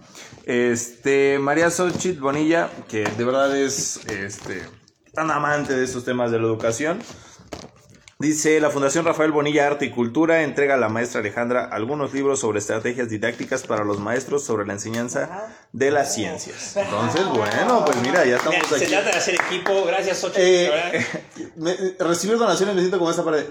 Este, 0.46 1.38
María 1.40 1.70
Xochitl 1.70 2.20
Bonilla, 2.20 2.70
que 2.90 3.04
de 3.04 3.24
verdad 3.24 3.56
es 3.56 3.98
este, 4.08 4.64
tan 5.14 5.30
amante 5.32 5.74
de 5.76 5.84
estos 5.84 6.04
temas 6.06 6.32
de 6.32 6.40
la 6.40 6.46
educación. 6.46 7.00
Dice, 8.22 8.60
la 8.62 8.70
Fundación 8.70 9.04
Rafael 9.04 9.32
Bonilla 9.32 9.66
Arte 9.66 9.86
y 9.86 9.90
Cultura 9.90 10.44
entrega 10.44 10.76
a 10.76 10.78
la 10.78 10.90
maestra 10.90 11.22
Alejandra 11.22 11.66
algunos 11.66 12.14
libros 12.14 12.40
sobre 12.40 12.60
estrategias 12.60 13.10
didácticas 13.10 13.64
para 13.64 13.84
los 13.84 14.00
maestros 14.00 14.46
sobre 14.46 14.66
la 14.68 14.74
enseñanza 14.74 15.48
de 15.72 15.90
las 15.90 16.14
ciencias. 16.14 16.78
Entonces, 16.78 17.26
bueno, 17.28 17.84
pues 17.84 17.98
mira, 18.02 18.24
ya 18.26 18.36
estamos 18.38 18.60
Mira, 18.60 18.68
Se 18.78 18.84
aquí. 18.84 18.86
trata 18.94 19.10
de 19.12 19.18
hacer 19.18 19.36
equipo, 19.36 19.86
gracias 19.86 20.20
Xochitl, 20.20 20.40
Eh, 20.42 21.06
me- 21.56 21.76
recibir 22.00 22.38
donaciones 22.38 22.76
me 22.76 22.82
siento 22.82 23.00
como 23.00 23.10
esta 23.10 23.24
parte. 23.26 23.48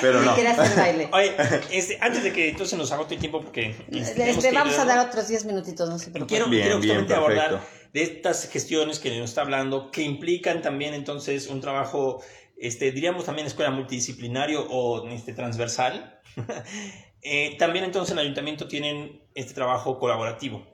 Pero 0.00 0.20
no. 0.22 0.34
Baile. 0.76 1.08
Oye, 1.12 1.36
este, 1.70 1.98
antes 2.00 2.22
de 2.24 2.32
que 2.32 2.50
entonces 2.50 2.78
nos 2.78 2.90
agote 2.92 3.14
el 3.14 3.20
tiempo, 3.20 3.40
porque 3.40 3.74
este, 3.90 4.30
Este, 4.30 4.48
que 4.50 4.54
vamos 4.54 4.78
a 4.78 4.84
dar 4.84 4.98
otros 5.06 5.28
10 5.28 5.44
minutitos, 5.44 5.88
no 5.88 5.98
se 5.98 6.10
preocupen. 6.10 6.26
Quiero, 6.26 6.48
Bien, 6.50 6.62
quiero 6.64 6.78
bien, 6.80 6.96
justamente 6.98 7.14
abordar 7.14 7.60
de 7.92 8.02
estas 8.02 8.48
gestiones 8.50 8.98
que 8.98 9.18
nos 9.18 9.30
está 9.30 9.40
hablando, 9.42 9.90
que 9.90 10.02
implican 10.02 10.60
también 10.60 10.92
entonces 10.94 11.46
un 11.48 11.60
trabajo, 11.60 12.22
este, 12.60 12.90
diríamos 12.92 13.24
también 13.24 13.46
escuela 13.46 13.70
multidisciplinario 13.70 14.66
o 14.68 15.08
este, 15.08 15.32
transversal. 15.32 16.20
Eh, 17.20 17.56
también 17.58 17.84
entonces 17.84 18.12
en 18.12 18.20
el 18.20 18.26
ayuntamiento 18.26 18.68
tienen 18.68 19.28
este 19.34 19.52
trabajo 19.52 19.98
colaborativo. 19.98 20.64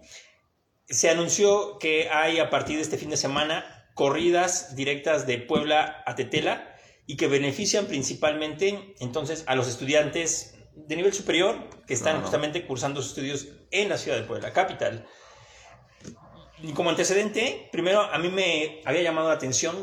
Se 0.86 1.08
anunció 1.08 1.78
que 1.78 2.10
hay 2.10 2.38
a 2.38 2.50
partir 2.50 2.76
de 2.76 2.82
este 2.82 2.98
fin 2.98 3.08
de 3.08 3.16
semana 3.16 3.88
corridas 3.94 4.76
directas 4.76 5.26
de 5.26 5.38
Puebla 5.38 6.02
a 6.04 6.14
Tetela 6.16 6.76
y 7.06 7.16
que 7.16 7.28
benefician 7.28 7.86
principalmente 7.86 8.94
entonces 9.00 9.44
a 9.46 9.54
los 9.54 9.68
estudiantes 9.68 10.58
de 10.76 10.96
nivel 10.96 11.14
superior 11.14 11.70
que 11.86 11.94
están 11.94 12.16
No, 12.16 12.18
no. 12.18 12.24
justamente 12.24 12.66
cursando 12.66 13.00
sus 13.00 13.12
estudios 13.12 13.48
en 13.70 13.88
la 13.88 13.96
ciudad 13.96 14.18
de 14.18 14.24
Puebla, 14.24 14.52
capital. 14.52 15.06
Y 16.62 16.72
como 16.72 16.90
antecedente, 16.90 17.70
primero 17.72 18.02
a 18.02 18.18
mí 18.18 18.28
me 18.28 18.82
había 18.84 19.02
llamado 19.02 19.28
la 19.28 19.34
atención 19.34 19.74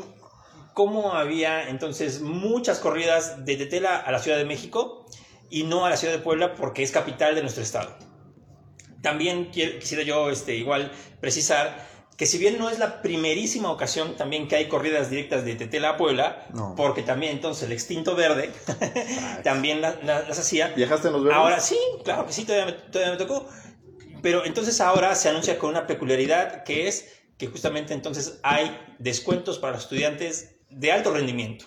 cómo 0.74 1.12
había 1.14 1.68
entonces 1.68 2.20
muchas 2.20 2.78
corridas 2.78 3.44
de 3.44 3.56
Tetela 3.56 3.96
a 3.96 4.10
la 4.12 4.18
Ciudad 4.18 4.38
de 4.38 4.44
México 4.44 5.06
y 5.50 5.64
no 5.64 5.84
a 5.84 5.90
la 5.90 5.96
Ciudad 5.96 6.14
de 6.14 6.20
Puebla 6.20 6.54
porque 6.54 6.82
es 6.82 6.90
capital 6.90 7.34
de 7.34 7.42
nuestro 7.42 7.62
estado. 7.62 7.96
También 9.02 9.50
quiero- 9.52 9.78
quisiera 9.78 10.02
yo 10.04 10.30
este, 10.30 10.54
igual 10.56 10.92
precisar 11.20 11.90
que 12.16 12.26
si 12.26 12.38
bien 12.38 12.58
no 12.58 12.70
es 12.70 12.78
la 12.78 13.02
primerísima 13.02 13.70
ocasión 13.70 14.16
también 14.16 14.46
que 14.46 14.54
hay 14.54 14.68
corridas 14.68 15.10
directas 15.10 15.44
de 15.44 15.56
Tetela 15.56 15.90
a 15.90 15.96
Puebla, 15.96 16.46
No. 16.54 16.74
porque 16.76 17.02
también 17.02 17.32
entonces 17.32 17.64
el 17.64 17.72
extinto 17.72 18.14
verde 18.14 18.50
también 19.44 19.80
la- 19.80 19.96
la- 20.04 20.20
las 20.22 20.38
hacía, 20.38 20.68
¿Viajaste 20.68 21.08
en 21.08 21.14
los 21.14 21.24
verdes? 21.24 21.38
Ahora 21.38 21.58
sí, 21.60 21.76
claro 22.04 22.26
que 22.26 22.32
sí, 22.32 22.44
todavía 22.44 22.66
me, 22.66 22.72
todavía 22.72 23.12
me 23.12 23.18
tocó. 23.18 23.48
Pero 24.22 24.44
entonces 24.44 24.80
ahora 24.80 25.14
se 25.16 25.30
anuncia 25.30 25.58
con 25.58 25.70
una 25.70 25.86
peculiaridad 25.86 26.62
que 26.62 26.86
es 26.86 27.08
que 27.38 27.48
justamente 27.48 27.92
entonces 27.92 28.38
hay 28.44 28.78
descuentos 29.00 29.58
para 29.58 29.72
los 29.72 29.82
estudiantes 29.82 30.51
de 30.72 30.92
alto 30.92 31.12
rendimiento. 31.12 31.66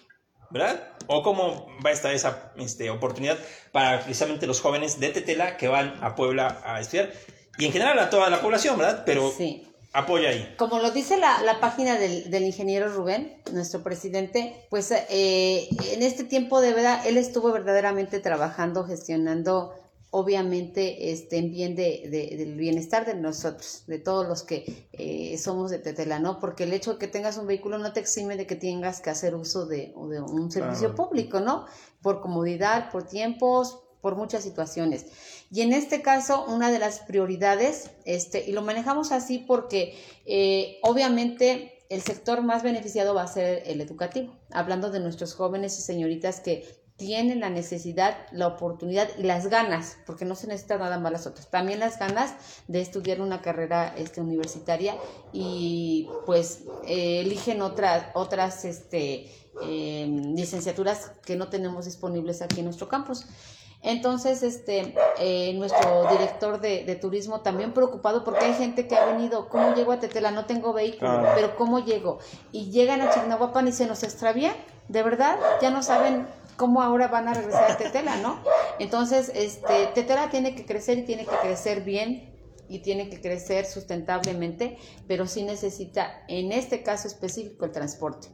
¿verdad? 0.51 0.89
¿O 1.07 1.21
cómo 1.23 1.67
va 1.85 1.89
a 1.89 1.93
estar 1.93 2.13
esa 2.13 2.53
este, 2.57 2.89
oportunidad 2.89 3.37
para 3.71 3.99
precisamente 3.99 4.47
los 4.47 4.61
jóvenes 4.61 4.99
de 4.99 5.09
Tetela 5.09 5.57
que 5.57 5.67
van 5.67 5.95
a 6.01 6.15
Puebla 6.15 6.61
a 6.63 6.79
estudiar? 6.79 7.11
Y 7.57 7.65
en 7.65 7.71
general 7.73 7.97
a 7.99 8.09
toda 8.09 8.29
la 8.29 8.39
población, 8.41 8.77
¿verdad? 8.77 9.03
Pero 9.05 9.33
Sí. 9.35 9.67
apoya 9.91 10.29
ahí. 10.29 10.53
Como 10.57 10.79
lo 10.79 10.91
dice 10.91 11.17
la, 11.17 11.41
la 11.41 11.59
página 11.59 11.97
del, 11.97 12.29
del 12.29 12.43
ingeniero 12.43 12.89
Rubén, 12.89 13.41
nuestro 13.51 13.81
presidente, 13.81 14.55
pues 14.69 14.91
eh, 14.91 15.67
en 15.91 16.03
este 16.03 16.23
tiempo 16.23 16.61
de 16.61 16.73
verdad, 16.73 17.05
él 17.05 17.17
estuvo 17.17 17.51
verdaderamente 17.51 18.19
trabajando, 18.19 18.85
gestionando, 18.85 19.73
obviamente, 20.11 21.11
en 21.11 21.51
bien 21.51 21.75
de, 21.75 22.07
de- 22.09 22.37
del 22.37 22.55
bienestar 22.55 23.05
de 23.05 23.15
nosotros, 23.15 23.83
de 23.87 23.99
todos 23.99 24.27
los 24.27 24.43
que 24.43 24.87
eh, 24.93 25.37
somos 25.37 25.71
de 25.71 25.79
Tetela, 25.79 26.19
¿no? 26.19 26.39
Porque 26.39 26.63
el 26.63 26.73
hecho 26.73 26.93
de 26.93 26.99
que 26.99 27.07
tengas 27.07 27.37
un 27.37 27.47
vehículo 27.47 27.77
no 27.77 27.91
te 27.93 27.99
exime 27.99 28.37
de 28.37 28.47
que 28.47 28.55
tengas 28.55 29.01
que 29.01 29.09
hacer 29.09 29.35
uso 29.35 29.65
de, 29.65 29.87
de 30.09 30.21
un 30.21 30.51
servicio 30.51 30.89
Claro. 30.89 30.95
público, 30.95 31.39
¿no? 31.39 31.65
Por 32.01 32.21
comodidad, 32.21 32.91
por 32.91 33.03
tiempos, 33.07 33.79
por 34.01 34.15
muchas 34.15 34.43
situaciones. 34.43 35.07
Y 35.51 35.61
en 35.61 35.73
este 35.73 36.01
caso, 36.01 36.45
una 36.47 36.71
de 36.71 36.79
las 36.79 36.99
prioridades, 36.99 37.89
este, 38.05 38.47
y 38.47 38.51
lo 38.51 38.61
manejamos 38.61 39.11
así 39.11 39.39
porque 39.39 39.95
eh, 40.25 40.77
obviamente 40.83 41.71
el 41.89 42.01
sector 42.01 42.41
más 42.41 42.63
beneficiado 42.63 43.13
va 43.13 43.23
a 43.23 43.27
ser 43.27 43.63
el 43.65 43.81
educativo, 43.81 44.33
hablando 44.51 44.91
de 44.91 44.99
nuestros 44.99 45.33
jóvenes 45.33 45.77
y 45.79 45.81
señoritas 45.81 46.39
que 46.39 46.63
tienen 46.97 47.41
la 47.41 47.49
necesidad, 47.49 48.15
la 48.31 48.47
oportunidad 48.47 49.09
y 49.17 49.23
las 49.23 49.47
ganas, 49.47 49.97
porque 50.05 50.23
no 50.23 50.33
se 50.35 50.47
necesita 50.47 50.77
nada 50.77 50.97
más 50.97 51.11
las 51.11 51.27
otras, 51.27 51.49
también 51.49 51.79
las 51.79 51.99
ganas 51.99 52.33
de 52.69 52.79
estudiar 52.79 53.19
una 53.19 53.41
carrera 53.41 53.93
este, 53.97 54.21
universitaria 54.21 54.95
y 55.33 56.07
pues 56.25 56.63
eh, 56.87 57.19
eligen 57.19 57.61
otras, 57.61 58.05
otras 58.13 58.63
este, 58.63 59.29
eh, 59.63 60.07
licenciaturas 60.35 61.11
que 61.25 61.35
no 61.35 61.49
tenemos 61.49 61.83
disponibles 61.85 62.41
aquí 62.41 62.59
en 62.59 62.65
nuestro 62.65 62.87
campus. 62.87 63.25
Entonces, 63.81 64.41
este, 64.41 64.95
eh, 65.19 65.53
nuestro 65.53 66.09
director 66.09 66.59
de, 66.59 66.85
de 66.85 66.95
turismo 66.95 67.41
también 67.41 67.71
preocupado 67.71 68.23
porque 68.23 68.45
hay 68.45 68.53
gente 68.55 68.87
que 68.87 68.95
ha 68.95 69.05
venido, 69.05 69.47
¿cómo 69.49 69.75
llego 69.75 69.91
a 69.91 69.99
Tetela? 69.99 70.31
No 70.31 70.45
tengo 70.45 70.73
vehículo, 70.73 71.11
Ah. 71.11 71.33
pero 71.35 71.55
¿cómo 71.55 71.79
llego? 71.79 72.17
Y 72.51 72.71
llegan 72.71 73.01
a 73.01 73.11
Chignahuapan 73.11 73.67
y 73.67 73.73
se 73.73 73.85
nos 73.85 74.01
extravía, 74.01 74.55
de 74.87 75.03
verdad, 75.03 75.37
ya 75.61 75.69
no 75.69 75.83
saben 75.83 76.25
cómo 76.57 76.81
ahora 76.81 77.07
van 77.07 77.27
a 77.27 77.33
regresar 77.33 77.71
a 77.71 77.77
Tetela, 77.77 78.17
¿no? 78.17 78.39
Entonces, 78.79 79.31
este, 79.33 79.87
Tetela 79.93 80.29
tiene 80.29 80.55
que 80.55 80.65
crecer 80.65 80.99
y 80.99 81.03
tiene 81.03 81.25
que 81.25 81.35
crecer 81.41 81.83
bien 81.83 82.33
y 82.67 82.79
tiene 82.79 83.09
que 83.09 83.21
crecer 83.21 83.65
sustentablemente, 83.65 84.77
pero 85.07 85.27
sí 85.27 85.43
necesita, 85.43 86.23
en 86.27 86.51
este 86.51 86.83
caso 86.83 87.07
específico, 87.07 87.65
el 87.65 87.71
transporte. 87.71 88.29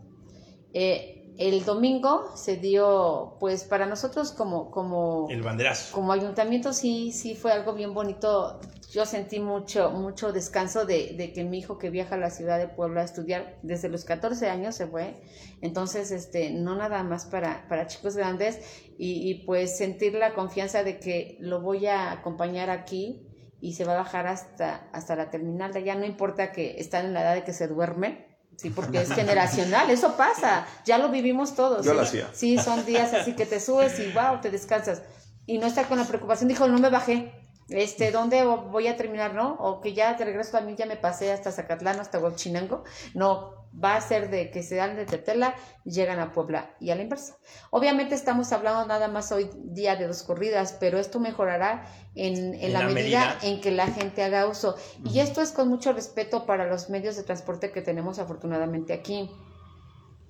Eh, 0.74 1.21
el 1.38 1.64
domingo 1.66 2.36
se 2.36 2.58
dio, 2.58 3.38
pues 3.40 3.64
para 3.64 3.86
nosotros 3.86 4.32
como, 4.32 4.70
como, 4.72 5.28
El 5.30 5.42
banderazo. 5.42 5.96
como 5.96 6.12
ayuntamiento 6.12 6.74
sí, 6.74 7.12
sí 7.12 7.36
fue 7.36 7.52
algo 7.52 7.74
bien 7.74 7.94
bonito. 7.94 8.60
Yo 8.92 9.06
sentí 9.06 9.40
mucho, 9.40 9.92
mucho 9.92 10.34
descanso 10.34 10.86
de, 10.86 11.16
de 11.18 11.32
que 11.32 11.44
mi 11.44 11.60
hijo 11.60 11.78
que 11.78 11.90
viaja 11.90 12.16
a 12.16 12.18
la 12.18 12.30
ciudad 12.30 12.60
de 12.60 12.68
Puebla 12.68 13.02
a 13.02 13.06
estudiar 13.06 13.58
desde 13.64 13.88
los 13.90 14.04
14 14.04 14.50
años 14.50 14.76
se 14.76 14.88
fue. 14.88 15.22
Entonces, 15.62 16.12
este, 16.12 16.52
no 16.52 16.76
nada 16.76 17.04
más 17.04 17.26
para, 17.26 17.68
para 17.70 17.88
chicos 17.88 18.18
grandes 18.18 18.60
y, 18.98 19.30
y 19.30 19.46
pues 19.46 19.78
sentir 19.78 20.14
la 20.16 20.34
confianza 20.34 20.84
de 20.84 21.00
que 21.00 21.38
lo 21.40 21.62
voy 21.62 21.88
a 21.88 22.12
acompañar 22.12 22.70
aquí 22.70 23.28
y 23.62 23.74
se 23.74 23.86
va 23.86 23.94
a 23.94 23.98
bajar 23.98 24.28
hasta, 24.28 24.90
hasta 24.92 25.16
la 25.16 25.30
terminal 25.30 25.72
de 25.72 25.80
allá. 25.80 25.96
No 25.96 26.06
importa 26.06 26.52
que 26.52 26.80
están 26.80 27.06
en 27.06 27.14
la 27.14 27.22
edad 27.22 27.36
de 27.36 27.44
que 27.44 27.54
se 27.54 27.68
duermen. 27.68 28.31
Sí, 28.62 28.70
porque 28.70 29.02
es 29.02 29.12
generacional, 29.12 29.90
eso 29.90 30.16
pasa, 30.16 30.68
ya 30.86 31.00
lo 31.00 31.10
vivimos 31.10 31.56
todos. 31.56 31.84
Yo 31.84 31.94
¿sí? 31.94 31.98
lo 31.98 32.04
hacía. 32.04 32.30
Sí, 32.32 32.58
son 32.60 32.86
días 32.86 33.12
así 33.12 33.34
que 33.34 33.48
te 33.48 33.60
subes 33.60 33.98
y 33.98 34.12
wow, 34.12 34.40
te 34.40 34.52
descansas. 34.52 35.02
Y 35.48 35.58
no 35.58 35.66
estar 35.66 35.88
con 35.88 35.98
la 35.98 36.06
preocupación, 36.06 36.48
dijo, 36.48 36.68
no 36.68 36.78
me 36.78 36.92
bajé. 36.92 37.34
Este, 37.70 38.12
¿dónde 38.12 38.44
voy 38.44 38.86
a 38.86 38.98
terminar, 38.98 39.34
no? 39.34 39.56
O 39.56 39.82
que 39.82 39.94
ya 39.94 40.14
de 40.14 40.26
regreso 40.26 40.52
también 40.52 40.78
ya 40.78 40.86
me 40.86 40.96
pasé 40.96 41.32
hasta 41.32 41.52
Zacatlán, 41.52 42.00
hasta 42.00 42.20
Huachinango. 42.20 42.84
No, 43.16 43.61
va 43.74 43.96
a 43.96 44.02
ser 44.02 44.30
de 44.30 44.52
que 44.52 44.64
se 44.64 44.76
dan 44.76 44.96
de 44.96 45.06
Tetela, 45.06 45.56
llegan 45.86 46.20
a 46.20 46.34
Puebla 46.34 46.76
y 46.80 46.90
a 46.92 46.96
la 46.96 47.04
inversa. 47.04 47.38
Obviamente 47.70 48.16
estamos 48.16 48.52
hablando 48.52 48.86
nada 48.86 49.08
más 49.08 49.32
hoy 49.32 49.50
día 49.56 49.96
de 49.96 50.08
dos 50.08 50.24
corridas, 50.24 50.76
pero 50.80 51.00
esto 51.00 51.20
mejorará 51.20 51.86
en, 52.16 52.54
en 52.56 52.62
En 52.62 52.74
la, 52.74 52.80
la 52.80 52.88
medida, 52.90 53.20
medida. 53.20 53.38
en 53.44 53.62
que 53.62 53.72
la 53.72 53.88
gente 53.88 54.24
haga 54.24 54.48
uso. 54.48 54.76
Y 55.06 55.20
esto 55.20 55.42
es 55.42 55.52
con 55.52 55.70
mucho 55.70 55.94
respeto 55.94 56.46
para 56.46 56.68
los 56.68 56.90
medios 56.90 57.16
de 57.16 57.24
transporte 57.24 57.72
que 57.72 57.82
tenemos 57.82 58.20
afortunadamente 58.20 58.94
aquí 58.94 59.30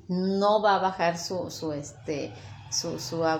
no 0.07 0.61
va 0.61 0.75
a 0.75 0.79
bajar 0.79 1.17
su, 1.17 1.49
su 1.51 1.71
este 1.73 2.33
su, 2.71 2.99
su 2.99 3.23
a- 3.25 3.39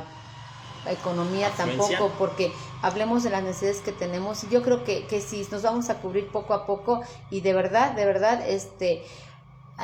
economía 0.90 1.48
Afluencia. 1.48 1.98
tampoco 1.98 2.12
porque 2.18 2.52
hablemos 2.82 3.22
de 3.24 3.30
las 3.30 3.44
necesidades 3.44 3.82
que 3.82 3.92
tenemos 3.92 4.44
y 4.44 4.50
yo 4.50 4.64
creo 4.64 4.84
que, 4.84 5.06
que 5.06 5.22
si 5.22 5.46
nos 5.52 5.62
vamos 5.62 5.92
a 5.92 6.00
cubrir 6.02 6.32
poco 6.32 6.56
a 6.56 6.66
poco 6.66 7.02
y 7.30 7.42
de 7.42 7.54
verdad 7.54 7.92
de 7.92 8.06
verdad 8.06 8.42
este 8.48 9.04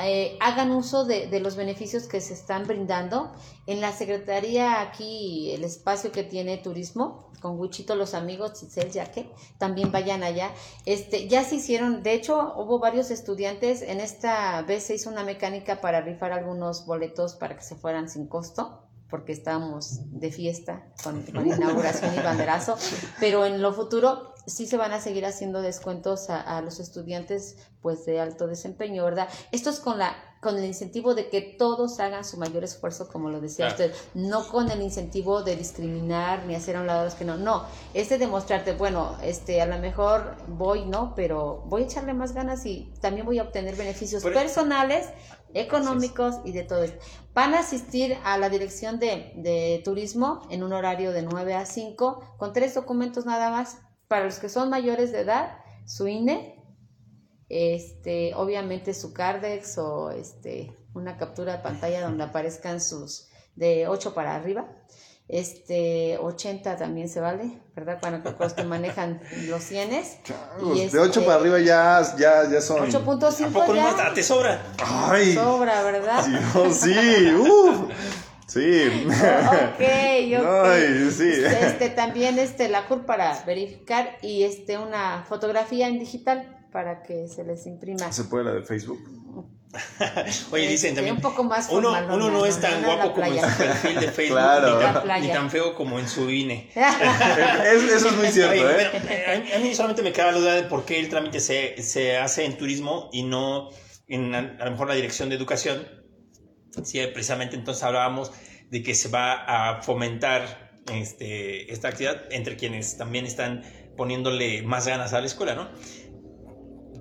eh, 0.05 0.37
hagan 0.39 0.71
uso 0.71 1.05
de, 1.05 1.27
de 1.27 1.39
los 1.39 1.55
beneficios 1.55 2.07
que 2.07 2.21
se 2.21 2.33
están 2.33 2.67
brindando. 2.67 3.31
En 3.65 3.81
la 3.81 3.91
secretaría 3.91 4.81
aquí 4.81 5.51
el 5.51 5.63
espacio 5.63 6.11
que 6.11 6.23
tiene 6.23 6.57
turismo 6.57 7.31
con 7.41 7.59
Wichito 7.59 7.95
los 7.95 8.13
amigos 8.13 8.59
Cicel 8.59 8.91
ya 8.91 9.11
que 9.11 9.31
también 9.57 9.91
vayan 9.91 10.23
allá. 10.23 10.51
Este 10.85 11.27
ya 11.27 11.43
se 11.43 11.55
hicieron 11.55 12.03
de 12.03 12.13
hecho 12.13 12.53
hubo 12.57 12.79
varios 12.79 13.11
estudiantes. 13.11 13.81
En 13.81 13.99
esta 13.99 14.61
vez 14.63 14.83
se 14.83 14.95
hizo 14.95 15.09
una 15.09 15.23
mecánica 15.23 15.81
para 15.81 16.01
rifar 16.01 16.31
algunos 16.31 16.85
boletos 16.85 17.35
para 17.35 17.55
que 17.55 17.63
se 17.63 17.75
fueran 17.75 18.09
sin 18.09 18.27
costo 18.27 18.86
porque 19.09 19.31
estábamos 19.31 19.99
de 20.11 20.31
fiesta 20.31 20.83
con, 21.03 21.21
con 21.23 21.45
inauguración 21.47 22.13
y 22.13 22.19
banderazo, 22.19 22.77
pero 23.19 23.45
en 23.45 23.61
lo 23.61 23.73
futuro 23.73 24.33
sí 24.45 24.65
se 24.65 24.77
van 24.77 24.91
a 24.93 25.01
seguir 25.01 25.25
haciendo 25.25 25.61
descuentos 25.61 26.29
a, 26.29 26.39
a 26.41 26.61
los 26.61 26.79
estudiantes 26.79 27.57
pues 27.81 28.05
de 28.05 28.19
alto 28.19 28.47
desempeño, 28.47 29.03
¿verdad? 29.03 29.27
Esto 29.51 29.69
es 29.69 29.79
con 29.79 29.97
la 29.97 30.15
con 30.39 30.55
el 30.55 30.65
incentivo 30.65 31.15
de 31.15 31.29
que 31.29 31.41
todos 31.41 31.99
hagan 31.99 32.23
su 32.23 32.37
mayor 32.37 32.63
esfuerzo, 32.63 33.07
como 33.07 33.31
lo 33.31 33.41
decía 33.41 33.69
Claro. 33.75 33.91
usted, 33.91 33.97
no 34.13 34.47
con 34.47 34.69
el 34.69 34.83
incentivo 34.83 35.41
de 35.41 35.55
discriminar 35.55 36.45
ni 36.45 36.53
hacer 36.53 36.75
a 36.75 36.81
un 36.81 36.87
lado 36.87 37.01
a 37.01 37.05
los 37.05 37.15
que 37.15 37.25
no, 37.25 37.37
no, 37.37 37.65
es 37.95 38.09
de 38.09 38.19
demostrarte, 38.19 38.73
bueno, 38.73 39.17
este, 39.23 39.61
a 39.63 39.65
lo 39.65 39.79
mejor 39.79 40.35
voy, 40.47 40.85
¿no? 40.85 41.13
Pero 41.15 41.63
voy 41.65 41.81
a 41.81 41.85
echarle 41.85 42.13
más 42.13 42.33
ganas 42.33 42.67
y 42.67 42.93
también 43.01 43.25
voy 43.25 43.39
a 43.39 43.43
obtener 43.43 43.75
beneficios 43.75 44.21
Pero- 44.21 44.35
personales, 44.35 45.07
económicos 45.53 46.35
y 46.45 46.51
de 46.51 46.63
todo 46.63 46.83
esto. 46.83 46.99
Van 47.33 47.53
a 47.53 47.59
asistir 47.59 48.17
a 48.23 48.37
la 48.37 48.49
dirección 48.49 48.99
de, 48.99 49.33
de 49.35 49.81
turismo 49.83 50.41
en 50.49 50.63
un 50.63 50.73
horario 50.73 51.11
de 51.11 51.23
9 51.23 51.53
a 51.53 51.65
5 51.65 52.35
con 52.37 52.53
tres 52.53 52.73
documentos 52.73 53.25
nada 53.25 53.49
más 53.49 53.77
para 54.07 54.25
los 54.25 54.39
que 54.39 54.49
son 54.49 54.69
mayores 54.69 55.11
de 55.11 55.21
edad, 55.21 55.57
su 55.85 56.07
INE, 56.07 56.63
este, 57.49 58.33
obviamente 58.35 58.93
su 58.93 59.13
Cardex 59.13 59.77
o 59.77 60.11
este, 60.11 60.75
una 60.93 61.17
captura 61.17 61.57
de 61.57 61.63
pantalla 61.63 62.01
donde 62.01 62.23
aparezcan 62.23 62.81
sus 62.81 63.27
de 63.55 63.87
8 63.87 64.13
para 64.13 64.35
arriba. 64.35 64.69
Este, 65.29 66.17
80 66.19 66.77
también 66.77 67.09
se 67.09 67.19
vale, 67.19 67.59
¿verdad? 67.75 67.99
Para 67.99 68.23
los 68.39 68.53
que 68.53 68.63
manejan 68.63 69.21
los 69.47 69.61
100 69.61 69.89
Changos, 70.23 70.91
de 70.91 70.99
8 70.99 71.25
para 71.25 71.35
arriba 71.35 71.59
ya, 71.59 72.01
ya, 72.17 72.49
ya 72.49 72.61
son. 72.61 72.89
8.5 72.89 73.45
¿A 73.45 73.49
poco 73.49 73.67
no 73.67 73.75
ya 73.75 73.91
más 73.91 74.13
te 74.13 74.23
sobra? 74.23 74.61
Ay, 74.81 75.33
sobra, 75.33 75.83
¿verdad? 75.83 76.25
Dios, 76.25 76.77
sí, 76.77 77.35
uf, 77.35 77.91
sí. 78.47 79.05
Ok, 79.05 80.39
ok. 80.39 80.47
Ay, 80.63 81.11
sí. 81.11 81.29
Este, 81.29 81.89
también 81.89 82.39
este, 82.39 82.69
la 82.69 82.87
CUR 82.87 83.05
para 83.05 83.43
verificar 83.43 84.17
y 84.21 84.43
este, 84.43 84.77
una 84.77 85.25
fotografía 85.27 85.89
en 85.89 85.99
digital 85.99 86.57
para 86.71 87.03
que 87.03 87.27
se 87.27 87.43
les 87.43 87.67
imprima. 87.67 88.13
¿Se 88.13 88.23
puede 88.23 88.45
la 88.45 88.53
de 88.53 88.63
Facebook? 88.63 88.99
Oye, 90.51 90.67
dicen 90.69 90.89
Este, 90.89 90.95
también. 90.95 91.15
un 91.17 91.21
poco 91.21 91.43
más 91.43 91.67
uno, 91.69 91.89
formal, 91.93 92.05
uno 92.15 92.29
no 92.31 92.37
¿no? 92.39 92.45
es 92.45 92.59
tan 92.59 92.81
No 92.81 92.87
guapo 92.95 93.13
como 93.13 93.25
en 93.27 93.39
su 93.51 93.57
perfil 93.57 93.99
de 93.99 94.11
Facebook, 94.11 94.37
Claro. 94.37 94.75
ni, 94.79 94.83
tan, 95.07 95.21
ni 95.21 95.27
tan 95.29 95.51
feo 95.51 95.75
como 95.75 95.99
en 95.99 96.07
su 96.07 96.29
INE. 96.29 96.69
Es- 96.75 97.83
eso 97.83 98.07
es 98.09 98.15
muy 98.15 98.27
cierto, 98.27 98.51
Oye, 98.53 98.61
¿eh? 98.61 98.89
bueno, 98.91 99.11
eh, 99.11 99.25
a 99.27 99.39
mí- 99.39 99.51
a 99.53 99.59
mí 99.59 99.75
solamente 99.75 100.01
me 100.03 100.11
queda 100.13 100.31
la 100.31 100.37
duda 100.39 100.53
de 100.55 100.63
por 100.63 100.85
qué 100.85 100.99
el 100.99 101.09
trámite 101.09 101.39
se, 101.39 101.81
se 101.83 102.17
hace 102.17 102.45
en 102.45 102.57
turismo 102.57 103.09
y 103.11 103.23
no 103.23 103.69
en 104.07 104.33
a, 104.33 104.39
a 104.59 104.65
lo 104.65 104.71
mejor 104.71 104.87
la 104.87 104.93
dirección 104.95 105.29
de 105.29 105.35
educación. 105.35 105.85
Sí, 106.83 106.99
precisamente 107.13 107.55
entonces 107.55 107.83
hablábamos 107.83 108.31
de 108.69 108.83
que 108.83 108.95
se 108.95 109.09
va 109.09 109.33
a 109.33 109.81
fomentar 109.81 110.71
este, 110.93 111.71
esta 111.73 111.89
actividad 111.89 112.21
entre 112.31 112.55
quienes 112.55 112.97
también 112.97 113.25
están 113.25 113.63
poniéndole 113.97 114.61
más 114.61 114.87
ganas 114.87 115.13
a 115.13 115.19
la 115.19 115.25
escuela, 115.25 115.55
¿no? 115.55 115.69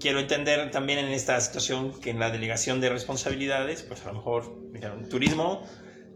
Quiero 0.01 0.21
entender 0.21 0.71
también 0.71 0.99
en 0.99 1.09
esta 1.13 1.41
situación 1.41 1.93
que 2.01 2.11
en 2.11 2.19
la 2.19 2.31
delegación 2.31 2.81
de 2.81 2.89
responsabilidades, 2.89 3.83
pues 3.83 4.05
a 4.05 4.09
lo 4.09 4.15
mejor 4.15 4.73
dijeron 4.73 5.09
turismo, 5.09 5.63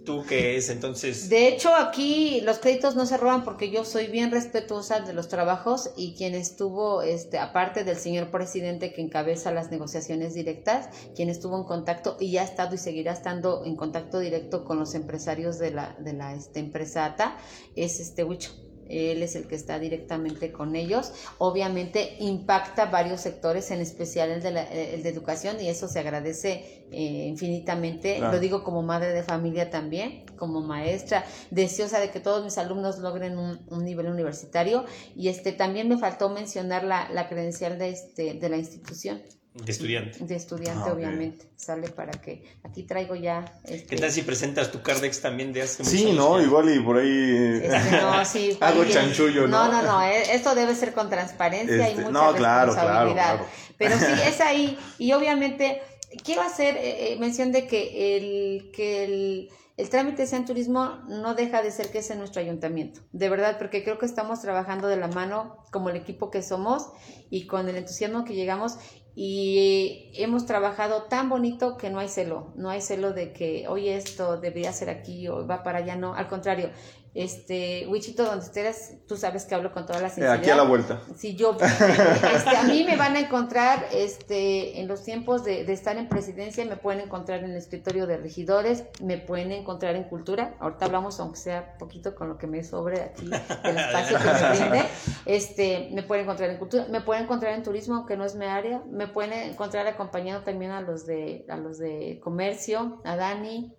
tú 0.05 0.24
que 0.26 0.57
es 0.57 0.68
entonces... 0.70 1.28
De 1.28 1.49
hecho, 1.49 1.74
aquí 1.74 2.41
los 2.43 2.59
créditos 2.59 2.97
no 2.97 3.07
se 3.07 3.16
roban 3.16 3.45
porque 3.45 3.70
yo 3.70 3.85
soy 3.85 4.07
bien 4.07 4.31
respetuosa 4.31 5.01
de 5.01 5.12
los 5.12 5.28
trabajos 5.28 5.91
y 5.97 6.14
quien 6.14 6.35
estuvo, 6.35 7.03
este, 7.03 7.39
aparte 7.39 7.85
del 7.85 7.97
señor 7.97 8.31
presidente 8.31 8.93
que 8.93 9.03
encabeza 9.03 9.53
las 9.53 9.70
negociaciones 9.70 10.35
directas, 10.35 10.89
quien 11.14 11.28
estuvo 11.28 11.57
en 11.57 11.64
contacto 11.64 12.16
y 12.20 12.33
ya 12.33 12.43
ha 12.43 12.45
estado 12.45 12.74
y 12.74 12.78
seguirá 12.78 13.12
estando 13.12 13.64
en 13.64 13.76
contacto 13.76 14.18
directo 14.18 14.64
con 14.64 14.78
los 14.78 14.95
empresarios 14.95 15.59
de 15.59 15.70
la, 15.70 15.97
de 15.99 16.12
la 16.12 16.35
este, 16.35 16.61
empresa 16.61 17.05
ATA, 17.05 17.37
es 17.76 18.01
este 18.01 18.24
Huicho 18.24 18.70
él 18.91 19.22
es 19.22 19.36
el 19.36 19.47
que 19.47 19.55
está 19.55 19.78
directamente 19.78 20.53
con 20.53 20.76
ellos. 20.76 21.12
Obviamente 21.38 22.16
impacta 22.18 22.86
varios 22.86 23.20
sectores, 23.20 23.70
en 23.70 23.80
especial 23.80 24.30
el 24.30 24.43
de, 24.43 24.51
la, 24.51 24.62
el 24.64 25.03
de 25.03 25.09
educación, 25.09 25.61
y 25.61 25.68
eso 25.68 25.88
se 25.88 26.01
agradece 26.01 26.84
eh, 26.91 27.26
infinitamente. 27.28 28.18
Lo 28.18 28.38
digo 28.38 28.64
como 28.64 28.82
madre 28.82 29.12
de 29.12 29.22
familia 29.22 29.70
también, 29.70 30.24
como 30.36 30.61
maestra, 30.61 31.24
deseosa 31.51 32.01
de 32.01 32.11
que 32.11 32.20
todos 32.20 32.45
mis 32.45 32.59
alumnos 32.59 32.99
logren 32.99 33.38
un, 33.38 33.61
un 33.68 33.84
nivel 33.84 34.07
universitario. 34.07 34.84
Y 35.14 35.28
este 35.28 35.53
también 35.53 35.88
me 35.88 35.99
faltó 35.99 36.28
mencionar 36.28 36.84
la, 36.84 37.09
la 37.11 37.28
credencial 37.28 37.78
de, 37.78 37.91
este, 37.91 38.34
de 38.34 38.49
la 38.49 38.57
institución. 38.57 39.22
De 39.53 39.73
estudiante. 39.73 40.25
De 40.25 40.37
estudiante, 40.37 40.91
ah, 40.91 40.93
obviamente. 40.93 41.47
Sale 41.57 41.89
para 41.89 42.13
que. 42.13 42.45
Aquí 42.63 42.85
traigo 42.85 43.17
ya. 43.17 43.45
Este... 43.65 43.87
¿Qué 43.87 43.97
tal 43.97 44.13
si 44.13 44.23
presentas 44.23 44.71
tu 44.71 44.81
Cardex 44.81 45.21
también 45.21 45.53
de 45.53 45.63
hace 45.63 45.85
Sí, 45.85 46.13
no, 46.13 46.41
igual 46.41 46.73
y 46.73 46.79
por 46.79 46.99
ahí. 46.99 47.61
Este, 47.61 48.01
no, 48.01 48.25
sí, 48.25 48.57
Hago 48.61 48.85
chanchullo, 48.85 49.49
¿no? 49.49 49.67
No, 49.67 49.73
no, 49.73 49.83
no. 49.83 50.03
Eh, 50.03 50.35
esto 50.35 50.55
debe 50.55 50.77
ser 50.77 50.93
con 50.93 51.11
transparencia 51.11 51.89
y 51.89 51.93
este, 51.93 52.03
mucha 52.03 52.13
no, 52.13 52.35
claro, 52.35 52.73
responsabilidad. 52.73 53.39
Claro, 53.39 53.47
Pero 53.77 53.99
sí, 53.99 54.13
es 54.29 54.41
ahí. 54.41 54.79
Y 54.99 55.13
obviamente, 55.15 55.83
quiero 56.23 56.43
hacer 56.43 56.77
eh, 56.77 57.13
eh, 57.13 57.17
mención 57.19 57.51
de 57.51 57.67
que 57.67 58.17
el. 58.17 58.71
que 58.71 59.05
el 59.05 59.51
el 59.81 59.89
trámite 59.89 60.27
sea 60.27 60.39
en 60.39 60.45
turismo 60.45 60.99
no 61.09 61.35
deja 61.35 61.63
de 61.63 61.71
ser 61.71 61.91
que 61.91 62.01
es 62.01 62.11
en 62.11 62.19
nuestro 62.19 62.43
ayuntamiento, 62.43 63.01
de 63.13 63.31
verdad, 63.31 63.57
porque 63.57 63.83
creo 63.83 63.99
que 63.99 64.05
estamos 64.05 64.43
trabajando 64.43 64.89
de 64.89 64.99
la 64.99 65.09
mano 65.09 65.57
como 65.73 65.89
el 65.89 65.97
equipo 65.97 66.31
que 66.31 66.43
somos 66.43 66.91
y 67.31 67.47
con 67.47 67.67
el 67.67 67.77
entusiasmo 67.77 68.27
que 68.27 68.35
llegamos 68.35 68.77
y 69.15 70.11
hemos 70.15 70.47
trabajado 70.47 71.03
tan 71.03 71.29
bonito 71.29 71.77
que 71.77 71.91
no 71.91 71.99
hay 71.99 72.09
celo, 72.09 72.53
no 72.55 72.71
hay 72.71 72.81
celo 72.81 73.13
de 73.13 73.33
que, 73.33 73.67
oye, 73.69 73.97
esto 73.97 74.37
debería 74.37 74.73
ser 74.73 74.89
aquí 74.89 75.27
o 75.29 75.47
va 75.47 75.63
para 75.63 75.79
allá, 75.79 75.97
no, 75.97 76.15
al 76.15 76.29
contrario, 76.29 76.71
este, 77.13 77.87
Wichito, 77.89 78.25
donde 78.25 78.45
estés, 78.45 78.99
tú 79.09 79.17
sabes 79.17 79.45
que 79.45 79.55
hablo 79.55 79.73
con 79.73 79.85
toda 79.85 80.01
la 80.01 80.07
eh, 80.07 80.11
sinceridad. 80.11 80.37
Aquí 80.37 80.51
a 80.51 80.57
la 80.57 80.63
vuelta. 80.63 81.03
Sí, 81.17 81.35
yo, 81.35 81.57
este, 81.61 82.57
a 82.57 82.63
mí 82.63 82.85
me 82.85 82.97
van 82.97 83.17
a 83.17 83.21
encontrar, 83.21 83.87
este, 83.93 84.81
en 84.81 84.87
los 84.87 85.03
tiempos 85.03 85.45
de, 85.45 85.65
de, 85.65 85.73
estar 85.73 85.97
en 85.97 86.09
presidencia, 86.09 86.65
me 86.65 86.77
pueden 86.77 87.01
encontrar 87.01 87.43
en 87.43 87.51
el 87.51 87.57
escritorio 87.57 88.07
de 88.07 88.17
regidores, 88.17 88.85
me 89.03 89.19
pueden 89.19 89.51
encontrar 89.51 89.97
en 89.97 90.05
cultura, 90.05 90.55
ahorita 90.61 90.87
hablamos, 90.87 91.19
aunque 91.19 91.39
sea 91.39 91.77
poquito 91.79 92.15
con 92.15 92.29
lo 92.29 92.39
que 92.39 92.47
me 92.47 92.63
sobre 92.63 93.01
aquí, 93.03 93.27
del 93.27 93.77
espacio 93.77 94.19
que 94.19 94.25
me 94.25 94.51
brinde, 94.51 94.89
este, 95.27 95.89
me 95.93 96.03
pueden 96.03 96.25
encontrar 96.25 96.51
en 96.51 96.59
cultura, 96.59 96.87
me 96.91 97.01
pueden 97.01 97.25
encontrar 97.25 97.55
en 97.55 97.63
turismo, 97.63 97.97
aunque 97.97 98.17
no 98.17 98.25
es 98.25 98.35
mi 98.35 98.47
área, 98.47 98.83
me 98.91 99.09
pueden 99.09 99.33
encontrar 99.33 99.87
acompañando 99.87 100.45
también 100.45 100.71
a 100.71 100.81
los 100.81 101.07
de, 101.07 101.45
a 101.49 101.57
los 101.57 101.79
de 101.79 102.21
comercio, 102.23 103.01
a 103.05 103.17
Dani, 103.17 103.75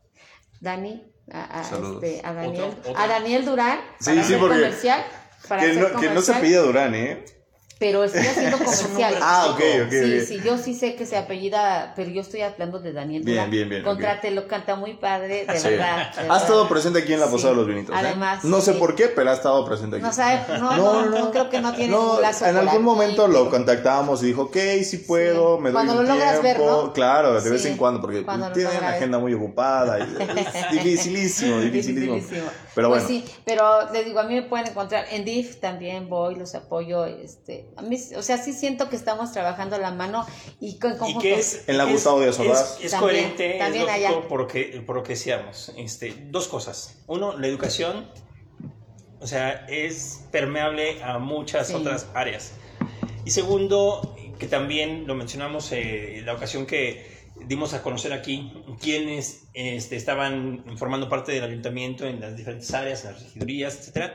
Dani, 0.60 1.11
a, 1.34 1.62
este, 1.62 2.22
a, 2.24 2.34
Daniel, 2.34 2.76
a 2.96 3.08
Daniel 3.08 3.46
Durán 3.46 3.80
sí, 4.00 4.22
sí, 4.24 4.36
porque 4.40 4.56
comercial. 4.56 5.06
Para 5.48 5.62
que, 5.62 5.74
no, 5.74 5.88
comercial. 5.88 6.02
que 6.02 6.16
no 6.16 6.22
se 6.22 6.34
pida 6.36 6.62
Durán, 6.62 6.96
¿eh? 6.96 7.26
Pero 7.82 8.04
estoy 8.04 8.22
haciendo 8.22 8.58
comercial. 8.64 9.16
ah, 9.22 9.48
ok, 9.50 9.62
ok. 9.86 9.92
Sí, 9.92 10.26
sí, 10.28 10.42
yo 10.46 10.60
sí 10.60 10.76
sé 10.76 10.94
que 10.94 11.08
se 11.08 11.18
apellida, 11.18 11.94
pero 11.96 12.12
yo 12.12 12.22
estoy 12.22 12.42
hablando 12.42 12.78
de 12.78 12.94
Daniel 12.94 13.24
Bien, 13.24 13.50
bien, 13.50 13.68
bien. 13.68 13.82
Contrátelo, 13.82 14.48
canta 14.48 14.76
muy 14.76 14.94
padre, 14.94 15.48
de 15.48 15.60
verdad. 15.60 16.12
ha 16.30 16.38
estado 16.38 16.70
presente 16.70 17.00
aquí 17.00 17.14
en 17.14 17.20
la 17.20 17.26
Posada 17.26 17.54
de 17.54 17.56
los 17.56 17.68
Vinitos. 17.68 17.96
¿eh? 17.96 17.98
Además. 17.98 18.44
No 18.44 18.62
sé 18.62 18.74
por 18.74 18.94
qué, 18.94 19.08
pero 19.08 19.32
ha 19.32 19.34
estado 19.34 19.66
presente 19.66 19.96
aquí. 19.96 20.06
No 20.06 20.14
sabe, 20.14 20.60
no, 20.60 20.78
no, 20.78 21.06
no, 21.08 21.32
creo 21.32 21.50
que 21.50 21.60
no 21.60 21.74
tiene 21.74 21.92
no, 21.92 22.20
En 22.22 22.56
algún 22.56 22.84
momento 22.84 23.28
lo 23.28 23.50
contactábamos 23.50 24.22
y 24.22 24.28
dijo, 24.28 24.44
ok, 24.44 24.58
sí 24.84 25.00
puedo, 25.00 25.58
me 25.58 25.72
doy 25.72 25.74
Cuando 25.74 26.04
lo 26.04 26.04
logras 26.04 26.44
ver, 26.44 26.60
¿no? 26.60 26.94
Claro, 26.94 27.42
de 27.42 27.50
vez 27.50 27.66
en 27.66 27.78
cuando, 27.78 28.00
porque 28.00 28.24
tiene 28.54 28.78
una 28.78 28.90
agenda 28.90 29.18
muy 29.18 29.34
ocupada. 29.34 29.98
Y 29.98 30.04
es 30.54 30.72
dificilísimo, 30.84 31.58
dificilísimo. 31.58 32.46
Pero 32.76 32.90
pues 32.90 33.04
bueno. 33.06 33.08
sí, 33.08 33.26
pero 33.44 33.92
le 33.92 34.04
digo, 34.04 34.20
a 34.20 34.24
mí 34.24 34.36
me 34.36 34.44
pueden 34.44 34.68
encontrar 34.68 35.06
en 35.10 35.26
DIF 35.26 35.60
también 35.60 36.10
voy, 36.10 36.36
los 36.36 36.54
apoyo, 36.54 37.06
este, 37.06 37.71
a 37.76 37.82
mí, 37.82 37.98
o 38.16 38.22
sea, 38.22 38.38
sí 38.38 38.54
siento 38.54 38.90
que 38.90 38.96
estamos 38.96 39.32
trabajando 39.32 39.76
a 39.76 39.80
la 39.80 39.92
mano 39.92 40.26
y 40.60 40.78
con 40.80 40.96
¿Y 41.08 41.18
que 41.18 41.36
es, 41.36 41.64
en 41.68 41.78
la 41.78 41.86
Gustavo 41.86 42.22
Díaz 42.22 42.40
Ordaz. 42.40 42.78
Es, 42.80 42.94
es 42.94 43.00
coherente, 43.00 43.58
también 43.60 43.88
es 43.88 44.02
lógico 44.02 44.28
por 44.28 44.40
lo 44.42 44.48
que, 44.48 44.84
por 44.86 44.96
lo 44.96 45.04
que 45.04 45.14
decíamos. 45.14 45.72
Este, 45.78 46.14
dos 46.30 46.48
cosas. 46.48 47.02
Uno, 47.08 47.38
la 47.38 47.48
educación, 47.48 48.10
o 49.20 49.28
sea, 49.28 49.66
es 49.68 50.26
permeable 50.32 51.04
a 51.04 51.18
muchas 51.18 51.74
otras 51.74 52.08
áreas. 52.14 52.54
Y 53.26 53.32
segundo, 53.32 54.16
que 54.40 54.48
también 54.48 55.06
lo 55.08 55.16
mencionamos 55.16 55.72
en 55.72 55.80
eh, 55.80 56.22
la 56.26 56.34
ocasión 56.34 56.66
que 56.66 57.22
dimos 57.48 57.74
a 57.74 57.82
conocer 57.82 58.14
aquí 58.14 58.52
quienes 58.80 59.48
este, 59.54 59.96
estaban 59.96 60.64
formando 60.78 61.10
parte 61.10 61.32
del 61.32 61.44
ayuntamiento 61.44 62.06
en 62.06 62.20
las 62.20 62.36
diferentes 62.36 62.74
áreas, 62.74 63.06
en 63.06 63.14
las 63.14 63.24
regidurías, 63.24 63.88
etc. 63.88 64.12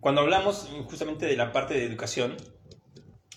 Cuando 0.00 0.20
hablamos 0.20 0.68
justamente 0.88 1.26
de 1.26 1.36
la 1.36 1.52
parte 1.52 1.74
de 1.74 1.84
educación, 1.84 2.36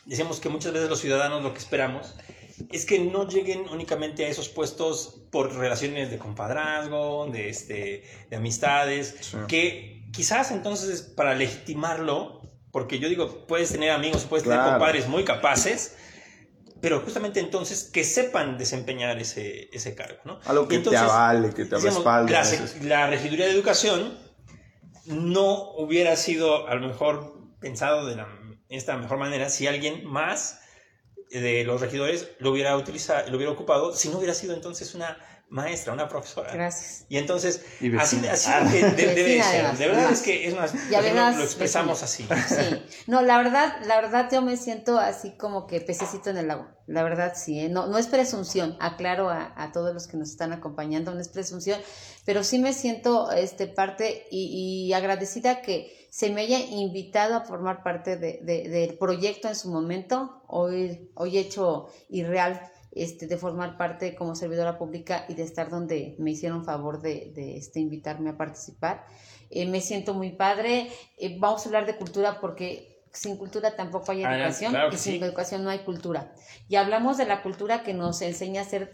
decíamos 0.06 0.40
que 0.40 0.50
muchas 0.50 0.74
veces 0.74 0.90
los 0.90 1.00
ciudadanos 1.00 1.44
lo 1.44 1.54
que 1.54 1.60
esperamos 1.60 2.16
es 2.72 2.86
que 2.86 3.00
no 3.00 3.28
lleguen 3.28 3.68
únicamente 3.70 4.26
a 4.26 4.30
esos 4.30 4.50
puestos 4.50 5.22
por 5.32 5.56
relaciones 5.56 6.12
de 6.12 6.18
compadrazgo, 6.18 7.28
de, 7.28 7.50
este, 7.50 8.04
de 8.30 8.36
amistades, 8.36 9.34
que 9.48 10.08
quizás 10.12 10.52
entonces 10.52 11.02
para 11.02 11.34
legitimarlo, 11.34 12.42
porque 12.72 13.00
yo 13.00 13.10
digo, 13.10 13.48
puedes 13.48 13.72
tener 13.72 13.92
amigos, 13.92 14.26
puedes 14.30 14.44
tener 14.44 14.60
compadres 14.60 15.08
muy 15.08 15.24
capaces, 15.24 15.96
pero 16.82 17.02
justamente 17.02 17.40
entonces 17.40 17.84
que 17.84 18.04
sepan 18.04 18.58
desempeñar 18.58 19.20
ese, 19.20 19.70
ese 19.72 19.96
cargo. 19.96 20.20
¿no? 20.26 20.40
Algo 20.46 20.68
que 20.68 20.80
te 20.80 20.96
avale, 20.96 21.52
que 21.54 21.66
te 21.66 21.78
respalde. 21.78 22.32
La, 22.32 22.44
la, 22.82 23.08
regiduría 23.08 23.46
de 23.46 23.52
educación 23.52 24.18
no 25.06 25.72
hubiera 25.74 26.16
sido 26.16 26.68
a 26.68 26.76
lo 26.76 26.88
mejor 26.88 27.40
pensado 27.60 28.08
de 28.08 28.16
la, 28.16 28.28
esta 28.72 28.98
mejor 28.98 29.18
manera 29.18 29.50
si 29.50 29.68
alguien 29.68 30.06
más 30.06 30.60
de 31.30 31.64
los 31.64 31.80
regidores 31.80 32.30
lo 32.40 32.52
hubiera 32.52 32.76
utilizado, 32.76 33.30
lo 33.30 33.38
hubiera 33.38 33.52
ocupado, 33.52 33.96
si 33.96 34.10
no 34.10 34.18
hubiera 34.18 34.34
sido 34.34 34.54
entonces 34.54 34.94
una 34.96 35.18
maestra, 35.52 35.92
una 35.92 36.08
profesora. 36.08 36.52
Gracias. 36.54 37.06
Y 37.10 37.18
entonces, 37.18 37.64
así, 38.00 38.26
así 38.26 38.50
ah. 38.52 38.64
debe 38.64 39.44
ser. 39.44 39.78
De 39.78 39.88
verdad 39.88 40.12
es 40.12 40.22
que 40.22 40.48
es 40.48 40.56
más, 40.56 40.74
lo, 40.90 41.44
expresamos 41.44 42.02
así. 42.02 42.28
Sí. 42.48 42.84
No, 43.08 43.22
la 43.22 43.38
verdad, 43.38 43.76
la 43.86 44.00
verdad 44.00 44.30
yo 44.32 44.42
me 44.42 44.56
siento 44.56 44.98
así 44.98 45.36
como 45.38 45.68
que 45.68 45.82
pececito 45.82 46.30
en 46.30 46.38
el 46.38 46.52
agua. 46.52 46.78
La 46.88 47.04
verdad 47.04 47.34
sí, 47.36 47.60
¿eh? 47.60 47.70
no, 47.70 47.88
no 47.88 47.98
es 47.98 48.08
presunción, 48.08 48.78
aclaro 48.80 49.30
a, 49.30 49.54
a, 49.58 49.72
todos 49.72 49.94
los 49.94 50.08
que 50.08 50.18
nos 50.18 50.30
están 50.30 50.54
acompañando, 50.54 51.14
no 51.14 51.20
es 51.20 51.30
presunción, 51.30 51.80
pero 52.26 52.44
sí 52.44 52.60
me 52.60 52.74
siento 52.74 53.32
este, 53.32 53.68
parte 53.68 54.28
y, 54.32 54.88
y 54.88 54.94
agradecida 54.94 55.62
que 55.62 56.01
se 56.12 56.30
me 56.30 56.42
haya 56.42 56.60
invitado 56.60 57.36
a 57.36 57.46
formar 57.46 57.84
parte 57.84 58.18
de, 58.18 58.42
de, 58.44 58.68
del 58.68 58.98
proyecto 58.98 59.48
en 59.48 59.56
su 59.56 59.72
momento, 59.72 60.44
hoy, 60.46 61.10
hoy 61.16 61.38
hecho 61.38 61.88
irreal 62.10 62.70
este, 62.92 63.28
de 63.28 63.38
formar 63.38 63.78
parte 63.78 64.14
como 64.14 64.36
servidora 64.36 64.78
pública 64.78 65.24
y 65.30 65.36
de 65.36 65.44
estar 65.44 65.70
donde 65.70 66.18
me 66.20 66.32
hicieron 66.32 66.66
favor 66.66 67.02
de, 67.02 67.32
de 67.34 67.56
este, 67.56 67.80
invitarme 67.80 68.32
a 68.32 68.38
participar. 68.38 69.06
Eh, 69.50 69.66
me 69.66 69.80
siento 69.80 70.14
muy 70.14 70.32
padre. 70.32 70.92
Eh, 71.18 71.38
vamos 71.40 71.66
a 71.66 71.70
hablar 71.70 71.86
de 71.86 71.96
cultura 71.96 72.42
porque 72.42 73.06
sin 73.14 73.38
cultura 73.38 73.78
tampoco 73.78 74.12
hay 74.12 74.26
ah, 74.26 74.36
educación 74.36 74.76
y 74.92 74.98
sin 74.98 75.24
educación 75.24 75.64
no 75.64 75.70
hay 75.70 75.80
cultura. 75.80 76.34
Y 76.68 76.76
hablamos 76.76 77.18
de 77.18 77.26
la 77.26 77.42
cultura 77.42 77.84
que 77.84 77.94
nos 77.94 78.22
enseña 78.22 78.64
a 78.64 78.66
ser 78.66 78.92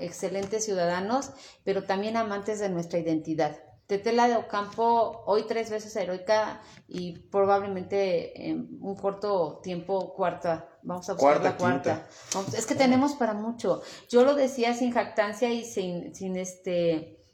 excelentes 0.00 0.64
ciudadanos, 0.64 1.30
pero 1.62 1.84
también 1.84 2.16
amantes 2.16 2.58
de 2.58 2.70
nuestra 2.70 2.98
identidad. 2.98 3.56
Tetela 3.86 4.26
de 4.26 4.36
Ocampo, 4.36 5.22
hoy 5.26 5.44
tres 5.46 5.70
veces 5.70 5.94
heroica 5.94 6.60
y 6.88 7.18
probablemente 7.18 8.48
en 8.48 8.78
un 8.80 8.96
corto 8.96 9.60
tiempo 9.62 10.12
cuarta. 10.14 10.68
Vamos 10.82 11.08
a 11.08 11.12
buscar 11.12 11.42
la 11.42 11.56
cuarta. 11.56 12.08
es 12.56 12.66
que 12.66 12.74
tenemos 12.74 13.14
para 13.14 13.32
mucho. 13.32 13.82
Yo 14.08 14.24
lo 14.24 14.34
decía 14.34 14.74
sin 14.74 14.92
jactancia 14.92 15.50
y 15.50 15.64
sin, 15.64 16.14
sin 16.14 16.36
este, 16.36 17.24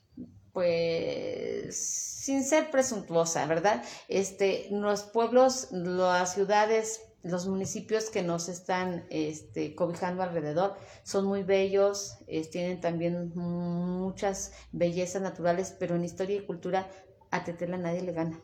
pues, 0.52 1.76
sin 2.22 2.44
ser 2.44 2.70
presuntuosa, 2.70 3.46
¿verdad? 3.46 3.82
Este, 4.08 4.68
los 4.70 5.04
pueblos, 5.04 5.68
las 5.72 6.34
ciudades 6.34 7.00
los 7.22 7.46
municipios 7.46 8.10
que 8.10 8.22
nos 8.22 8.48
están 8.48 9.06
este, 9.10 9.74
cobijando 9.74 10.22
alrededor 10.22 10.74
son 11.04 11.26
muy 11.26 11.42
bellos, 11.42 12.18
tienen 12.50 12.80
también 12.80 13.32
muchas 13.34 14.52
bellezas 14.72 15.22
naturales, 15.22 15.74
pero 15.78 15.94
en 15.94 16.04
historia 16.04 16.36
y 16.36 16.46
cultura 16.46 16.90
a 17.30 17.44
Tetela 17.44 17.76
nadie 17.76 18.02
le 18.02 18.12
gana. 18.12 18.40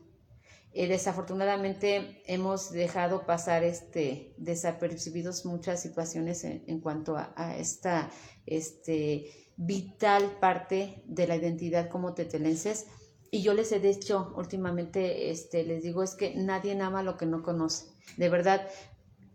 eh, 0.72 0.86
desafortunadamente 0.86 2.22
hemos 2.26 2.70
dejado 2.70 3.26
pasar 3.26 3.64
este 3.64 4.34
desapercibidos 4.36 5.44
muchas 5.44 5.80
situaciones 5.80 6.44
en, 6.44 6.62
en 6.66 6.80
cuanto 6.80 7.16
a, 7.16 7.32
a, 7.36 7.56
esta 7.56 8.10
este 8.46 9.26
vital 9.56 10.38
parte 10.40 11.02
de 11.06 11.26
la 11.26 11.36
identidad 11.36 11.88
como 11.88 12.14
tetelenses 12.14 12.86
y 13.30 13.42
yo 13.42 13.54
les 13.54 13.72
he 13.72 13.80
dicho 13.80 14.32
últimamente 14.36 15.30
este 15.30 15.64
les 15.64 15.82
digo 15.82 16.02
es 16.02 16.14
que 16.14 16.34
nadie 16.34 16.80
ama 16.80 17.02
lo 17.02 17.16
que 17.16 17.26
no 17.26 17.42
conoce 17.42 17.86
de 18.16 18.28
verdad 18.28 18.68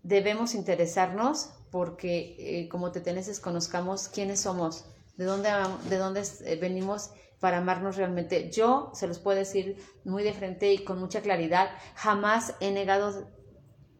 debemos 0.01 0.55
interesarnos 0.55 1.49
porque 1.71 2.35
eh, 2.39 2.69
como 2.69 2.91
tetelenses 2.91 3.39
conozcamos 3.39 4.07
quiénes 4.09 4.41
somos 4.41 4.85
de 5.17 5.25
dónde 5.25 5.49
de 5.89 5.97
dónde 5.97 6.23
eh, 6.45 6.55
venimos 6.55 7.11
para 7.43 7.57
amarnos 7.57 7.97
realmente. 7.97 8.49
Yo 8.51 8.89
se 8.93 9.05
los 9.05 9.19
puedo 9.19 9.37
decir 9.37 9.75
muy 10.05 10.23
de 10.23 10.31
frente 10.31 10.71
y 10.71 10.85
con 10.85 10.97
mucha 10.97 11.21
claridad, 11.21 11.71
jamás 11.93 12.55
he 12.61 12.71
negado 12.71 13.27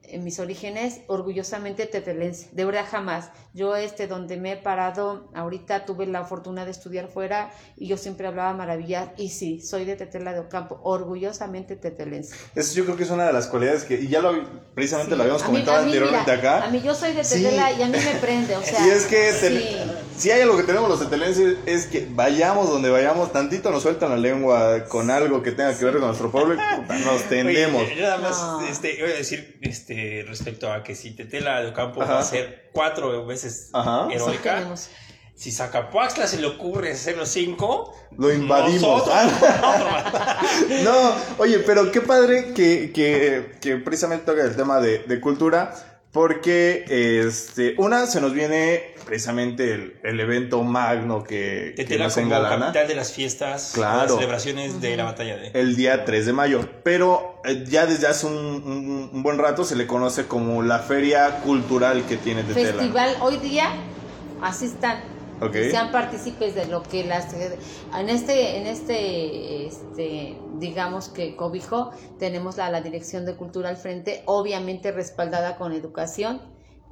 en 0.05 0.23
mis 0.23 0.39
orígenes 0.39 1.01
orgullosamente 1.07 1.85
tetelense, 1.85 2.49
de 2.51 2.65
verdad 2.65 2.85
jamás. 2.89 3.29
Yo 3.53 3.75
este 3.75 4.07
donde 4.07 4.37
me 4.37 4.53
he 4.53 4.57
parado, 4.57 5.29
ahorita 5.33 5.85
tuve 5.85 6.05
la 6.05 6.25
fortuna 6.25 6.65
de 6.65 6.71
estudiar 6.71 7.07
fuera 7.07 7.51
y 7.77 7.87
yo 7.87 7.97
siempre 7.97 8.27
hablaba 8.27 8.53
maravillas 8.53 9.09
y 9.17 9.29
sí, 9.29 9.61
soy 9.61 9.85
de 9.85 9.95
Tetela 9.95 10.33
de 10.33 10.39
Ocampo, 10.39 10.79
orgullosamente 10.83 11.75
tetelense. 11.75 12.35
Eso 12.55 12.75
yo 12.75 12.85
creo 12.85 12.97
que 12.97 13.03
es 13.03 13.09
una 13.09 13.25
de 13.27 13.33
las 13.33 13.47
cualidades 13.47 13.83
que, 13.83 13.95
y 13.95 14.07
ya 14.07 14.21
lo 14.21 14.33
precisamente 14.73 15.11
sí. 15.11 15.17
lo 15.17 15.23
habíamos 15.23 15.43
comentado 15.43 15.79
mí, 15.79 15.85
anteriormente 15.85 16.31
mira, 16.35 16.55
acá. 16.55 16.65
A 16.65 16.69
mí 16.69 16.81
yo 16.81 16.95
soy 16.95 17.13
de 17.13 17.23
Tetela 17.23 17.69
sí. 17.69 17.75
y 17.79 17.83
a 17.83 17.87
mí 17.87 17.97
me 17.97 18.19
prende, 18.19 18.55
o 18.55 18.63
sea. 18.63 18.85
Y 18.85 18.89
es 18.89 19.05
que 19.05 19.31
sí. 19.33 19.77
Si 20.17 20.31
hay 20.31 20.41
algo 20.41 20.57
que 20.57 20.63
tenemos 20.63 20.89
los 20.89 20.99
tetelenses 20.99 21.57
es 21.65 21.87
que 21.87 22.07
vayamos 22.09 22.69
donde 22.69 22.89
vayamos, 22.89 23.31
tantito 23.31 23.71
nos 23.71 23.83
sueltan 23.83 24.09
la 24.09 24.17
lengua 24.17 24.85
con 24.85 25.09
algo 25.09 25.41
que 25.41 25.51
tenga 25.51 25.77
que 25.77 25.85
ver 25.85 25.95
con 25.95 26.07
nuestro 26.07 26.31
pueblo, 26.31 26.55
nos 26.55 27.23
tendemos. 27.23 27.83
Oye, 27.83 27.95
yo 27.95 28.03
nada 28.03 28.17
más, 28.17 28.37
no. 28.37 28.67
este, 28.67 28.97
voy 29.01 29.11
a 29.11 29.15
decir, 29.15 29.57
este, 29.61 30.25
respecto 30.27 30.71
a 30.71 30.83
que 30.83 30.95
si 30.95 31.11
Tetela 31.11 31.61
de 31.61 31.69
Ocampo 31.69 32.01
Ajá. 32.01 32.13
va 32.13 32.19
a 32.19 32.23
ser 32.23 32.69
cuatro 32.73 33.25
veces 33.25 33.69
Ajá. 33.73 34.07
heroica, 34.11 34.75
si 35.35 35.51
Zacapuaxtla 35.51 36.27
se 36.27 36.39
le 36.39 36.47
ocurre 36.47 36.91
hacerlo 36.91 37.25
cinco, 37.25 37.93
lo 38.17 38.31
invadimos. 38.31 39.03
No, 40.83 41.15
oye, 41.39 41.59
pero 41.59 41.91
qué 41.91 42.01
padre 42.01 42.53
que, 42.53 42.91
que, 42.93 43.55
que 43.59 43.77
precisamente 43.77 44.25
toca 44.25 44.43
el 44.43 44.55
tema 44.55 44.79
de, 44.79 44.99
de, 44.99 45.19
cultura, 45.19 45.73
porque 46.13 46.85
este, 46.87 47.73
una 47.77 48.05
se 48.05 48.21
nos 48.21 48.33
viene 48.33 48.93
precisamente 49.05 49.73
el, 49.73 49.95
el 50.03 50.19
evento 50.19 50.61
magno 50.63 51.23
que, 51.23 51.73
que, 51.75 51.85
que 51.85 51.97
nos 51.97 52.13
como 52.13 52.27
engalana. 52.27 52.67
capital 52.67 52.87
de 52.87 52.95
las 52.95 53.11
fiestas, 53.11 53.71
Claro. 53.73 54.03
las 54.03 54.13
celebraciones 54.13 54.79
de 54.79 54.95
la 54.95 55.05
batalla 55.05 55.37
de. 55.37 55.47
el 55.59 55.75
día 55.75 56.05
3 56.05 56.27
de 56.27 56.33
mayo. 56.33 56.69
Pero 56.83 57.41
eh, 57.43 57.65
ya 57.67 57.87
desde 57.87 58.07
hace 58.07 58.27
un, 58.27 58.35
un- 58.35 59.09
un 59.11 59.23
buen 59.23 59.39
rato 59.39 59.65
se 59.65 59.75
le 59.75 59.87
conoce 59.87 60.27
como 60.27 60.61
la 60.61 60.79
feria 60.79 61.39
cultural 61.41 62.05
que 62.05 62.15
tiene 62.17 62.43
Tetela. 62.43 62.73
Festival 62.73 63.15
hoy 63.21 63.37
día 63.37 63.69
asistan 64.41 64.97
Ok. 64.97 65.12
Y 65.49 65.71
sean 65.71 65.91
partícipes 65.91 66.55
de 66.55 66.65
lo 66.67 66.83
que 66.83 67.03
las 67.03 67.33
en 67.33 68.09
este 68.09 68.57
en 68.57 68.67
este 68.67 69.67
este 69.67 70.37
digamos 70.57 71.09
que 71.09 71.35
cobijo 71.35 71.91
tenemos 72.19 72.57
la, 72.57 72.69
la 72.69 72.81
dirección 72.81 73.25
de 73.25 73.35
cultura 73.35 73.69
al 73.69 73.77
frente 73.77 74.23
obviamente 74.25 74.91
respaldada 74.91 75.57
con 75.57 75.73
educación 75.73 76.41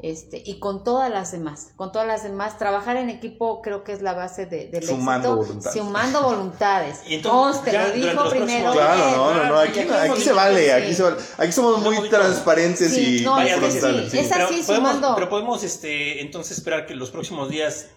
este 0.04 0.42
y 0.44 0.58
con 0.60 0.84
todas 0.84 1.12
las 1.12 1.32
demás 1.32 1.74
con 1.76 1.92
todas 1.92 2.08
las 2.08 2.24
demás 2.24 2.58
trabajar 2.58 2.98
en 2.98 3.10
equipo 3.12 3.62
creo 3.62 3.84
que 3.84 3.92
es 3.92 4.02
la 4.02 4.14
base 4.14 4.48
de, 4.48 4.68
del 4.68 4.84
Sumando 4.84 5.34
éxito 5.36 5.48
voluntades. 5.48 5.78
sumando 5.80 6.22
voluntades 6.24 7.02
Y 7.08 7.16
entonces, 7.16 7.62
Conste, 7.62 7.78
lo 7.78 7.92
dijo 7.92 8.30
primero 8.30 8.72
próximos- 8.72 8.76
Claro, 8.76 9.10
él. 9.10 9.16
no, 9.16 9.34
no, 9.36 9.46
no, 9.50 9.60
aquí, 9.60 10.22
se 10.22 10.32
vale, 10.34 10.64
sí. 10.66 10.70
aquí, 10.72 10.94
se 10.96 11.04
vale. 11.04 11.18
aquí 11.38 11.52
somos 11.52 11.82
muy 11.82 12.10
transparentes 12.10 12.94
Sí, 12.94 13.20
y 13.20 13.26
no, 13.26 13.40
es 13.42 13.54
frontales, 13.56 14.06
sí, 14.06 14.10
sí. 14.12 14.20
esa- 14.20 14.36
pero, 14.38 14.48
sí, 14.48 14.64
podemos, 14.66 14.90
sumando. 14.90 15.16
pero 15.16 15.30
podemos 15.30 15.64
este, 15.64 16.22
entonces 16.22 16.58
esperar 16.58 16.88
que 16.88 16.96
los 16.96 17.12
próximos 17.12 17.50
días 17.50 17.88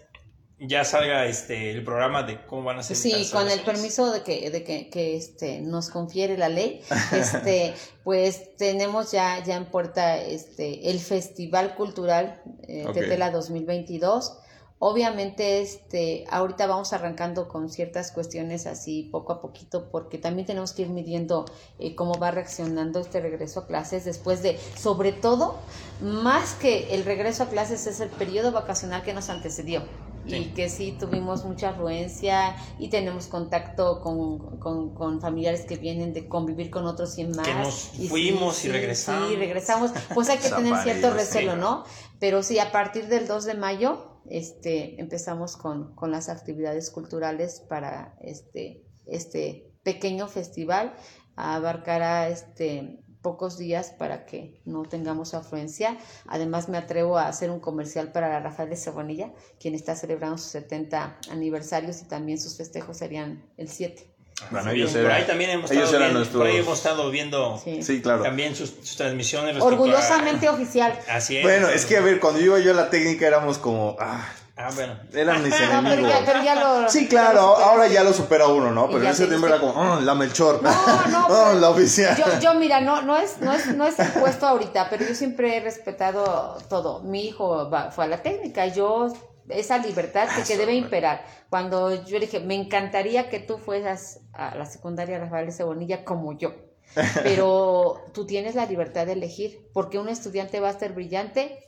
ya 0.59 0.85
salga 0.85 1.25
este 1.25 1.71
el 1.71 1.83
programa 1.83 2.23
de 2.23 2.45
cómo 2.45 2.63
van 2.63 2.79
a 2.79 2.83
ser 2.83 2.95
Sí, 2.95 3.29
con 3.31 3.49
el 3.49 3.61
permiso 3.61 4.11
de 4.11 4.23
que, 4.23 4.49
de 4.49 4.63
que, 4.63 4.89
que, 4.89 5.15
este, 5.17 5.59
nos 5.61 5.89
confiere 5.89 6.37
la 6.37 6.49
ley, 6.49 6.81
este, 7.11 7.73
pues 8.03 8.55
tenemos 8.55 9.11
ya, 9.11 9.43
ya 9.43 9.55
en 9.57 9.65
puerta 9.65 10.17
este, 10.17 10.89
el 10.89 10.99
Festival 10.99 11.75
Cultural 11.75 12.41
eh, 12.67 12.85
Ok. 12.87 12.93
Tetela 12.93 13.31
2022. 13.31 14.39
Obviamente, 14.79 15.61
este, 15.61 16.25
ahorita 16.29 16.67
vamos 16.67 16.91
arrancando 16.91 17.47
con 17.47 17.69
ciertas 17.69 18.11
cuestiones 18.11 18.67
así 18.67 19.07
poco 19.11 19.31
a 19.31 19.41
poquito, 19.41 19.89
porque 19.89 20.17
también 20.17 20.45
tenemos 20.45 20.73
que 20.73 20.81
ir 20.81 20.89
midiendo 20.89 21.45
eh, 21.79 21.95
cómo 21.95 22.19
va 22.19 22.31
reaccionando 22.31 22.99
este 22.99 23.21
regreso 23.21 23.61
a 23.61 23.67
clases 23.67 24.03
después 24.03 24.43
de, 24.43 24.59
sobre 24.77 25.13
todo, 25.13 25.55
más 26.01 26.53
que 26.55 26.93
el 26.93 27.05
regreso 27.05 27.43
a 27.43 27.49
clases 27.49 27.87
es 27.87 28.01
el 28.01 28.09
periodo 28.09 28.51
vacacional 28.51 29.01
que 29.03 29.13
nos 29.13 29.29
antecedió 29.29 29.83
y 30.27 30.45
que 30.47 30.69
sí 30.69 30.95
tuvimos 30.99 31.45
mucha 31.45 31.69
afluencia 31.69 32.55
y 32.79 32.89
tenemos 32.89 33.27
contacto 33.27 34.01
con, 34.01 34.59
con, 34.59 34.93
con 34.93 35.21
familiares 35.21 35.65
que 35.65 35.77
vienen 35.77 36.13
de 36.13 36.27
convivir 36.27 36.69
con 36.71 36.85
otros 36.85 37.17
y 37.17 37.25
más. 37.25 37.47
Que 37.47 37.53
nos 37.53 37.93
Y 37.93 38.03
sí, 38.03 38.07
fuimos 38.07 38.59
y 38.59 38.61
sí, 38.63 38.69
regresamos. 38.69 39.29
Sí, 39.29 39.35
regresamos. 39.35 39.91
Pues 40.13 40.29
hay 40.29 40.37
que 40.39 40.49
tener 40.55 40.75
cierto 40.83 41.13
recelo. 41.13 41.55
¿no? 41.55 41.83
Pero 42.19 42.43
sí, 42.43 42.59
a 42.59 42.71
partir 42.71 43.07
del 43.07 43.27
2 43.27 43.45
de 43.45 43.53
mayo 43.53 44.14
este, 44.29 44.99
empezamos 44.99 45.57
con, 45.57 45.95
con 45.95 46.11
las 46.11 46.29
actividades 46.29 46.89
culturales 46.91 47.61
para 47.61 48.17
este, 48.21 48.85
este 49.05 49.71
pequeño 49.83 50.27
festival. 50.27 50.95
Abarcará 51.35 52.29
este 52.29 53.01
pocos 53.25 53.57
días 53.57 53.89
para 53.89 54.27
que 54.27 54.61
no 54.65 54.83
tengamos 54.83 55.33
afluencia. 55.33 55.97
Además 56.27 56.69
me 56.69 56.77
atrevo 56.77 57.17
a 57.17 57.27
hacer 57.27 57.49
un 57.49 57.59
comercial 57.59 58.11
para 58.11 58.29
la 58.29 58.39
Rafael 58.39 58.69
de 58.69 58.75
Cebonilla, 58.75 59.33
quien 59.59 59.73
está 59.73 59.95
celebrando 59.95 60.37
sus 60.37 60.51
70 60.51 61.17
aniversarios 61.31 62.03
y 62.03 62.05
también 62.05 62.39
sus 62.39 62.55
festejos 62.55 62.97
serían 62.97 63.49
el 63.57 63.67
7. 63.67 64.14
Bueno, 64.51 64.71
ellos 64.71 64.91
Por 64.91 64.99
eran, 65.01 65.11
ahí 65.13 65.23
también 65.25 65.49
hemos 65.51 65.71
ellos 65.71 65.85
estado, 65.85 65.97
eran 66.03 66.07
viendo, 66.09 66.19
nuestros... 66.19 66.41
por 66.41 66.47
ahí 66.47 66.57
hemos 66.57 66.77
estado 66.77 67.09
viendo 67.09 67.61
Sí. 67.63 67.81
Sí, 67.83 68.01
claro. 68.01 68.21
también 68.23 68.55
sus, 68.55 68.69
sus 68.83 68.97
transmisiones. 68.97 69.55
a- 69.57 69.63
Orgullosamente 69.63 70.49
oficial. 70.49 70.99
Así 71.09 71.37
es. 71.37 71.43
Bueno, 71.43 71.69
es 71.69 71.85
que 71.85 71.97
a 71.97 72.01
ver, 72.01 72.19
cuando 72.19 72.41
iba 72.41 72.59
yo 72.59 72.71
a 72.71 72.73
la 72.75 72.89
técnica 72.89 73.25
éramos 73.27 73.57
como... 73.57 73.95
Ah, 73.99 74.25
Ah, 74.57 74.69
bueno. 74.73 74.97
eran 75.13 75.43
mis 75.43 75.51
No, 75.59 75.59
pero 75.59 75.79
enemigos. 75.93 76.11
ya, 76.11 76.25
pero 76.25 76.41
ya 76.43 76.55
lo... 76.55 76.89
Sí, 76.89 77.03
ya 77.03 77.09
claro, 77.09 77.41
lo 77.41 77.57
ahora 77.57 77.87
ya 77.87 78.03
lo 78.05 78.13
supera 78.13 78.47
uno, 78.47 78.71
¿no? 78.71 78.87
Pero 78.87 79.01
en 79.01 79.07
ese 79.07 79.27
tiempo 79.27 79.47
era 79.47 79.59
como, 79.59 79.73
"Ah, 79.81 79.99
la 80.01 80.15
Melchor. 80.15 80.63
No, 80.63 80.71
no, 81.07 81.25
Oh, 81.27 81.27
pero- 81.49 81.59
la 81.59 81.69
oficial. 81.71 82.15
Yo, 82.15 82.39
yo 82.39 82.53
mira, 82.53 82.79
no, 82.79 83.01
no 83.01 83.17
es, 83.17 83.39
no 83.41 83.51
es, 83.51 83.67
no 83.75 83.85
es 83.85 83.99
el 83.99 84.07
puesto 84.13 84.47
ahorita, 84.47 84.89
pero 84.89 85.05
yo 85.05 85.13
siempre 85.13 85.57
he 85.57 85.59
respetado 85.59 86.57
todo. 86.69 87.01
Mi 87.01 87.25
hijo 87.25 87.69
va- 87.69 87.91
fue 87.91 88.05
a 88.05 88.07
la 88.07 88.21
técnica, 88.23 88.65
yo 88.67 89.11
esa 89.49 89.77
libertad 89.77 90.27
que, 90.35 90.43
que 90.43 90.57
debe 90.57 90.73
imperar. 90.73 91.25
Cuando 91.49 91.93
yo 92.05 92.19
le 92.19 92.25
dije, 92.25 92.39
me 92.39 92.55
encantaría 92.55 93.29
que 93.29 93.39
tú 93.39 93.57
fueras 93.57 94.21
a 94.33 94.55
la 94.55 94.65
secundaria 94.65 95.19
Rafael 95.19 95.45
de 95.47 95.51
Cebonilla 95.51 96.03
como 96.03 96.37
yo. 96.37 96.53
Pero 97.23 98.03
tú 98.13 98.25
tienes 98.25 98.55
la 98.55 98.65
libertad 98.65 99.05
de 99.05 99.13
elegir, 99.13 99.69
porque 99.73 99.99
un 99.99 100.07
estudiante 100.09 100.59
va 100.59 100.69
a 100.69 100.79
ser 100.79 100.93
brillante. 100.93 101.59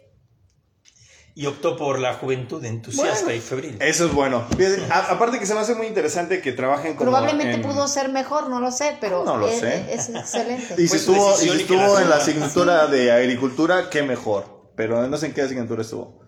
Y 1.36 1.46
optó 1.46 1.78
por 1.78 2.00
la 2.00 2.16
juventud 2.16 2.66
entusiasta 2.66 3.26
Bueno. 3.26 3.38
y 3.38 3.42
febril. 3.42 3.78
Eso 3.80 4.08
es 4.08 4.14
bueno. 4.14 4.48
A- 4.90 5.12
aparte 5.12 5.38
que 5.38 5.46
se 5.46 5.54
me 5.54 5.60
hace 5.60 5.76
muy 5.76 5.86
interesante 5.86 6.42
que 6.42 6.52
trabajen 6.52 6.96
como 6.96 7.12
Probablemente 7.12 7.58
en- 7.58 7.62
pudo 7.62 7.88
ser 7.88 8.10
mejor, 8.10 8.50
no 8.50 8.60
lo 8.60 8.72
sé, 8.72 8.98
pero 9.00 9.24
No 9.24 9.38
lo 9.38 9.48
es, 9.48 9.60
sé. 9.60 9.94
es 9.94 10.10
excelente. 10.10 10.74
Y 10.82 10.88
si 10.88 10.90
Pues 10.90 11.02
estuvo, 11.02 11.34
y 11.34 11.50
si 11.50 11.50
estuvo 11.62 11.94
la 11.96 12.02
en 12.02 12.10
la 12.10 12.16
asignatura 12.16 12.88
de 12.88 13.12
agricultura, 13.12 13.88
qué 13.92 14.02
mejor. 14.02 14.72
Pero 14.76 15.08
no 15.08 15.18
sé 15.18 15.28
en 15.28 15.34
qué 15.34 15.44
asignatura 15.44 15.84
estuvo. 15.84 16.20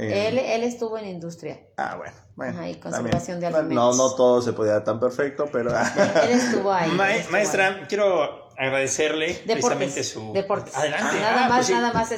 En- 0.00 0.12
Él, 0.12 0.38
él 0.38 0.62
estuvo 0.64 0.96
en 0.98 1.06
industria. 1.06 1.60
Ah, 1.76 1.96
bueno. 1.96 2.12
bueno 2.36 2.52
Ajá, 2.58 2.68
y 2.68 2.74
también. 2.76 2.80
conservación 3.02 3.40
de 3.40 3.50
No, 3.50 3.56
alimentos. 3.58 3.96
No, 3.98 4.14
todo 4.14 4.40
se 4.42 4.52
podía 4.52 4.82
tan 4.82 4.98
perfecto, 4.98 5.48
pero... 5.52 5.70
Él 5.70 6.30
estuvo 6.30 6.72
ahí. 6.72 6.90
Ma- 6.92 7.10
él 7.12 7.20
estuvo 7.20 7.32
maestra, 7.32 7.86
quiero 7.88 8.39
agradecerle 8.60 9.40
precisamente 9.46 10.04
su. 10.04 10.32
Deportes. 10.34 10.76
Adelante. 10.76 11.18
Nada 11.18 11.46
Ah, 11.46 11.48
más, 11.48 11.58
pues 11.58 11.66
sí. 11.66 11.72
nada 11.72 11.92
más, 11.94 12.12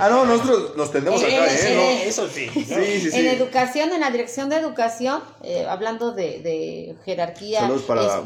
ah, 0.00 0.08
no, 0.10 0.26
nosotros 0.26 0.76
nos 0.76 0.92
tendemos 0.92 1.22
Eh, 1.22 1.36
acá, 1.36 1.46
eh, 1.46 1.56
¿eh? 1.56 1.72
eh, 1.72 1.74
¿no? 1.74 2.08
Eso 2.08 2.28
sí. 2.28 2.46
¿no? 2.46 2.52
Sí, 2.52 3.00
sí, 3.00 3.10
sí. 3.10 3.18
En 3.18 3.26
educación, 3.28 3.92
en 3.92 4.00
la 4.00 4.10
dirección 4.10 4.50
de 4.50 4.56
educación, 4.56 5.22
eh, 5.42 5.64
hablando 5.66 6.12
de, 6.12 6.40
de 6.42 6.96
jerarquía 7.06 7.66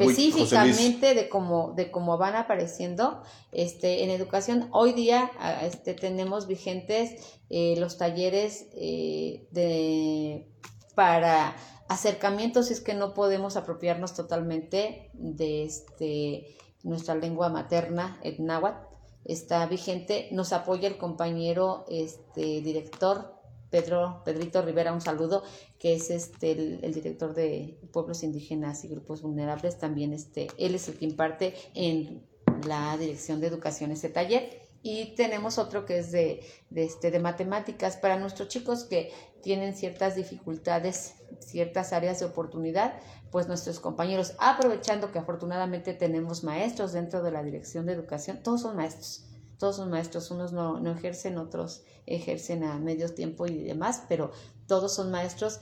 específicamente 0.01 1.13
de 1.15 1.29
cómo 1.29 1.71
de 1.75 1.91
cómo 1.91 2.17
van 2.17 2.35
apareciendo, 2.35 3.23
este, 3.53 4.03
en 4.03 4.09
educación 4.09 4.67
hoy 4.71 4.91
día 4.91 5.31
ah, 5.39 5.65
este, 5.65 5.93
tenemos 5.93 6.47
vigentes 6.47 7.39
eh, 7.49 7.75
los 7.77 7.97
talleres 7.97 8.65
eh, 8.75 9.47
de 9.51 10.49
para 10.93 11.55
acercamientos 11.87 12.67
si 12.67 12.73
es 12.73 12.81
que 12.81 12.93
no 12.95 13.13
podemos 13.13 13.55
apropiarnos 13.55 14.13
totalmente 14.13 15.09
de 15.13 15.63
este 15.63 16.57
nuestra 16.85 17.15
lengua 17.15 17.49
materna, 17.49 18.19
el 18.23 18.45
náhuatl, 18.45 18.87
está 19.25 19.65
vigente. 19.65 20.29
Nos 20.31 20.53
apoya 20.53 20.87
el 20.87 20.97
compañero 20.97 21.85
este 21.89 22.61
director 22.61 23.35
Pedro, 23.69 24.21
Pedrito 24.23 24.61
Rivera, 24.61 24.93
un 24.93 25.01
saludo, 25.01 25.43
que 25.79 25.95
es 25.95 26.09
este 26.09 26.51
el, 26.51 26.93
director 26.93 27.33
de 27.33 27.77
pueblos 27.91 28.23
indígenas 28.23 28.85
y 28.85 28.87
grupos 28.87 29.21
vulnerables, 29.21 29.77
también 29.77 30.13
este, 30.13 30.47
él 30.57 30.75
es 30.75 30.87
el 30.87 30.97
que 30.97 31.03
imparte 31.03 31.55
en 31.73 32.23
la 32.65 32.95
Dirección 32.97 33.41
de 33.41 33.47
Educación 33.47 33.91
este 33.91 34.07
taller. 34.07 34.61
Y 34.81 35.15
tenemos 35.15 35.57
otro 35.57 35.85
que 35.85 35.97
es 35.97 36.11
de, 36.11 36.41
de, 36.69 36.85
este, 36.85 37.09
de 37.09 37.19
matemáticas 37.19 37.97
para 37.97 38.17
nuestros 38.17 38.47
chicos 38.49 38.83
que 38.83 39.11
tienen 39.41 39.75
ciertas 39.75 40.15
dificultades, 40.15 41.15
ciertas 41.39 41.91
áreas 41.91 42.19
de 42.19 42.27
oportunidad, 42.27 42.93
pues 43.35 43.49
nuestros 43.49 43.81
compañeros, 43.81 44.31
aprovechando 44.39 45.11
que 45.11 45.19
afortunadamente 45.19 45.93
tenemos 45.93 46.45
maestros 46.45 46.93
dentro 46.93 47.21
de 47.21 47.31
la 47.31 47.43
Dirección 47.43 47.85
de 47.85 47.91
Educación, 47.91 48.39
todos 48.41 48.61
son 48.61 48.77
maestros, 48.77 49.25
todos 49.59 49.75
son 49.75 49.89
maestros, 49.89 50.31
unos 50.31 50.53
no, 50.53 50.79
no 50.79 50.93
ejercen, 50.93 51.37
otros 51.37 51.83
ejercen 52.05 52.63
a 52.63 52.77
medio 52.77 53.13
tiempo 53.13 53.45
y 53.45 53.61
demás, 53.65 54.03
pero 54.07 54.31
todos 54.67 54.95
son 54.95 55.11
maestros 55.11 55.59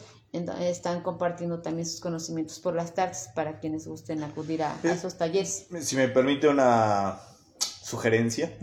están 0.61 1.01
compartiendo 1.01 1.63
también 1.63 1.87
sus 1.87 1.99
conocimientos 1.99 2.59
por 2.59 2.75
las 2.75 2.93
tardes 2.93 3.31
para 3.33 3.59
quienes 3.59 3.87
gusten 3.87 4.21
acudir 4.21 4.61
a, 4.61 4.77
esos 4.83 5.17
talleres. 5.17 5.65
Si 5.81 5.95
me 5.95 6.07
permite 6.09 6.49
una 6.49 7.21
sugerencia, 7.57 8.55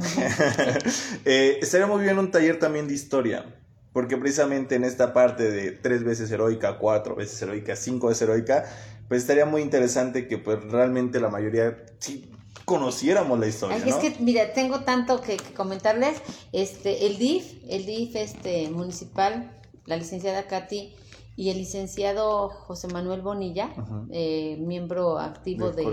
eh, 1.25 1.59
estaría 1.61 1.89
muy 1.89 2.05
bien 2.05 2.17
un 2.17 2.31
taller 2.31 2.61
también 2.61 2.87
de 2.87 2.95
historia, 2.95 3.57
porque 3.93 4.17
precisamente 4.17 4.77
en 4.77 4.85
esta 4.85 5.13
parte 5.13 5.51
de 5.51 5.73
tres 5.73 6.05
veces 6.05 6.31
heroica, 6.31 6.79
cuatro 6.79 7.17
veces 7.17 7.43
heroica, 7.43 7.75
cinco 7.75 8.07
veces 8.07 8.23
heroica, 8.23 8.65
pues 9.11 9.23
estaría 9.23 9.45
muy 9.45 9.63
interesante 9.63 10.29
que 10.29 10.39
pues 10.39 10.63
realmente 10.71 11.19
la 11.19 11.31
mayoría 11.31 11.85
sí 11.99 12.31
conociéramos 12.65 13.41
la 13.41 13.49
historia. 13.49 13.77
es 13.79 13.97
que, 13.97 14.15
mira, 14.21 14.53
tengo 14.53 14.85
tanto 14.85 15.21
que, 15.21 15.37
comentarles. 15.57 16.23
Este, 16.53 17.09
el 17.09 17.19
DIF, 17.19 17.55
el 17.69 17.87
DIF 17.87 18.15
este, 18.15 18.71
municipal, 18.71 19.61
la 19.87 19.97
licenciada 19.97 20.47
Katy 20.47 20.95
y 21.35 21.51
el 21.51 21.59
licenciado 21.59 22.51
José 22.51 22.87
Manuel 22.87 23.21
Bonilla, 23.21 23.75
eh, 24.13 24.57
miembro 24.61 25.19
activo 25.19 25.73
del, 25.73 25.87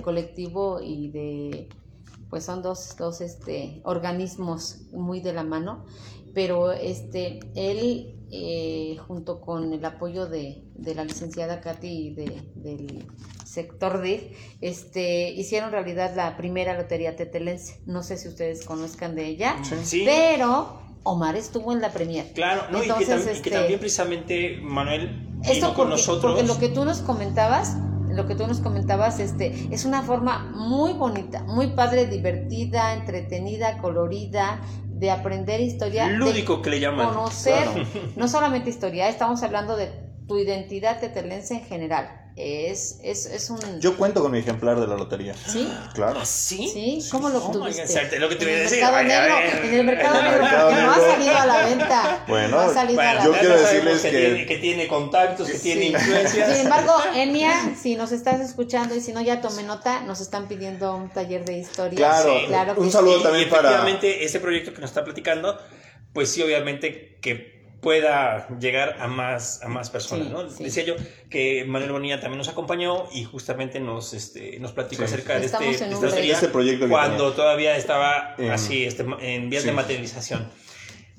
colectivo. 0.00 0.80
y 0.80 1.10
de, 1.10 1.68
pues 2.30 2.46
son 2.46 2.62
dos, 2.62 2.96
dos 2.96 3.20
este, 3.20 3.82
organismos 3.84 4.86
muy 4.92 5.20
de 5.20 5.34
la 5.34 5.44
mano, 5.44 5.84
pero 6.32 6.72
este, 6.72 7.40
él 7.54 8.21
eh, 8.34 8.96
junto 9.06 9.42
con 9.42 9.74
el 9.74 9.84
apoyo 9.84 10.26
de, 10.26 10.62
de 10.74 10.94
la 10.94 11.04
licenciada 11.04 11.60
Katy 11.60 11.86
y 11.86 12.14
de, 12.14 12.42
del 12.54 13.06
sector 13.44 14.00
D, 14.00 14.32
este, 14.62 15.30
hicieron 15.30 15.70
realidad 15.70 16.14
la 16.16 16.34
primera 16.38 16.74
lotería 16.74 17.14
tetelense. 17.14 17.82
No 17.84 18.02
sé 18.02 18.16
si 18.16 18.28
ustedes 18.28 18.64
conozcan 18.64 19.14
de 19.14 19.26
ella, 19.26 19.56
pero 20.06 20.80
Omar 21.02 21.36
estuvo 21.36 21.72
en 21.72 21.82
la 21.82 21.92
premier. 21.92 22.32
Claro, 22.32 22.62
no, 22.70 22.78
y, 22.78 22.82
que 22.82 23.04
también, 23.04 23.28
este, 23.28 23.50
también, 23.50 23.78
precisamente 23.78 24.58
Manuel 24.62 25.28
esto 25.44 25.74
con 25.74 25.90
nosotros. 25.90 26.32
Porque 26.32 26.46
lo 26.46 26.58
que 26.58 26.68
tú 26.68 26.86
nos 26.86 27.00
comentabas, 27.00 27.76
lo 28.08 28.26
que 28.26 28.34
tú 28.34 28.46
nos 28.46 28.60
comentabas, 28.60 29.20
este, 29.20 29.68
es 29.70 29.84
una 29.84 30.02
forma 30.02 30.50
muy 30.54 30.94
bonita, 30.94 31.42
muy 31.42 31.68
padre, 31.68 32.06
divertida, 32.06 32.94
entretenida, 32.94 33.78
colorida, 33.78 34.62
de 35.02 35.10
aprender 35.10 35.60
historia. 35.60 36.08
Lúdico 36.08 36.62
que 36.62 36.70
le 36.70 36.78
llaman. 36.78 37.08
Conocer, 37.08 37.66
no 38.14 38.28
solamente 38.28 38.70
historia, 38.70 39.08
estamos 39.08 39.42
hablando 39.42 39.76
de 39.76 39.90
tu 40.28 40.38
identidad 40.38 41.00
tetelense 41.00 41.54
en 41.54 41.64
general 41.64 42.21
es, 42.36 42.98
es, 43.02 43.26
es 43.26 43.50
un... 43.50 43.80
Yo 43.80 43.96
cuento 43.96 44.22
con 44.22 44.32
mi 44.32 44.38
ejemplar 44.38 44.80
de 44.80 44.86
la 44.86 44.96
lotería. 44.96 45.34
¿Sí? 45.34 45.70
Claro. 45.94 46.20
¿Ah, 46.20 46.24
¿Sí? 46.24 46.68
¿Sí? 46.72 47.08
¿Cómo 47.10 47.28
lo 47.28 47.44
obtuviste? 47.44 47.82
Oh 47.82 48.18
lo 48.20 48.28
que 48.28 48.36
te 48.36 48.44
voy 48.44 48.54
a 48.54 48.58
decir. 48.58 48.80
Mercado 48.80 49.02
negro, 49.04 49.38
en 49.64 49.74
el 49.74 49.84
mercado 49.84 50.22
negro, 50.22 50.38
porque 50.40 50.82
no 50.82 50.92
ha 50.92 51.00
salido 51.00 51.36
a 51.36 51.46
la 51.46 51.66
venta. 51.66 52.24
Bueno, 52.26 52.48
no 52.48 52.60
ha 52.60 52.68
salido 52.72 53.00
a 53.00 53.14
la 53.14 53.24
yo 53.24 53.32
quiero 53.32 53.60
decirles 53.60 54.02
que... 54.02 54.10
Que 54.10 54.18
tiene, 54.18 54.46
que 54.46 54.56
tiene 54.58 54.88
contactos, 54.88 55.50
que 55.50 55.58
tiene 55.58 55.86
influencias. 55.86 56.56
Sin 56.56 56.64
embargo, 56.64 56.94
Enia, 57.14 57.74
si 57.80 57.96
nos 57.96 58.12
estás 58.12 58.40
escuchando 58.40 58.94
y 58.94 59.00
si 59.00 59.12
no 59.12 59.20
ya 59.20 59.40
tomé 59.40 59.62
nota, 59.62 60.00
nos 60.00 60.20
están 60.20 60.48
pidiendo 60.48 60.96
un 60.96 61.10
taller 61.10 61.44
de 61.44 61.58
historia. 61.58 61.96
Claro, 61.98 62.34
claro 62.46 62.74
un 62.76 62.90
saludo 62.90 63.22
también 63.22 63.48
para... 63.50 63.68
Efectivamente, 63.68 64.24
ese 64.24 64.40
proyecto 64.40 64.72
que 64.72 64.80
nos 64.80 64.90
está 64.90 65.04
platicando, 65.04 65.58
pues 66.12 66.30
sí, 66.30 66.42
obviamente 66.42 67.18
que 67.20 67.51
pueda 67.82 68.46
llegar 68.60 68.96
a 69.00 69.08
más, 69.08 69.60
a 69.60 69.68
más 69.68 69.90
personas, 69.90 70.30
¿no? 70.30 70.44
Decía 70.44 70.84
yo 70.84 70.94
que 71.28 71.64
Manuel 71.64 71.90
Bonilla 71.90 72.20
también 72.20 72.38
nos 72.38 72.48
acompañó 72.48 73.08
y 73.12 73.24
justamente 73.24 73.80
nos, 73.80 74.14
este, 74.14 74.60
nos 74.60 74.70
platicó 74.70 75.02
acerca 75.02 75.40
de 75.40 75.46
este, 75.46 75.70
este, 75.70 76.30
este, 76.30 76.48
proyecto 76.48 76.88
cuando 76.88 77.32
todavía 77.32 77.76
estaba 77.76 78.36
así, 78.52 78.84
este, 78.84 79.04
en 79.20 79.50
vías 79.50 79.64
de 79.64 79.72
materialización. 79.72 80.48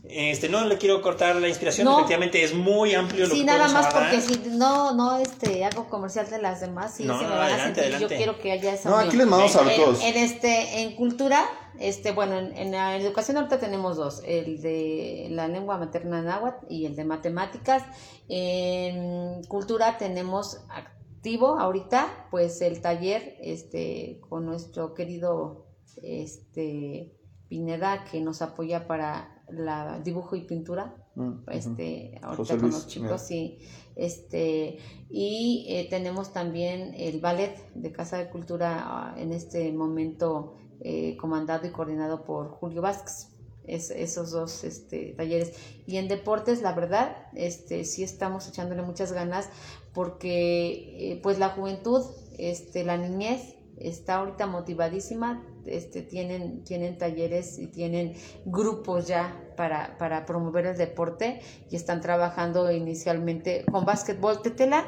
Este, 0.06 0.49
no 0.49 0.66
le 0.66 0.78
quiero 0.78 1.01
cortar 1.01 1.38
la 1.38 1.47
inspiración, 1.47 1.88
efectivamente 1.88 2.43
es 2.43 2.54
muy 2.54 2.93
amplio 2.93 3.26
lo 3.26 3.34
sí, 3.34 3.39
que 3.39 3.45
nada 3.45 3.70
más 3.70 3.93
porque 3.93 4.20
si 4.20 4.49
no, 4.49 4.93
no 4.93 5.18
este, 5.18 5.64
hago 5.64 5.88
comercial 5.88 6.30
de 6.30 6.41
las 6.41 6.60
demás, 6.60 6.95
sí, 6.95 7.04
se 7.04 7.10
me 7.10 7.24
van 7.24 7.54
a 7.54 7.64
sentir, 7.64 7.97
yo 7.99 8.10
quiero 8.10 8.38
que 8.38 8.51
haya 8.51 8.74
esa 8.74 8.89
No, 8.89 8.97
aquí 8.97 9.16
les 9.16 9.26
mandamos 9.26 9.56
a 9.56 9.62
todos. 9.62 10.04
En, 10.04 10.18
este, 10.18 10.82
en 10.82 10.97
cultura, 10.97 11.45
este, 11.80 12.12
bueno, 12.12 12.38
en, 12.38 12.72
la 12.72 12.97
educación 12.97 13.38
ahorita 13.38 13.62
tenemos 13.62 13.95
dos, 13.95 14.22
el 14.26 14.62
de 14.62 15.28
la 15.30 15.47
lengua 15.47 15.78
materna 15.78 16.22
náhuatl 16.22 16.66
y 16.68 16.86
el 16.86 16.97
de 16.97 17.06
matemáticas. 17.06 17.84
En 18.28 19.41
cultura 19.45 19.97
tenemos 19.97 20.60
activo 20.70 21.58
ahorita, 21.58 22.28
pues 22.30 22.62
el 22.62 22.82
taller, 22.82 23.38
este, 23.41 24.20
con 24.28 24.45
nuestro 24.45 24.93
querido, 24.93 25.66
este, 26.01 27.16
Pineda, 27.47 28.04
que 28.04 28.20
nos 28.20 28.41
apoya 28.41 28.86
para 28.86 29.43
la 29.54 29.99
dibujo 29.99 30.36
y 30.36 30.41
pintura, 30.41 30.95
mm, 31.16 31.49
este, 31.51 32.20
ahorita 32.22 32.58
con 32.58 32.72
los 32.72 32.88
chicos, 32.88 33.22
sí, 33.22 33.60
este, 33.95 34.80
y 35.10 35.66
eh, 35.70 35.88
tenemos 35.89 36.34
también 36.34 36.93
el 36.97 37.20
ballet 37.22 37.56
de 37.76 37.91
Casa 37.91 38.18
de 38.18 38.30
Cultura 38.30 38.84
ah, 38.86 39.16
en 39.18 39.32
este 39.32 39.72
momento 39.72 40.56
eh, 40.80 41.16
comandado 41.18 41.68
y 41.68 41.72
coordinado 41.72 42.24
por 42.24 42.49
Julio 42.49 42.82
Vázquez. 42.82 43.30
Es, 43.66 43.91
esos 43.91 44.32
dos 44.32 44.66
este, 44.66 45.14
talleres. 45.14 45.54
Y 45.88 45.95
en 45.95 46.10
deportes, 46.10 46.62
la 46.62 46.74
verdad, 46.74 47.16
este, 47.34 47.86
sí 47.86 48.04
estamos 48.04 48.45
echándole 48.49 48.82
muchas 48.82 49.14
ganas 49.14 49.47
porque 49.93 51.12
eh, 51.14 51.20
pues 51.24 51.39
la 51.39 51.49
juventud, 51.49 52.04
este, 52.38 52.84
la 52.84 52.97
niñez 52.97 53.56
está 53.78 54.15
ahorita 54.15 54.47
motivadísima, 54.47 55.43
este, 55.65 56.01
tienen, 56.01 56.63
tienen 56.63 56.97
talleres 56.97 57.57
y 57.57 57.67
tienen 57.67 58.13
grupos 58.45 59.07
ya 59.07 59.41
para, 59.55 59.97
para 59.97 60.26
promover 60.26 60.65
el 60.65 60.78
deporte 60.78 61.41
y 61.69 61.76
están 61.76 62.01
trabajando 62.01 62.71
inicialmente 62.71 63.65
con 63.71 63.86
básquetbol. 63.86 64.41
Tetela 64.41 64.88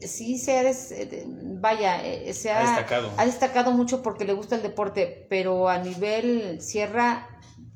sí 0.00 0.38
se 0.38 0.58
ha, 0.58 0.62
eh, 0.62 1.24
vaya, 1.26 2.04
eh, 2.04 2.32
se 2.32 2.50
ha, 2.50 2.60
destacado. 2.60 3.10
ha 3.16 3.24
destacado 3.24 3.72
mucho 3.72 4.02
porque 4.02 4.24
le 4.24 4.32
gusta 4.32 4.56
el 4.56 4.62
deporte, 4.62 5.26
pero 5.28 5.68
a 5.68 5.78
nivel 5.78 6.60
sierra 6.60 7.28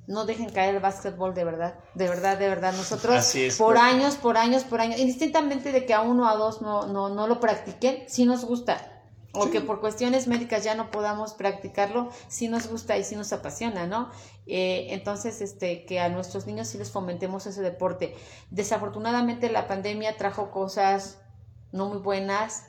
no 0.07 0.25
dejen 0.25 0.51
caer 0.51 0.75
el 0.75 0.81
básquetbol 0.81 1.33
de 1.35 1.45
verdad, 1.45 1.79
de 1.95 2.09
verdad, 2.09 2.39
de 2.39 2.49
verdad. 2.49 2.75
Nosotros 2.77 3.35
por 3.57 3.79
años, 3.79 4.17
por 4.17 4.37
años, 4.37 4.65
por 4.65 4.81
años, 4.81 4.99
indistintamente 4.99 5.73
de 5.73 5.87
que 5.87 5.95
a 5.95 6.01
uno 6.01 6.25
o 6.25 6.29
a 6.29 6.37
dos 6.37 6.61
no, 6.61 6.87
no, 6.87 7.09
no 7.09 7.27
lo 7.27 7.41
practiquen, 7.41 8.05
sí 8.09 8.25
nos 8.25 8.45
gusta 8.45 8.92
o 9.33 9.51
que 9.51 9.61
por 9.61 9.81
cuestiones 9.81 10.29
médicas 10.29 10.63
ya 10.63 10.75
no 10.75 10.91
podamos 10.91 11.33
practicarlo, 11.35 12.11
sí 12.29 12.49
nos 12.49 12.69
gusta 12.69 12.99
y 12.99 13.05
sí 13.05 13.17
nos 13.17 13.33
apasiona, 13.33 13.87
¿no? 13.87 14.11
Eh, 14.47 14.89
entonces, 14.91 15.41
este, 15.41 15.87
que 15.87 16.01
a 16.01 16.09
nuestros 16.11 16.47
niños 16.47 16.69
sí 16.69 16.79
les 16.79 16.91
fomentemos 16.91 17.47
ese 17.47 17.63
deporte. 17.63 18.15
Desafortunadamente 18.51 19.51
la 19.51 19.67
pandemia 19.67 20.17
trajo 20.17 20.51
cosas 20.51 21.19
no 21.73 21.89
muy 21.89 21.99
buenas, 21.99 22.67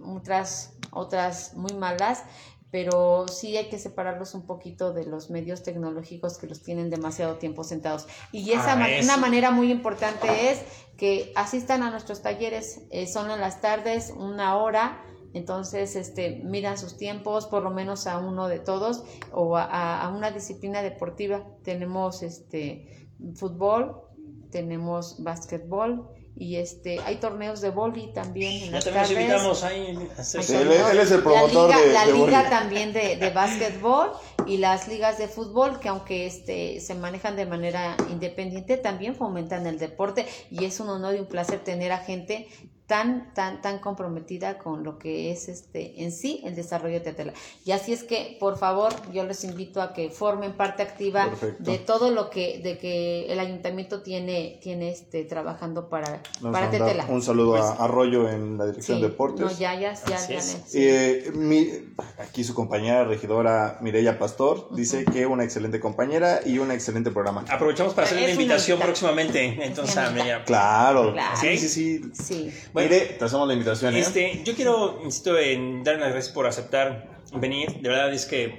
otras, 0.00 0.74
otras 0.92 1.54
muy 1.54 1.74
malas, 1.74 2.22
pero 2.70 3.28
sí 3.28 3.56
hay 3.56 3.68
que 3.68 3.78
separarlos 3.78 4.34
un 4.34 4.46
poquito 4.46 4.94
de 4.94 5.04
los 5.04 5.28
medios 5.28 5.62
tecnológicos 5.62 6.38
que 6.38 6.46
los 6.46 6.62
tienen 6.62 6.88
demasiado 6.88 7.36
tiempo 7.36 7.64
sentados. 7.64 8.06
Y 8.32 8.52
esa 8.52 8.72
ah, 8.72 8.88
una 9.02 9.16
manera 9.18 9.50
muy 9.50 9.70
importante 9.70 10.50
es 10.50 10.62
que 10.96 11.32
asistan 11.36 11.82
a 11.82 11.90
nuestros 11.90 12.22
talleres, 12.22 12.80
eh, 12.90 13.06
son 13.06 13.30
en 13.30 13.40
las 13.40 13.60
tardes, 13.60 14.12
una 14.16 14.56
hora, 14.56 15.04
entonces, 15.34 15.96
este, 15.96 16.42
miran 16.44 16.76
sus 16.78 16.96
tiempos, 16.96 17.46
por 17.46 17.62
lo 17.62 17.70
menos 17.70 18.06
a 18.06 18.18
uno 18.18 18.48
de 18.48 18.58
todos, 18.58 19.04
o 19.32 19.56
a, 19.56 20.12
una 20.14 20.30
disciplina 20.30 20.82
deportiva. 20.82 21.44
Tenemos 21.62 22.22
este 22.22 23.08
fútbol, 23.34 24.02
tenemos 24.50 25.22
básquetbol, 25.22 26.08
y 26.34 26.56
este 26.56 26.98
hay 27.00 27.16
torneos 27.16 27.60
de 27.60 27.70
boli 27.70 28.10
también 28.12 28.64
en 28.64 28.72
las 28.72 28.84
tardes. 28.84 29.10
Invitamos 29.10 29.62
ahí, 29.64 29.86
él, 29.88 30.98
es 30.98 31.10
el 31.10 31.22
promotor 31.22 31.68
la 31.68 31.76
liga, 31.76 31.86
de, 31.86 31.92
la 31.92 32.06
liga 32.06 32.50
también 32.50 32.92
de, 32.94 33.16
de 33.16 33.30
básquetbol 33.30 34.12
y 34.46 34.56
las 34.56 34.88
ligas 34.88 35.18
de 35.18 35.28
fútbol 35.28 35.78
que 35.78 35.88
aunque 35.88 36.24
este 36.26 36.80
se 36.80 36.94
manejan 36.94 37.36
de 37.36 37.44
manera 37.44 37.96
independiente 38.10 38.78
también 38.78 39.14
fomentan 39.14 39.66
el 39.66 39.78
deporte 39.78 40.26
y 40.50 40.64
es 40.64 40.80
un 40.80 40.88
honor 40.88 41.14
y 41.14 41.18
un 41.18 41.26
placer 41.26 41.62
tener 41.62 41.92
a 41.92 41.98
gente 41.98 42.48
tan, 42.92 43.32
tan, 43.32 43.62
tan 43.62 43.78
comprometida 43.78 44.58
con 44.58 44.84
lo 44.84 44.98
que 44.98 45.32
es 45.32 45.48
este 45.48 46.02
en 46.04 46.12
sí 46.12 46.42
el 46.44 46.54
desarrollo 46.54 46.92
de 46.96 47.00
Tetela. 47.00 47.32
Y 47.64 47.72
así 47.72 47.90
es 47.94 48.04
que, 48.04 48.36
por 48.38 48.58
favor, 48.58 48.92
yo 49.14 49.24
les 49.24 49.44
invito 49.44 49.80
a 49.80 49.94
que 49.94 50.10
formen 50.10 50.52
parte 50.52 50.82
activa 50.82 51.24
Perfecto. 51.30 51.70
de 51.70 51.78
todo 51.78 52.10
lo 52.10 52.28
que, 52.28 52.60
de 52.62 52.76
que 52.76 53.32
el 53.32 53.40
ayuntamiento 53.40 54.02
tiene, 54.02 54.58
tiene 54.62 54.90
este 54.90 55.24
trabajando 55.24 55.88
para, 55.88 56.20
para 56.42 56.70
Tetela. 56.70 57.06
un 57.08 57.22
saludo 57.22 57.56
a 57.56 57.82
Arroyo 57.82 58.28
en 58.28 58.58
la 58.58 58.66
dirección 58.66 58.98
Sí, 58.98 59.02
de 59.02 59.08
deportes. 59.08 59.40
No, 59.40 59.50
ya, 59.58 59.74
ya, 59.74 59.94
ya, 59.94 60.18
ya. 60.28 60.40
Eh, 60.74 61.32
mi- 61.34 61.70
aquí 62.18 62.44
su 62.44 62.52
compañera 62.54 63.04
regidora 63.04 63.78
Mireya 63.80 64.18
Pastor 64.18 64.68
dice 64.76 65.06
que 65.06 65.24
una 65.24 65.44
excelente 65.44 65.80
compañera 65.80 66.40
y 66.44 66.58
un 66.58 66.70
excelente 66.70 67.10
programa. 67.10 67.42
Aprovechamos 67.48 67.94
para 67.94 68.06
hacerle 68.06 68.24
Es 68.24 68.28
una 68.32 68.34
una 68.36 68.42
invitación 68.42 68.76
invita- 68.76 68.84
próximamente. 68.86 69.64
Entonces, 69.64 69.96
a. 69.96 70.44
Claro, 70.44 71.12
Claro. 71.14 71.36
sí, 71.40 71.56
sí, 71.56 71.68
sí. 71.70 72.10
Sí. 72.12 72.52
Bueno. 72.74 72.81
Mire, 72.82 73.00
te 73.18 73.24
hacemos 73.24 73.46
la 73.48 73.54
invitación, 73.54 73.94
¿eh? 73.94 74.00
Este, 74.00 74.42
yo 74.44 74.54
quiero, 74.54 75.00
insisto, 75.04 75.38
en 75.38 75.82
dar 75.84 75.98
las 75.98 76.10
gracias 76.12 76.32
por 76.34 76.46
aceptar 76.46 77.20
venir. 77.34 77.80
De 77.80 77.88
verdad 77.88 78.12
es 78.12 78.26
que 78.26 78.56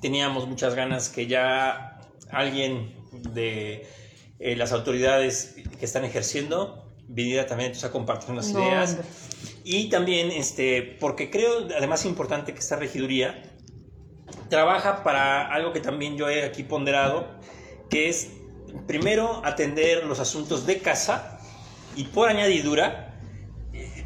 teníamos 0.00 0.46
muchas 0.48 0.74
ganas 0.74 1.08
que 1.08 1.26
ya 1.26 2.00
alguien 2.30 2.94
de 3.32 3.86
eh, 4.38 4.56
las 4.56 4.72
autoridades 4.72 5.56
que 5.78 5.84
están 5.84 6.04
ejerciendo 6.04 6.92
viniera 7.06 7.46
también 7.46 7.68
entonces, 7.68 7.88
a 7.88 7.92
compartir 7.92 8.30
unas 8.30 8.52
No, 8.52 8.60
ideas. 8.62 8.90
hombre. 8.90 9.06
Y 9.64 9.88
también, 9.88 10.30
este, 10.30 10.82
porque 11.00 11.30
creo, 11.30 11.68
además, 11.76 12.04
importante 12.04 12.52
que 12.52 12.60
esta 12.60 12.76
regiduría 12.76 13.42
trabaja 14.48 15.02
para 15.02 15.46
algo 15.52 15.72
que 15.72 15.80
también 15.80 16.16
yo 16.16 16.28
he 16.28 16.44
aquí 16.44 16.62
ponderado, 16.62 17.28
que 17.90 18.08
es, 18.08 18.30
primero, 18.86 19.42
atender 19.44 20.04
los 20.04 20.20
asuntos 20.20 20.66
de 20.66 20.78
casa 20.78 21.38
y 21.96 22.04
por 22.04 22.28
añadidura, 22.28 23.03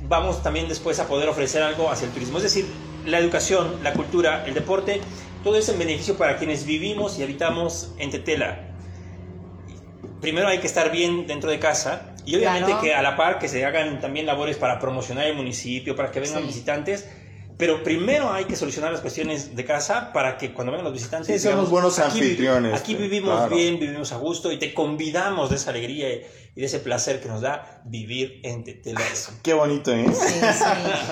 vamos 0.08 0.42
también 0.42 0.68
después 0.68 0.98
a 1.00 1.06
poder 1.08 1.28
ofrecer 1.28 1.62
algo 1.62 1.90
hacia 1.90 2.06
el 2.06 2.12
turismo. 2.12 2.38
Es 2.38 2.44
decir, 2.44 2.74
la 3.04 3.18
educación, 3.18 3.78
la 3.82 3.92
cultura, 3.92 4.44
el 4.46 4.54
deporte, 4.54 5.00
todo 5.42 5.56
es 5.56 5.68
en 5.68 5.78
beneficio 5.78 6.16
para 6.16 6.36
quienes 6.36 6.64
vivimos 6.64 7.18
y 7.18 7.22
habitamos 7.22 7.94
en 7.98 8.10
Tetela. 8.10 8.64
Primero 10.20 10.48
hay 10.48 10.58
que 10.58 10.66
estar 10.66 10.90
bien 10.90 11.26
dentro 11.26 11.50
de 11.50 11.58
casa 11.58 12.14
y 12.24 12.36
obviamente 12.36 12.66
Claro. 12.66 12.82
que 12.82 12.94
a 12.94 13.02
la 13.02 13.16
par 13.16 13.38
que 13.38 13.48
se 13.48 13.64
hagan 13.64 14.00
también 14.00 14.26
labores 14.26 14.56
para 14.56 14.78
promocionar 14.78 15.26
el 15.26 15.34
municipio, 15.36 15.94
para 15.94 16.10
que 16.10 16.20
vengan 16.20 16.42
Sí. 16.42 16.48
visitantes, 16.48 17.08
pero 17.56 17.82
primero 17.82 18.32
hay 18.32 18.44
que 18.44 18.56
solucionar 18.56 18.92
las 18.92 19.00
cuestiones 19.00 19.54
de 19.56 19.64
casa 19.64 20.12
para 20.12 20.36
que 20.36 20.52
cuando 20.52 20.72
vengan 20.72 20.84
los 20.84 20.92
visitantes 20.92 21.26
Sí, 21.34 21.38
seamos 21.40 21.70
buenos 21.70 21.98
aquí, 21.98 22.20
vi- 22.20 22.26
anfitriones, 22.26 22.74
Aquí 22.80 22.94
vivimos 22.94 23.36
claro. 23.36 23.56
bien, 23.56 23.78
vivimos 23.78 24.12
a 24.12 24.16
gusto 24.16 24.50
y 24.52 24.58
te 24.58 24.72
convidamos 24.74 25.50
de 25.50 25.56
esa 25.56 25.70
alegría 25.70 26.08
y 26.58 26.62
de 26.62 26.66
ese 26.66 26.80
placer 26.80 27.20
que 27.20 27.28
nos 27.28 27.40
da 27.40 27.82
vivir 27.84 28.40
en 28.42 28.64
Tetela. 28.64 29.00
Qué 29.44 29.54
bonito, 29.54 29.92
¿eh? 29.94 30.06
Sí, 30.12 30.40
sí. 30.40 30.64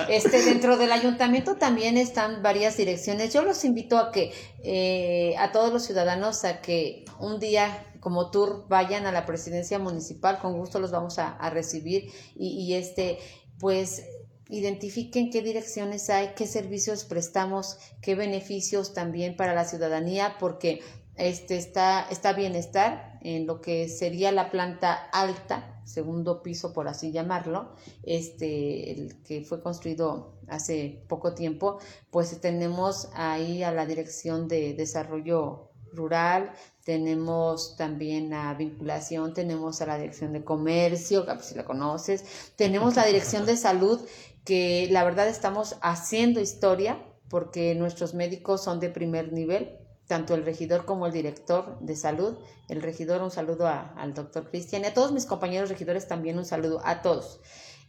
Este, 0.09 0.43
dentro 0.43 0.75
del 0.75 0.91
ayuntamiento 0.91 1.55
también 1.55 1.95
están 1.95 2.43
varias 2.43 2.75
direcciones. 2.75 3.33
Yo 3.33 3.43
los 3.43 3.63
invito 3.63 3.97
a 3.97 4.11
que 4.11 4.33
eh, 4.61 5.37
a 5.37 5.53
todos 5.53 5.71
los 5.71 5.85
ciudadanos 5.85 6.43
a 6.43 6.59
que 6.59 7.05
un 7.21 7.39
día 7.39 7.85
como 8.01 8.29
tour 8.29 8.67
vayan 8.67 9.05
a 9.05 9.13
la 9.13 9.25
presidencia 9.25 9.79
municipal, 9.79 10.37
con 10.39 10.57
gusto 10.57 10.81
los 10.81 10.91
vamos 10.91 11.17
a, 11.17 11.29
a 11.37 11.49
recibir 11.49 12.11
y, 12.35 12.49
y, 12.49 12.73
este, 12.73 13.17
pues 13.57 14.03
identifiquen 14.49 15.29
qué 15.29 15.41
direcciones 15.41 16.09
hay, 16.09 16.33
qué 16.35 16.45
servicios 16.45 17.05
prestamos, 17.05 17.77
qué 18.01 18.15
beneficios 18.15 18.93
también 18.93 19.37
para 19.37 19.55
la 19.55 19.63
ciudadanía, 19.63 20.35
porque 20.41 20.81
este 21.15 21.55
está, 21.55 22.05
está 22.11 22.33
bienestar 22.33 23.06
en 23.21 23.47
lo 23.47 23.61
que 23.61 23.89
sería 23.89 24.31
la 24.31 24.51
planta 24.51 24.93
alta, 25.11 25.81
segundo 25.85 26.43
piso 26.43 26.73
por 26.73 26.87
así 26.87 27.11
llamarlo, 27.11 27.73
este, 28.03 28.91
el 28.91 29.23
que 29.23 29.41
fue 29.41 29.61
construido 29.61 30.39
hace 30.47 31.03
poco 31.07 31.33
tiempo, 31.33 31.79
pues 32.11 32.39
tenemos 32.41 33.09
ahí 33.13 33.63
a 33.63 33.71
la 33.71 33.85
Dirección 33.85 34.47
de 34.47 34.73
Desarrollo 34.73 35.71
Rural, 35.93 36.51
tenemos 36.83 37.75
también 37.75 38.33
a 38.33 38.53
vinculación, 38.53 39.33
tenemos 39.33 39.81
a 39.81 39.85
la 39.85 39.97
Dirección 39.97 40.33
de 40.33 40.43
Comercio, 40.43 41.25
si 41.41 41.55
la 41.55 41.65
conoces, 41.65 42.23
tenemos 42.55 42.95
la 42.95 43.05
Dirección 43.05 43.45
de 43.45 43.57
Salud, 43.57 43.99
que 44.45 44.87
la 44.91 45.03
verdad 45.03 45.27
estamos 45.27 45.75
haciendo 45.81 46.39
historia 46.39 47.03
porque 47.29 47.75
nuestros 47.75 48.13
médicos 48.13 48.63
son 48.63 48.79
de 48.79 48.89
primer 48.89 49.33
nivel, 49.33 49.77
tanto 50.07 50.33
el 50.35 50.45
regidor 50.45 50.85
como 50.85 51.05
el 51.05 51.13
director 51.13 51.77
de 51.79 51.95
salud. 51.95 52.37
El 52.69 52.81
regidor, 52.81 53.21
un 53.21 53.31
saludo 53.31 53.67
a- 53.67 53.93
al 53.97 54.13
doctor 54.13 54.49
Cristian 54.49 54.83
y 54.83 54.87
a 54.87 54.93
todos 54.93 55.11
mis 55.11 55.25
compañeros 55.25 55.69
regidores 55.69 56.07
también 56.07 56.37
un 56.37 56.45
saludo 56.45 56.81
a 56.85 57.01
todos. 57.01 57.39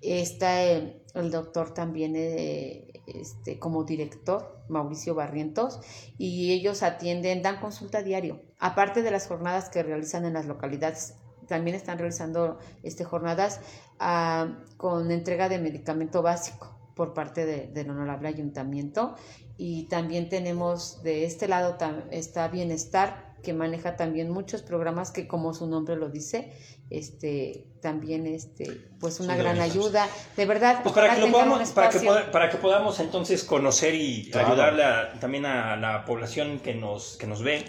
Está 0.00 0.62
eh, 0.64 1.02
el 1.14 1.30
doctor 1.30 1.74
también 1.74 2.14
eh, 2.16 2.92
este, 3.06 3.58
como 3.58 3.82
director, 3.84 4.62
Mauricio 4.68 5.14
Barrientos, 5.14 5.80
y 6.18 6.52
ellos 6.52 6.82
atienden, 6.84 7.42
dan 7.42 7.60
consulta 7.60 8.02
diario. 8.02 8.42
Aparte 8.60 9.02
de 9.02 9.10
las 9.10 9.26
jornadas 9.26 9.70
que 9.70 9.82
realizan 9.82 10.24
en 10.24 10.34
las 10.34 10.46
localidades, 10.46 11.14
también 11.48 11.74
están 11.74 11.98
realizando 11.98 12.58
este, 12.82 13.04
jornadas 13.04 13.60
ah, 13.98 14.58
con 14.76 15.10
entrega 15.10 15.48
de 15.48 15.58
medicamento 15.58 16.22
básico 16.22 16.78
por 16.94 17.14
parte 17.14 17.46
de- 17.46 17.68
del 17.68 17.90
honorable 17.90 18.28
ayuntamiento 18.28 19.14
y 19.58 19.88
también 19.88 20.28
tenemos 20.28 21.02
de 21.02 21.24
este 21.24 21.48
lado 21.48 21.76
está 22.10 22.48
Bienestar 22.48 23.36
que 23.42 23.52
maneja 23.52 23.96
también 23.96 24.30
muchos 24.30 24.62
programas 24.62 25.10
que 25.10 25.28
como 25.28 25.52
su 25.52 25.66
nombre 25.68 25.96
lo 25.96 26.08
dice 26.08 26.52
este 26.90 27.66
también 27.82 28.26
este 28.26 28.88
pues 28.98 29.20
una 29.20 29.34
Sí, 29.34 29.40
gran 29.40 29.60
ayuda 29.60 30.08
de 30.36 30.46
verdad 30.46 30.80
Pues 30.82 30.94
para 30.94 31.14
que, 31.14 31.20
lo 31.20 31.30
podamos, 31.30 31.70
para, 31.70 31.88
que 31.90 32.00
poda- 32.00 32.30
para 32.32 32.50
que 32.50 32.56
podamos 32.56 32.98
entonces 33.00 33.44
conocer 33.44 33.94
y 33.94 34.30
Claro. 34.30 34.48
ayudarle 34.48 34.84
a- 34.84 35.12
también 35.20 35.44
a 35.46 35.76
la 35.76 36.04
población 36.04 36.58
que 36.60 36.74
nos, 36.74 37.16
que 37.16 37.26
nos 37.26 37.42
ve, 37.42 37.64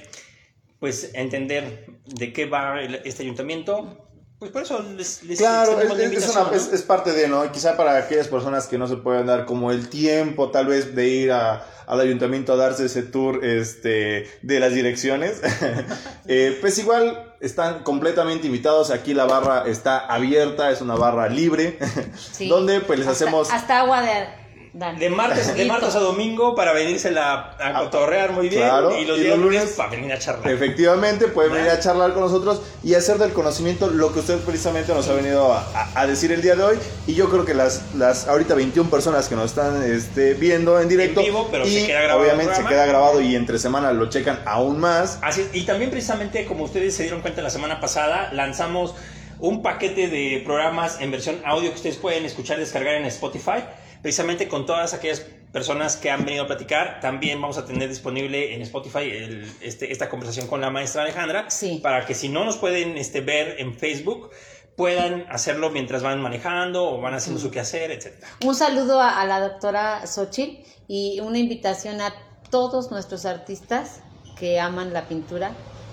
pues 0.80 1.12
entender 1.14 1.86
de 2.06 2.34
qué 2.34 2.46
va 2.46 2.82
el- 2.82 3.02
este 3.04 3.24
ayuntamiento. 3.24 4.09
Pues 4.40 4.52
por 4.52 4.62
eso 4.62 4.82
les, 4.96 5.22
les 5.24 5.38
Claro, 5.38 5.82
es, 5.82 5.92
una- 5.92 6.44
¿no? 6.46 6.52
es- 6.54 6.72
es 6.72 6.82
parte 6.84 7.12
de, 7.12 7.28
¿no? 7.28 7.52
Quizá 7.52 7.76
para 7.76 7.98
aquellas 7.98 8.30
personas 8.30 8.68
que 8.68 8.78
no 8.78 8.88
se 8.88 8.96
pueden 8.96 9.26
dar 9.26 9.46
como 9.46 9.70
el 9.72 9.90
tiempo, 9.90 10.50
tal 10.50 10.68
vez, 10.68 10.96
de 10.96 11.08
ir 11.10 11.32
a- 11.34 11.66
al 11.86 12.00
ayuntamiento 12.00 12.54
a 12.54 12.56
darse 12.56 12.86
ese 12.86 13.04
tour 13.04 13.44
este, 13.44 14.30
de 14.42 14.60
las 14.62 14.74
direcciones, 14.74 15.42
eh, 16.28 16.58
pues 16.62 16.78
igual 16.78 17.34
están 17.42 17.84
completamente 17.84 18.48
invitados. 18.48 18.92
Aquí 18.92 19.14
la 19.14 19.26
barra 19.26 19.64
está 19.68 19.98
abierta, 20.00 20.72
es 20.72 20.80
una 20.80 20.96
barra 20.96 21.28
libre, 21.28 21.78
Sí. 22.32 22.48
donde 22.48 22.80
pues 22.80 22.98
les 23.00 23.08
Hasta- 23.10 23.26
hacemos... 23.26 23.52
hasta 23.52 23.80
agua 23.80 24.02
de 24.04 24.39
De 24.72 25.10
martes, 25.10 25.56
de 25.56 25.66
martes 25.66 25.96
a 25.96 26.00
domingo 26.00 26.54
para 26.54 26.74
venírsela 26.74 27.34
a 27.34 27.56
Ah, 27.60 27.80
cotorrear 27.86 28.34
muy 28.34 28.50
bien 28.50 28.62
claro, 28.62 28.96
y 29.00 29.04
los 29.04 29.18
y 29.18 29.22
días 29.22 29.32
los 29.36 29.40
lunes- 29.46 29.62
lunes 29.64 29.76
para 29.76 29.90
venir 29.90 30.14
a 30.14 30.20
charlar. 30.20 30.52
Efectivamente, 30.52 31.28
pueden 31.28 31.54
venir 31.54 31.72
a 31.72 31.80
charlar 31.80 32.14
con 32.14 32.22
nosotros 32.22 32.62
y 32.84 32.94
hacer 32.94 33.18
del 33.18 33.34
conocimiento 33.34 33.88
lo 33.88 34.14
que 34.14 34.20
usted 34.20 34.38
precisamente 34.42 34.94
nos 34.94 35.08
ha 35.08 35.14
venido 35.14 35.52
a, 35.52 35.62
a- 35.74 36.02
a 36.02 36.06
decir 36.06 36.32
el 36.32 36.44
día 36.44 36.56
de 36.56 36.64
hoy. 36.64 36.78
Y 37.08 37.16
yo 37.16 37.30
creo 37.30 37.46
que 37.46 37.56
las, 37.56 37.82
las 37.96 38.28
ahorita 38.28 38.54
21 38.54 38.92
personas 38.92 39.28
que 39.28 39.36
nos 39.36 39.46
están 39.46 39.82
este, 39.82 40.36
viendo 40.36 40.80
en 40.80 40.88
directo, 40.88 41.22
En 41.22 41.26
vivo, 41.26 41.48
pero 41.50 41.66
y 41.66 41.72
se 41.82 41.88
queda 41.88 42.02
grabado 42.02 42.22
obviamente 42.22 42.56
se 42.56 42.66
queda 42.66 42.86
grabado 42.86 43.22
y 43.22 43.36
entre 43.36 43.58
semana 43.58 43.92
lo 43.92 44.08
checan 44.10 44.40
aún 44.46 44.80
más. 44.80 45.18
Así 45.24 45.42
es, 45.42 45.48
y 45.56 45.64
también 45.66 45.90
precisamente 45.90 46.46
como 46.46 46.66
ustedes 46.66 46.96
se 46.96 47.02
dieron 47.04 47.22
cuenta 47.22 47.42
la 47.42 47.50
semana 47.50 47.80
pasada, 47.80 48.30
lanzamos 48.34 48.94
un 49.40 49.64
paquete 49.64 50.10
de 50.10 50.44
programas 50.46 51.00
en 51.02 51.10
versión 51.10 51.42
audio 51.44 51.70
que 51.72 51.76
ustedes 51.78 51.96
pueden 51.96 52.26
escuchar 52.26 52.58
y 52.58 52.60
descargar 52.60 52.96
en 52.96 53.06
Spotify, 53.06 53.64
precisamente 54.02 54.48
con 54.48 54.66
todas 54.66 54.94
aquellas 54.94 55.20
personas 55.52 55.98
que 55.98 56.12
han 56.12 56.26
venido 56.26 56.44
a 56.44 56.48
platicar. 56.48 57.00
También 57.02 57.42
vamos 57.42 57.58
a 57.58 57.66
tener 57.66 57.90
disponible 57.90 58.54
en 58.54 58.62
Spotify 58.62 59.10
el- 59.12 59.52
este, 59.62 59.92
esta 59.92 60.08
conversación 60.10 60.48
con 60.48 60.62
la 60.62 60.70
maestra 60.70 61.02
Alejandra, 61.04 61.50
Sí. 61.50 61.80
para 61.82 62.06
que 62.06 62.14
si 62.14 62.30
no 62.30 62.46
nos 62.46 62.58
pueden 62.58 62.98
este, 62.98 63.22
ver 63.22 63.56
en 63.60 63.78
Facebook, 63.78 64.30
puedan 64.76 65.26
hacerlo 65.30 65.72
mientras 65.72 66.04
van 66.04 66.22
manejando 66.22 66.86
o 66.90 67.02
van 67.02 67.14
haciendo 67.14 67.42
su 67.42 67.52
quehacer, 67.52 67.92
etc. 67.92 68.24
Un 68.46 68.56
saludo 68.56 69.02
a, 69.02 69.20
a 69.20 69.26
la 69.26 69.40
doctora 69.42 70.06
Xochitl 70.08 70.64
y 70.88 71.20
una 71.20 71.38
invitación 71.40 72.00
a 72.00 72.14
todos 72.50 72.90
nuestros 72.92 73.26
artistas 73.26 74.02
que 74.38 74.60
aman 74.60 74.94
la 74.94 75.08
pintura 75.08 75.52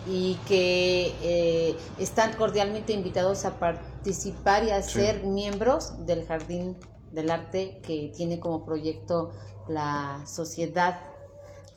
y 0.09 0.39
que 0.47 1.13
eh, 1.23 1.75
están 1.99 2.35
cordialmente 2.35 2.93
invitados 2.93 3.45
a 3.45 3.59
participar 3.59 4.63
y 4.65 4.71
a 4.71 4.81
ser 4.83 5.25
miembros 5.25 6.07
del 6.07 6.25
Jardín 6.27 6.77
del 7.17 7.31
Arte 7.31 7.81
que 7.83 8.13
tiene 8.15 8.39
como 8.39 8.65
proyecto 8.65 9.33
la 9.69 10.23
Sociedad 10.27 11.01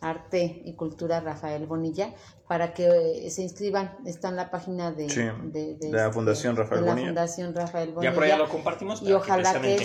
Arte 0.01 0.61
y 0.63 0.75
Cultura 0.75 1.19
Rafael 1.19 1.65
Bonilla 1.65 2.13
para 2.47 2.73
que 2.73 2.87
eh, 3.25 3.29
se 3.31 3.41
inscriban. 3.41 3.97
Está 4.05 4.29
en 4.29 4.35
la 4.37 4.49
página 4.51 4.91
de, 4.91 5.09
Sí, 5.09 5.21
de- 5.45 5.75
de 5.75 5.91
la 5.91 6.11
Fundación 6.11 6.55
Rafael 6.55 6.81
de 6.81 6.85
la 6.85 6.91
Bonilla. 6.93 7.07
Fundación 7.09 7.53
Rafael 7.55 7.91
Bonilla 7.91 8.11
Ya 8.11 8.15
por 8.15 8.23
allá 8.23 8.37
lo 8.37 8.47
compartimos. 8.49 9.01
y 9.01 9.11
ojalá 9.11 9.53
que 9.53 9.59
precisamente- 9.59 9.83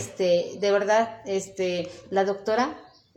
este 0.52 0.58
de 0.60 0.70
verdad 0.72 1.20
este 1.26 1.88
la 2.10 2.24
doctora 2.24 2.76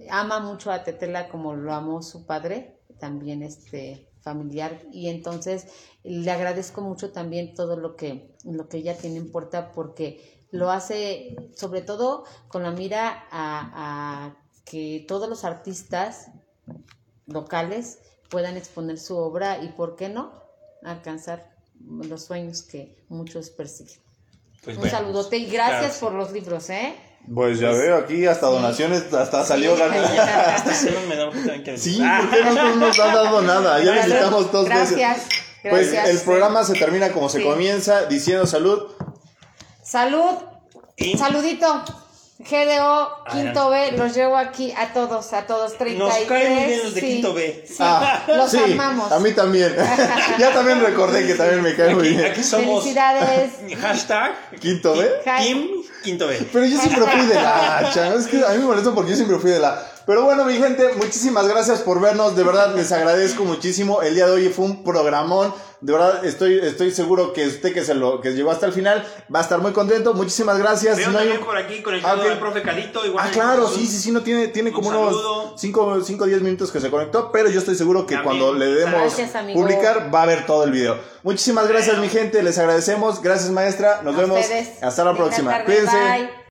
ama 0.10 0.40
mucho 0.40 0.72
a 0.72 0.84
Tetela 0.84 1.30
como 1.30 1.54
lo 1.56 1.74
amó 1.74 2.02
su 2.02 2.26
padre 2.26 2.80
también 3.00 3.44
este 3.44 4.10
familiar 4.22 4.82
y 4.92 5.10
entonces 5.10 5.68
le 6.04 6.30
agradezco 6.32 6.82
mucho 6.82 7.12
también 7.12 7.54
todo 7.54 7.78
lo 7.78 7.96
que 7.96 8.36
lo 8.44 8.68
que 8.70 8.78
ella 8.78 8.98
tiene 8.98 9.18
en 9.18 9.32
puerta 9.32 9.72
porque 9.72 10.37
lo 10.52 10.72
hace 10.72 11.36
sobre 11.56 11.82
todo 11.82 12.24
con 12.48 12.64
la 12.64 12.72
mira 12.72 13.26
a, 13.32 14.26
a 14.32 14.36
que 14.66 15.06
todos 15.08 15.28
los 15.30 15.43
artistas 15.43 16.28
locales 17.26 18.00
puedan 18.30 18.58
exponer 18.58 19.00
su 19.00 19.18
obra 19.18 19.60
y, 19.64 19.70
¿por 19.70 19.95
qué 19.95 20.10
no?, 20.10 20.32
alcanzar 20.84 21.50
los 21.86 22.24
sueños 22.26 22.62
que 22.64 22.95
muchos 23.10 23.50
persiguen. 23.50 24.00
Pues 24.64 24.76
Un 24.78 24.84
bueno, 24.84 24.98
saludote 24.98 25.38
y 25.38 25.45
gracias 25.48 25.98
por 25.98 26.14
los 26.14 26.32
libros, 26.32 26.70
¿eh? 26.70 26.95
Pues 27.34 27.60
ya 27.60 27.72
veo 27.72 27.98
aquí 27.98 28.26
hasta 28.26 28.48
Sí. 28.48 28.54
donaciones, 28.54 29.14
hasta 29.14 29.45
salió 29.45 29.76
Sí. 29.76 29.82
ganando. 29.82 30.72
Celos 30.74 31.06
me 31.08 31.16
da 31.16 31.26
un 31.26 31.32
poquito 31.34 31.52
de 31.52 31.64
que- 31.64 31.78
Sí, 31.78 32.00
¿por 32.00 32.30
qué 32.30 32.43
no 32.54 32.76
nos 32.76 33.00
han 33.00 33.14
dado 33.14 33.41
nada? 33.41 33.80
Ya 33.80 33.91
Gracias. 33.93 34.06
visitamos 34.08 34.52
dos 34.52 34.68
veces. 34.70 34.98
Gracias. 34.98 35.30
Pues 35.70 35.91
el 35.93 36.20
programa 36.20 36.64
se 36.64 36.74
termina 36.74 37.12
como 37.12 37.28
se 37.30 37.39
Sí. 37.39 37.43
comienza, 37.43 38.06
diciendo 38.06 38.45
salud. 38.45 38.91
Salud. 39.88 40.34
Y- 40.98 41.18
Saludito. 41.18 41.84
GDO, 42.40 43.10
quinto 43.32 43.70
B, 43.72 43.94
los 43.94 44.14
llevo 44.14 44.38
aquí 44.38 44.72
a 44.78 44.94
todos, 44.94 45.34
a 45.34 45.48
todos, 45.48 45.76
33. 45.76 45.98
Nos 45.98 46.28
caen 46.30 46.54
muy 46.56 46.66
bien 46.66 46.84
los 46.84 46.94
de 46.94 47.02
sí. 47.02 47.08
quinto 47.08 47.34
B. 47.34 47.66
Sí, 47.68 47.76
Ah, 47.80 48.24
los 48.28 48.52
sí, 48.52 48.60
amamos. 48.64 49.12
A 49.12 49.20
mí 49.20 49.32
también. 49.32 49.76
ya 50.38 50.54
también 50.54 50.80
recordé 50.80 51.26
que 51.26 51.34
también 51.34 51.64
me 51.64 51.76
cae 51.76 51.96
muy 51.96 52.10
bien. 52.10 52.26
aquí 52.32 52.44
somos 52.44 52.84
Felicidades. 52.84 53.54
hashtag 53.82 54.36
Quinto 54.60 54.96
B. 54.96 55.10
Kim 55.40 55.68
Quinto 56.04 56.28
B. 56.28 56.48
Pero 56.54 56.66
yo 56.66 56.80
siempre 56.80 57.06
fui 57.08 57.26
de 57.26 57.36
la 57.36 57.78
hacha, 57.80 58.10
¿no? 58.12 58.20
Es 58.20 58.28
que 58.28 58.46
a 58.46 58.50
mí 58.50 58.60
me 58.60 58.66
molesta 58.66 58.92
porque 58.94 59.10
yo 59.12 59.16
siempre 59.16 59.40
fui 59.40 59.50
de 59.50 59.60
la. 59.60 59.84
Pero 60.08 60.24
bueno, 60.24 60.45
mi 60.45 60.53
gente, 60.55 60.93
muchísimas 60.95 61.47
gracias 61.47 61.82
por 61.82 61.99
vernos. 61.99 62.36
De 62.36 62.43
verdad, 62.43 62.74
les 62.76 62.91
agradezco 62.93 63.43
muchísimo. 63.43 64.01
El 64.01 64.16
día 64.16 64.26
de 64.26 64.32
hoy 64.32 64.47
fue 64.49 64.64
un 64.66 64.84
programón. 64.84 65.53
De 65.82 65.93
verdad, 65.93 66.26
estoy, 66.26 66.58
estoy 66.60 66.89
seguro 66.91 67.34
que 67.34 67.45
usted 67.45 67.72
que 67.74 67.84
se 67.84 67.93
lo 67.93 68.20
que 68.22 68.32
llegó 68.34 68.49
hasta 68.49 68.66
el 68.66 68.74
final 68.74 69.05
va 69.34 69.39
a 69.39 69.41
estar 69.43 69.60
muy 69.60 69.74
contento. 69.74 70.14
Muchísimas 70.14 70.58
gracias. 70.58 70.97
Veo 70.97 71.12
No 71.12 71.20
hay- 71.20 71.26
también 71.28 71.45
por 71.45 71.58
aquí 71.58 71.84
conectado 71.84 72.22
Ah, 72.22 72.26
ok. 72.26 72.32
al 72.32 72.39
profe 72.39 72.62
Calito. 72.64 73.05
Igual 73.05 73.28
Ah, 73.28 73.32
claro, 73.32 73.68
sí, 73.68 73.86
sí, 73.86 73.99
sí, 73.99 74.12
no 74.12 74.22
tiene, 74.22 74.47
tiene 74.47 74.70
Un 74.70 74.76
como 74.76 74.89
saludo. 74.89 75.43
unos 75.49 75.62
5 75.62 76.01
5 76.01 76.26
10 76.26 76.41
minutos 76.41 76.72
que 76.72 76.80
se 76.80 76.89
conectó, 76.89 77.32
pero 77.32 77.49
yo 77.49 77.60
estoy 77.60 77.76
seguro 77.76 78.08
que 78.08 78.16
También. 78.16 78.39
cuando 78.39 78.58
le 78.58 78.66
demos 78.74 79.14
Gracias, 79.16 79.32
publicar 79.53 80.10
va 80.14 80.24
a 80.24 80.26
ver 80.26 80.45
todo 80.47 80.64
el 80.64 80.72
video. 80.72 80.97
Muchísimas 81.22 81.68
gracias, 81.68 81.97
mi 81.99 82.08
gente, 82.10 82.41
les 82.41 82.58
agradecemos. 82.58 83.22
Gracias, 83.22 83.51
maestra. 83.51 84.01
Nos 84.03 84.16
A 84.16 84.20
vemos. 84.22 84.39
ustedes. 84.39 84.82
Hasta 84.82 85.03
la 85.03 85.12
Linda 85.12 85.26
próxima. 85.26 85.51
tarde, 85.51 85.66
Cuídense. 85.66 85.95
bye. 85.97 86.38